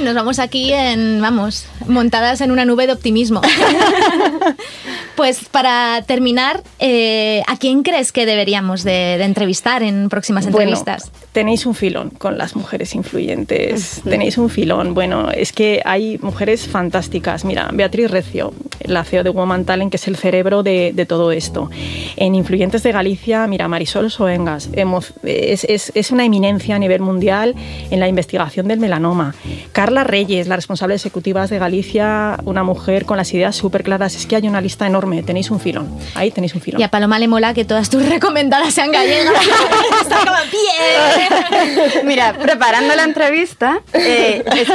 Nos 0.01 0.15
vamos 0.15 0.39
aquí 0.39 0.71
en, 0.71 1.19
vamos, 1.21 1.65
montadas 1.87 2.39
en 2.39 2.51
una 2.51 2.63
nube 2.63 2.87
de 2.87 2.93
optimismo. 2.93 3.41
pues 5.15 5.45
para 5.45 6.03
terminar, 6.05 6.63
eh, 6.79 7.41
¿a 7.47 7.57
quién 7.57 7.83
crees 7.83 8.11
que 8.11 8.25
deberíamos 8.25 8.83
de, 8.83 9.17
de 9.17 9.23
entrevistar 9.23 9.83
en 9.83 10.09
próximas 10.09 10.45
entrevistas? 10.45 11.09
Bueno, 11.11 11.27
tenéis 11.31 11.65
un 11.65 11.75
filón 11.75 12.09
con 12.11 12.37
las 12.37 12.55
mujeres 12.55 12.95
influyentes. 12.95 14.01
Tenéis 14.03 14.37
un 14.37 14.49
filón. 14.49 14.93
Bueno, 14.93 15.31
es 15.31 15.51
que 15.51 15.81
hay 15.83 16.17
mujeres 16.19 16.67
fantásticas. 16.67 17.45
Mira, 17.45 17.69
Beatriz 17.73 18.09
Recio, 18.09 18.53
la 18.83 19.03
CEO 19.03 19.23
de 19.23 19.29
Woman 19.29 19.65
Talent, 19.65 19.91
que 19.91 19.97
es 19.97 20.07
el 20.07 20.15
cerebro 20.15 20.63
de, 20.63 20.91
de 20.93 21.05
todo 21.05 21.31
esto. 21.31 21.69
En 22.15 22.35
influyentes 22.35 22.83
de 22.83 22.91
Galicia, 22.91 23.47
mira, 23.47 23.67
Marisol 23.67 24.11
Soengas 24.11 24.69
es, 25.23 25.63
es, 25.65 25.91
es, 25.93 26.11
una 26.11 26.25
eminencia 26.25 26.75
a 26.75 26.79
nivel 26.79 27.01
mundial 27.01 27.55
en 27.91 27.99
la 27.99 28.07
investigación 28.07 28.67
del 28.67 28.79
melanoma. 28.79 29.35
Carla 29.71 30.03
Reyes, 30.03 30.47
la 30.47 30.55
responsable 30.55 30.95
ejecutiva 30.95 31.45
de 31.47 31.59
Galicia, 31.59 32.37
una 32.45 32.63
mujer 32.63 33.05
con 33.05 33.17
las 33.17 33.33
ideas 33.33 33.55
súper 33.55 33.83
claras. 33.83 34.15
Es 34.15 34.25
que 34.25 34.35
hay 34.35 34.47
una 34.47 34.61
lista 34.61 34.87
enorme, 34.87 35.04
tenéis 35.25 35.51
un 35.51 35.59
filón. 35.59 35.89
Ahí 36.13 36.31
tenéis 36.31 36.55
un 36.55 36.61
filón. 36.61 36.79
Y 36.79 36.83
a 36.83 36.89
Paloma 36.89 37.19
le 37.19 37.27
mola 37.27 37.53
que 37.53 37.65
todas 37.65 37.89
tus 37.89 38.07
recomendadas 38.09 38.73
sean 38.73 38.91
gallegas. 38.91 39.33
Está 40.01 40.17
como 40.19 40.37
bien. 40.51 42.07
Mira, 42.07 42.33
preparando 42.33 42.95
la 42.95 43.03
entrevista, 43.03 43.81
eh, 43.93 44.43
es, 44.55 44.69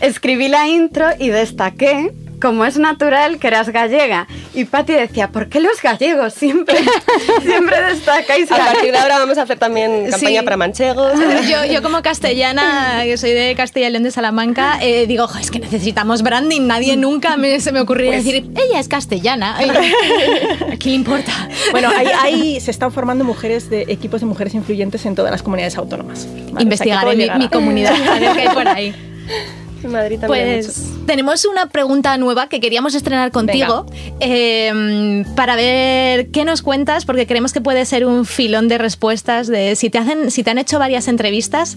escribí 0.00 0.48
la 0.48 0.68
intro 0.68 1.08
y 1.18 1.28
destaqué 1.28 2.12
como 2.44 2.66
es 2.66 2.76
natural 2.78 3.38
que 3.38 3.46
eras 3.46 3.70
gallega. 3.70 4.26
Y 4.52 4.66
Patti 4.66 4.92
decía, 4.92 5.28
¿por 5.28 5.48
qué 5.48 5.60
los 5.60 5.80
gallegos 5.80 6.34
siempre, 6.34 6.76
siempre 7.42 7.82
destacáis? 7.86 8.52
A 8.52 8.58
partir 8.58 8.92
de 8.92 8.98
ahora 8.98 9.18
vamos 9.18 9.38
a 9.38 9.42
hacer 9.42 9.58
también 9.58 10.10
campaña 10.10 10.40
Sí. 10.40 10.44
para 10.44 10.58
manchegos. 10.58 11.12
Yo, 11.50 11.64
yo 11.64 11.82
como 11.82 12.02
castellana, 12.02 13.00
que 13.04 13.16
soy 13.16 13.30
de 13.32 13.54
Castilla 13.56 13.88
y 13.88 13.90
León 13.92 14.02
de 14.02 14.10
Salamanca, 14.10 14.78
eh, 14.82 15.06
digo, 15.06 15.26
"Jo, 15.26 15.38
es 15.38 15.50
que 15.50 15.58
necesitamos 15.58 16.22
branding. 16.22 16.66
Nadie 16.66 16.96
nunca 16.98 17.38
me, 17.38 17.60
se 17.60 17.72
me 17.72 17.80
ocurriría 17.80 18.12
decir, 18.12 18.44
ella 18.56 18.78
es 18.78 18.88
castellana. 18.88 19.56
Ay, 19.56 19.70
¿A 20.72 20.76
quién 20.76 20.92
le 20.92 20.94
importa? 20.96 21.32
Bueno, 21.70 21.88
ahí, 21.96 22.08
ahí 22.20 22.60
se 22.60 22.70
están 22.70 22.92
formando 22.92 23.24
mujeres 23.24 23.70
de 23.70 23.82
equipos 23.88 24.20
de 24.20 24.26
mujeres 24.26 24.52
influyentes 24.54 25.06
en 25.06 25.14
todas 25.14 25.30
las 25.30 25.42
comunidades 25.42 25.76
autónomas. 25.78 26.26
¿vale? 26.26 26.42
O 26.42 26.46
sea, 26.48 26.56
que 26.56 26.62
Investigaré 26.62 27.26
todo 27.26 27.38
mi, 27.38 27.48
comunidad, 27.48 27.94
a 27.94 28.18
ver 28.18 28.32
qué 28.34 28.40
hay 28.40 28.48
por 28.54 28.68
ahí. 28.68 28.94
En 29.82 29.92
Madrid 29.92 30.18
también 30.20 30.48
hay 30.48 30.54
Pues 30.62 30.93
tenemos 31.06 31.44
una 31.44 31.66
pregunta 31.66 32.16
nueva 32.18 32.48
que 32.48 32.60
queríamos 32.60 32.94
estrenar 32.94 33.30
contigo 33.30 33.86
eh, 34.20 35.24
para 35.36 35.56
ver 35.56 36.30
qué 36.30 36.44
nos 36.44 36.62
cuentas, 36.62 37.04
porque 37.04 37.26
creemos 37.26 37.52
que 37.52 37.60
puede 37.60 37.84
ser 37.84 38.06
un 38.06 38.24
filón 38.26 38.68
de 38.68 38.78
respuestas 38.78 39.46
de 39.46 39.76
si 39.76 39.90
te 39.90 39.98
hacen, 39.98 40.30
si 40.30 40.42
te 40.42 40.50
han 40.50 40.58
hecho 40.58 40.78
varias 40.78 41.08
entrevistas, 41.08 41.76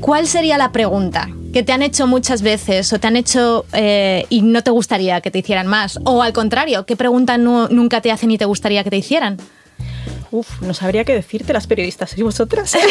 ¿cuál 0.00 0.26
sería 0.26 0.58
la 0.58 0.72
pregunta 0.72 1.28
que 1.52 1.62
te 1.62 1.72
han 1.72 1.82
hecho 1.82 2.06
muchas 2.06 2.42
veces 2.42 2.92
o 2.92 3.00
te 3.00 3.06
han 3.06 3.16
hecho 3.16 3.64
eh, 3.72 4.26
y 4.28 4.42
no 4.42 4.62
te 4.62 4.70
gustaría 4.70 5.20
que 5.20 5.30
te 5.30 5.38
hicieran 5.38 5.66
más? 5.66 5.98
O 6.04 6.22
al 6.22 6.32
contrario, 6.32 6.84
¿qué 6.86 6.96
pregunta 6.96 7.38
nu- 7.38 7.68
nunca 7.70 8.00
te 8.00 8.10
hacen 8.12 8.30
y 8.30 8.38
te 8.38 8.44
gustaría 8.44 8.84
que 8.84 8.90
te 8.90 8.96
hicieran? 8.98 9.38
Uf, 10.30 10.60
no 10.60 10.74
sabría 10.74 11.04
qué 11.04 11.14
decirte 11.14 11.52
las 11.52 11.66
periodistas. 11.66 12.16
¿Y 12.16 12.22
vosotras? 12.22 12.76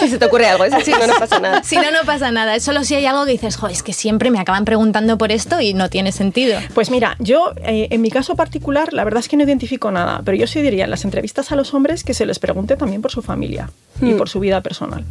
Si 0.00 0.08
se 0.08 0.18
te 0.18 0.24
ocurre 0.24 0.46
algo, 0.46 0.64
eso 0.64 0.78
sí, 0.82 0.92
no, 0.92 1.06
no 1.06 1.12
pasa 1.18 1.38
nada. 1.40 1.62
Si 1.62 1.76
no, 1.76 1.90
no 1.90 2.06
pasa 2.06 2.30
nada. 2.30 2.56
Es 2.56 2.62
solo 2.62 2.84
si 2.84 2.94
hay 2.94 3.04
algo 3.04 3.26
que 3.26 3.32
dices, 3.32 3.56
jo, 3.56 3.68
es 3.68 3.82
que 3.82 3.92
siempre 3.92 4.30
me 4.30 4.38
acaban 4.38 4.64
preguntando 4.64 5.18
por 5.18 5.30
esto 5.30 5.60
y 5.60 5.74
no 5.74 5.90
tiene 5.90 6.10
sentido. 6.10 6.58
Pues 6.72 6.90
mira, 6.90 7.16
yo 7.18 7.52
eh, 7.64 7.88
en 7.90 8.00
mi 8.00 8.10
caso 8.10 8.34
particular, 8.34 8.94
la 8.94 9.04
verdad 9.04 9.20
es 9.20 9.28
que 9.28 9.36
no 9.36 9.42
identifico 9.42 9.90
nada, 9.90 10.22
pero 10.24 10.38
yo 10.38 10.46
sí 10.46 10.62
diría 10.62 10.84
en 10.84 10.90
las 10.90 11.04
entrevistas 11.04 11.52
a 11.52 11.56
los 11.56 11.74
hombres 11.74 12.02
que 12.02 12.14
se 12.14 12.24
les 12.24 12.38
pregunte 12.38 12.76
también 12.76 13.02
por 13.02 13.10
su 13.10 13.20
familia 13.20 13.70
y 14.00 14.14
por 14.14 14.30
su 14.30 14.40
vida 14.40 14.62
personal. 14.62 15.04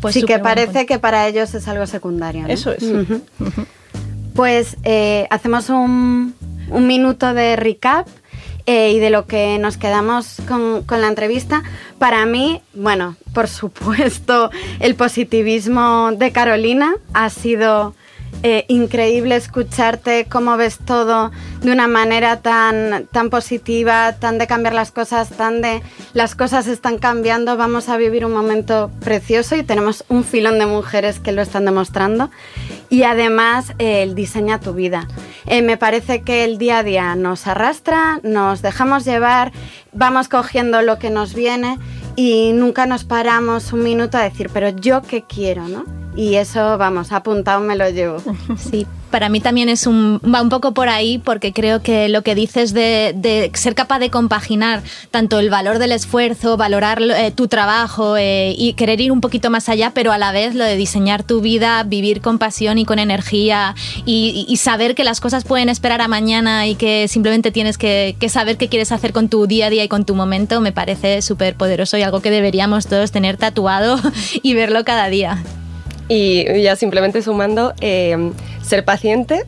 Pues 0.00 0.14
sí 0.14 0.24
que 0.24 0.40
parece 0.40 0.86
que 0.86 0.98
para 0.98 1.28
ellos 1.28 1.54
es 1.54 1.68
algo 1.68 1.86
secundario. 1.86 2.42
¿no? 2.42 2.48
Eso 2.48 2.72
es. 2.72 2.84
Pues 4.34 4.76
eh, 4.82 5.28
hacemos 5.30 5.68
un, 5.68 6.34
un 6.70 6.86
minuto 6.86 7.32
de 7.32 7.54
recap 7.54 8.08
eh, 8.72 8.92
y 8.92 9.00
de 9.00 9.10
lo 9.10 9.26
que 9.26 9.58
nos 9.58 9.76
quedamos 9.76 10.36
con, 10.46 10.84
con 10.84 11.00
la 11.00 11.08
entrevista. 11.08 11.64
Para 11.98 12.24
mí, 12.24 12.62
bueno, 12.72 13.16
por 13.34 13.48
supuesto, 13.48 14.48
el 14.78 14.94
positivismo 14.94 16.10
de 16.12 16.30
Carolina 16.30 16.94
ha 17.12 17.30
sido 17.30 17.96
eh, 18.44 18.66
increíble 18.68 19.34
escucharte 19.34 20.26
cómo 20.30 20.56
ves 20.56 20.78
todo 20.78 21.32
de 21.62 21.72
una 21.72 21.88
manera 21.88 22.42
tan, 22.42 23.08
tan 23.10 23.28
positiva, 23.28 24.12
tan 24.20 24.38
de 24.38 24.46
cambiar 24.46 24.72
las 24.72 24.92
cosas, 24.92 25.30
tan 25.30 25.62
de 25.62 25.82
las 26.14 26.36
cosas 26.36 26.68
están 26.68 26.98
cambiando, 26.98 27.56
vamos 27.56 27.88
a 27.88 27.96
vivir 27.96 28.24
un 28.24 28.32
momento 28.32 28.90
precioso 29.00 29.56
y 29.56 29.64
tenemos 29.64 30.04
un 30.08 30.22
filón 30.22 30.60
de 30.60 30.66
mujeres 30.66 31.18
que 31.18 31.32
lo 31.32 31.42
están 31.42 31.64
demostrando. 31.64 32.30
Y 32.88 33.02
además 33.02 33.72
eh, 33.80 34.04
el 34.04 34.14
diseña 34.14 34.60
tu 34.60 34.74
vida. 34.74 35.08
Eh, 35.46 35.62
me 35.62 35.76
parece 35.76 36.22
que 36.22 36.44
el 36.44 36.58
día 36.58 36.78
a 36.78 36.82
día 36.82 37.14
nos 37.14 37.46
arrastra, 37.46 38.20
nos 38.22 38.62
dejamos 38.62 39.04
llevar, 39.04 39.52
vamos 39.92 40.28
cogiendo 40.28 40.82
lo 40.82 40.98
que 40.98 41.10
nos 41.10 41.34
viene 41.34 41.78
y 42.16 42.52
nunca 42.52 42.86
nos 42.86 43.04
paramos 43.04 43.72
un 43.72 43.82
minuto 43.82 44.18
a 44.18 44.22
decir, 44.22 44.50
pero 44.52 44.68
yo 44.68 45.02
qué 45.02 45.22
quiero, 45.22 45.68
¿no? 45.68 45.84
Y 46.16 46.34
eso, 46.34 46.76
vamos, 46.76 47.12
apuntado 47.12 47.60
me 47.60 47.76
lo 47.76 47.88
llevo. 47.88 48.18
Sí, 48.58 48.86
para 49.10 49.28
mí 49.28 49.40
también 49.40 49.68
es 49.68 49.86
un, 49.86 50.20
va 50.22 50.42
un 50.42 50.48
poco 50.48 50.72
por 50.72 50.88
ahí 50.88 51.18
porque 51.18 51.52
creo 51.52 51.82
que 51.82 52.08
lo 52.08 52.22
que 52.22 52.34
dices 52.34 52.72
de, 52.72 53.50
ser 53.54 53.74
capaz 53.74 53.98
de 53.98 54.10
compaginar 54.10 54.82
tanto 55.10 55.38
el 55.38 55.50
valor 55.50 55.78
del 55.78 55.92
esfuerzo, 55.92 56.56
valorar 56.56 57.00
eh, 57.02 57.32
tu 57.34 57.48
trabajo 57.48 58.16
eh, 58.16 58.54
y 58.56 58.74
querer 58.74 59.00
ir 59.00 59.12
un 59.12 59.20
poquito 59.20 59.50
más 59.50 59.68
allá, 59.68 59.92
pero 59.94 60.12
a 60.12 60.18
la 60.18 60.32
vez 60.32 60.54
lo 60.54 60.64
de 60.64 60.76
diseñar 60.76 61.22
tu 61.22 61.40
vida, 61.40 61.82
vivir 61.84 62.20
con 62.20 62.38
pasión 62.38 62.78
y 62.78 62.84
con 62.84 62.98
energía 62.98 63.74
y, 64.04 64.46
y 64.48 64.56
saber 64.56 64.94
que 64.94 65.04
las 65.04 65.20
cosas 65.20 65.44
pueden 65.44 65.68
esperar 65.68 66.00
a 66.00 66.08
mañana 66.08 66.66
y 66.66 66.74
que 66.74 67.08
simplemente 67.08 67.50
tienes 67.50 67.78
que, 67.78 68.16
que 68.18 68.28
saber 68.28 68.56
qué 68.56 68.68
quieres 68.68 68.92
hacer 68.92 69.12
con 69.12 69.28
tu 69.28 69.46
día 69.46 69.66
a 69.66 69.70
día 69.70 69.84
y 69.84 69.88
con 69.88 70.04
tu 70.04 70.14
momento, 70.14 70.60
me 70.60 70.72
parece 70.72 71.22
súper 71.22 71.54
poderoso 71.54 71.96
y 71.96 72.02
algo 72.02 72.20
que 72.20 72.30
deberíamos 72.30 72.86
todos 72.86 73.10
tener 73.10 73.36
tatuado 73.36 73.98
y 74.42 74.54
verlo 74.54 74.84
cada 74.84 75.08
día. 75.08 75.42
Y 76.10 76.62
ya 76.62 76.76
simplemente 76.76 77.22
sumando, 77.22 77.72
eh, 77.80 78.32
ser 78.62 78.84
paciente, 78.84 79.46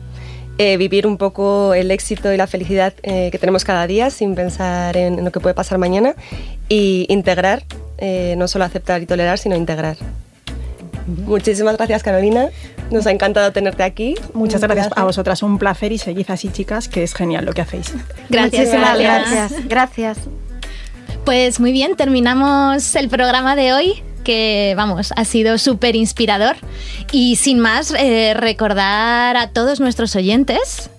eh, 0.59 0.77
vivir 0.77 1.07
un 1.07 1.17
poco 1.17 1.73
el 1.73 1.89
éxito 1.89 2.31
y 2.31 2.37
la 2.37 2.45
felicidad 2.45 2.93
eh, 3.01 3.29
que 3.31 3.39
tenemos 3.39 3.65
cada 3.65 3.87
día 3.87 4.11
sin 4.11 4.35
pensar 4.35 4.95
en, 4.95 5.17
en 5.17 5.25
lo 5.25 5.31
que 5.31 5.39
puede 5.39 5.55
pasar 5.55 5.79
mañana 5.79 6.13
y 6.69 7.07
integrar, 7.09 7.63
eh, 7.97 8.35
no 8.37 8.47
solo 8.47 8.63
aceptar 8.65 9.01
y 9.01 9.07
tolerar, 9.07 9.39
sino 9.39 9.55
integrar. 9.55 9.97
Muchísimas 11.25 11.75
gracias 11.75 12.03
Carolina, 12.03 12.49
nos 12.91 13.07
ha 13.07 13.11
encantado 13.11 13.51
tenerte 13.51 13.81
aquí. 13.81 14.13
Muchas 14.35 14.61
gracias 14.61 14.89
a 14.95 15.03
vosotras, 15.03 15.41
un 15.41 15.57
placer 15.57 15.91
y 15.91 15.97
seguid 15.97 16.29
así 16.29 16.49
chicas, 16.49 16.87
que 16.87 17.01
es 17.01 17.15
genial 17.15 17.45
lo 17.45 17.53
que 17.53 17.61
hacéis. 17.61 17.91
Gracias, 18.29 18.67
Muchísimas 18.67 18.99
gracias. 18.99 19.31
gracias. 19.31 19.67
Gracias. 19.67 20.17
Pues 21.25 21.59
muy 21.59 21.71
bien, 21.71 21.95
terminamos 21.95 22.95
el 22.95 23.09
programa 23.09 23.55
de 23.55 23.73
hoy 23.73 24.03
que 24.23 24.73
vamos, 24.75 25.13
ha 25.15 25.25
sido 25.25 25.57
súper 25.57 25.95
inspirador. 25.95 26.55
Y 27.11 27.35
sin 27.35 27.59
más, 27.59 27.93
eh, 27.97 28.33
recordar 28.35 29.37
a 29.37 29.49
todos 29.49 29.79
nuestros 29.79 30.15
oyentes, 30.15 30.89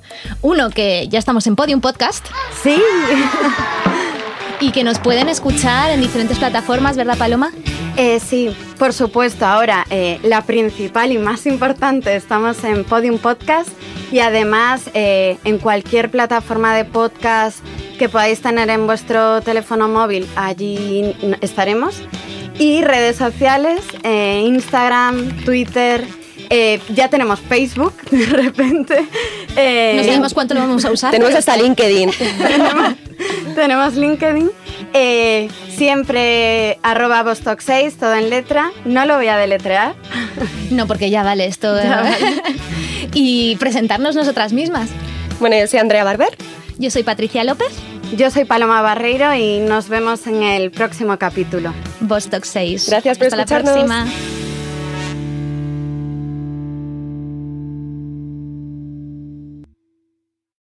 uno, 0.43 0.71
que 0.71 1.09
ya 1.09 1.19
estamos 1.19 1.47
en 1.47 1.57
Podium 1.57 1.81
Podcast 1.81 2.27
Sí. 2.63 2.81
y 4.61 4.71
que 4.71 4.85
nos 4.85 4.99
pueden 4.99 5.29
escuchar 5.29 5.91
en 5.91 6.01
diferentes 6.01 6.39
plataformas, 6.39 6.97
¿verdad, 6.97 7.19
Paloma? 7.19 7.51
Eh, 7.97 8.19
sí, 8.21 8.51
por 8.79 8.93
supuesto. 8.93 9.47
Ahora, 9.47 9.87
eh, 9.91 10.19
la 10.23 10.43
principal 10.43 11.13
y 11.13 11.19
más 11.19 11.47
importante, 11.47 12.17
estamos 12.17 12.63
en 12.65 12.85
Podium 12.85 13.19
Podcast 13.19 13.69
y 14.11 14.19
además 14.21 14.91
eh, 14.95 15.39
en 15.45 15.59
cualquier 15.59 16.11
plataforma 16.11 16.75
de 16.75 16.85
podcast 16.85 17.59
que 17.99 18.09
podáis 18.09 18.41
tener 18.41 18.69
en 18.71 18.87
vuestro 18.87 19.41
teléfono 19.43 19.89
móvil, 19.89 20.27
allí 20.35 21.15
estaremos. 21.41 22.03
Y 22.59 22.83
redes 22.83 23.17
sociales, 23.17 23.81
eh, 24.03 24.43
Instagram, 24.47 25.45
Twitter. 25.45 26.05
eh, 26.51 26.81
ya 26.95 27.09
tenemos 27.09 27.41
Facebook, 27.41 27.95
de 28.11 28.27
repente. 28.27 29.05
Eh, 29.57 29.95
No 29.97 30.05
sabemos 30.05 30.35
cuánto 30.35 30.55
lo 30.55 30.61
vamos 30.61 30.85
a 30.85 30.91
usar. 30.93 31.11
Tenemos 31.11 31.35
hasta 31.35 31.57
LinkedIn. 31.57 32.11
tenemos, 32.39 32.95
tenemos 33.55 33.95
LinkedIn. 33.95 34.51
eh, 34.93 35.49
siempre 35.75 36.79
arroba 36.83 37.23
Vostok 37.25 37.61
6, 37.61 37.97
todo 37.97 38.15
en 38.15 38.31
letra. 38.31 38.71
No 38.85 39.05
lo 39.07 39.17
voy 39.17 39.29
a 39.29 39.37
deletrear. 39.37 39.95
No, 40.71 40.87
porque 40.87 41.11
ya 41.11 41.23
vale 41.25 41.47
esto. 41.47 41.77
Ya 41.83 42.03
vale. 42.03 42.43
y 43.15 43.57
presentarnos 43.57 44.15
nosotras 44.15 44.53
mismas. 44.53 44.89
Bueno, 45.41 45.57
yo 45.59 45.67
soy 45.67 45.81
Andrea 45.81 46.05
Barber. 46.05 46.37
Yo 46.79 46.91
soy 46.91 47.03
Patricia 47.05 47.45
López, 47.45 47.73
Yo 48.13 48.31
soy 48.31 48.45
Paloma 48.45 48.81
Barreiro 48.81 49.35
y 49.35 49.59
nos 49.59 49.89
vemos 49.89 50.27
en 50.27 50.43
el 50.43 50.71
próximo 50.71 51.19
capítulo. 51.19 51.73
Vostok 52.01 52.45
6. 52.45 52.89
Gracias 52.89 53.19
por 53.19 53.27
Hasta 53.27 53.39
escucharnos. 53.43 53.89
la 53.89 54.05
próxima. 54.05 54.44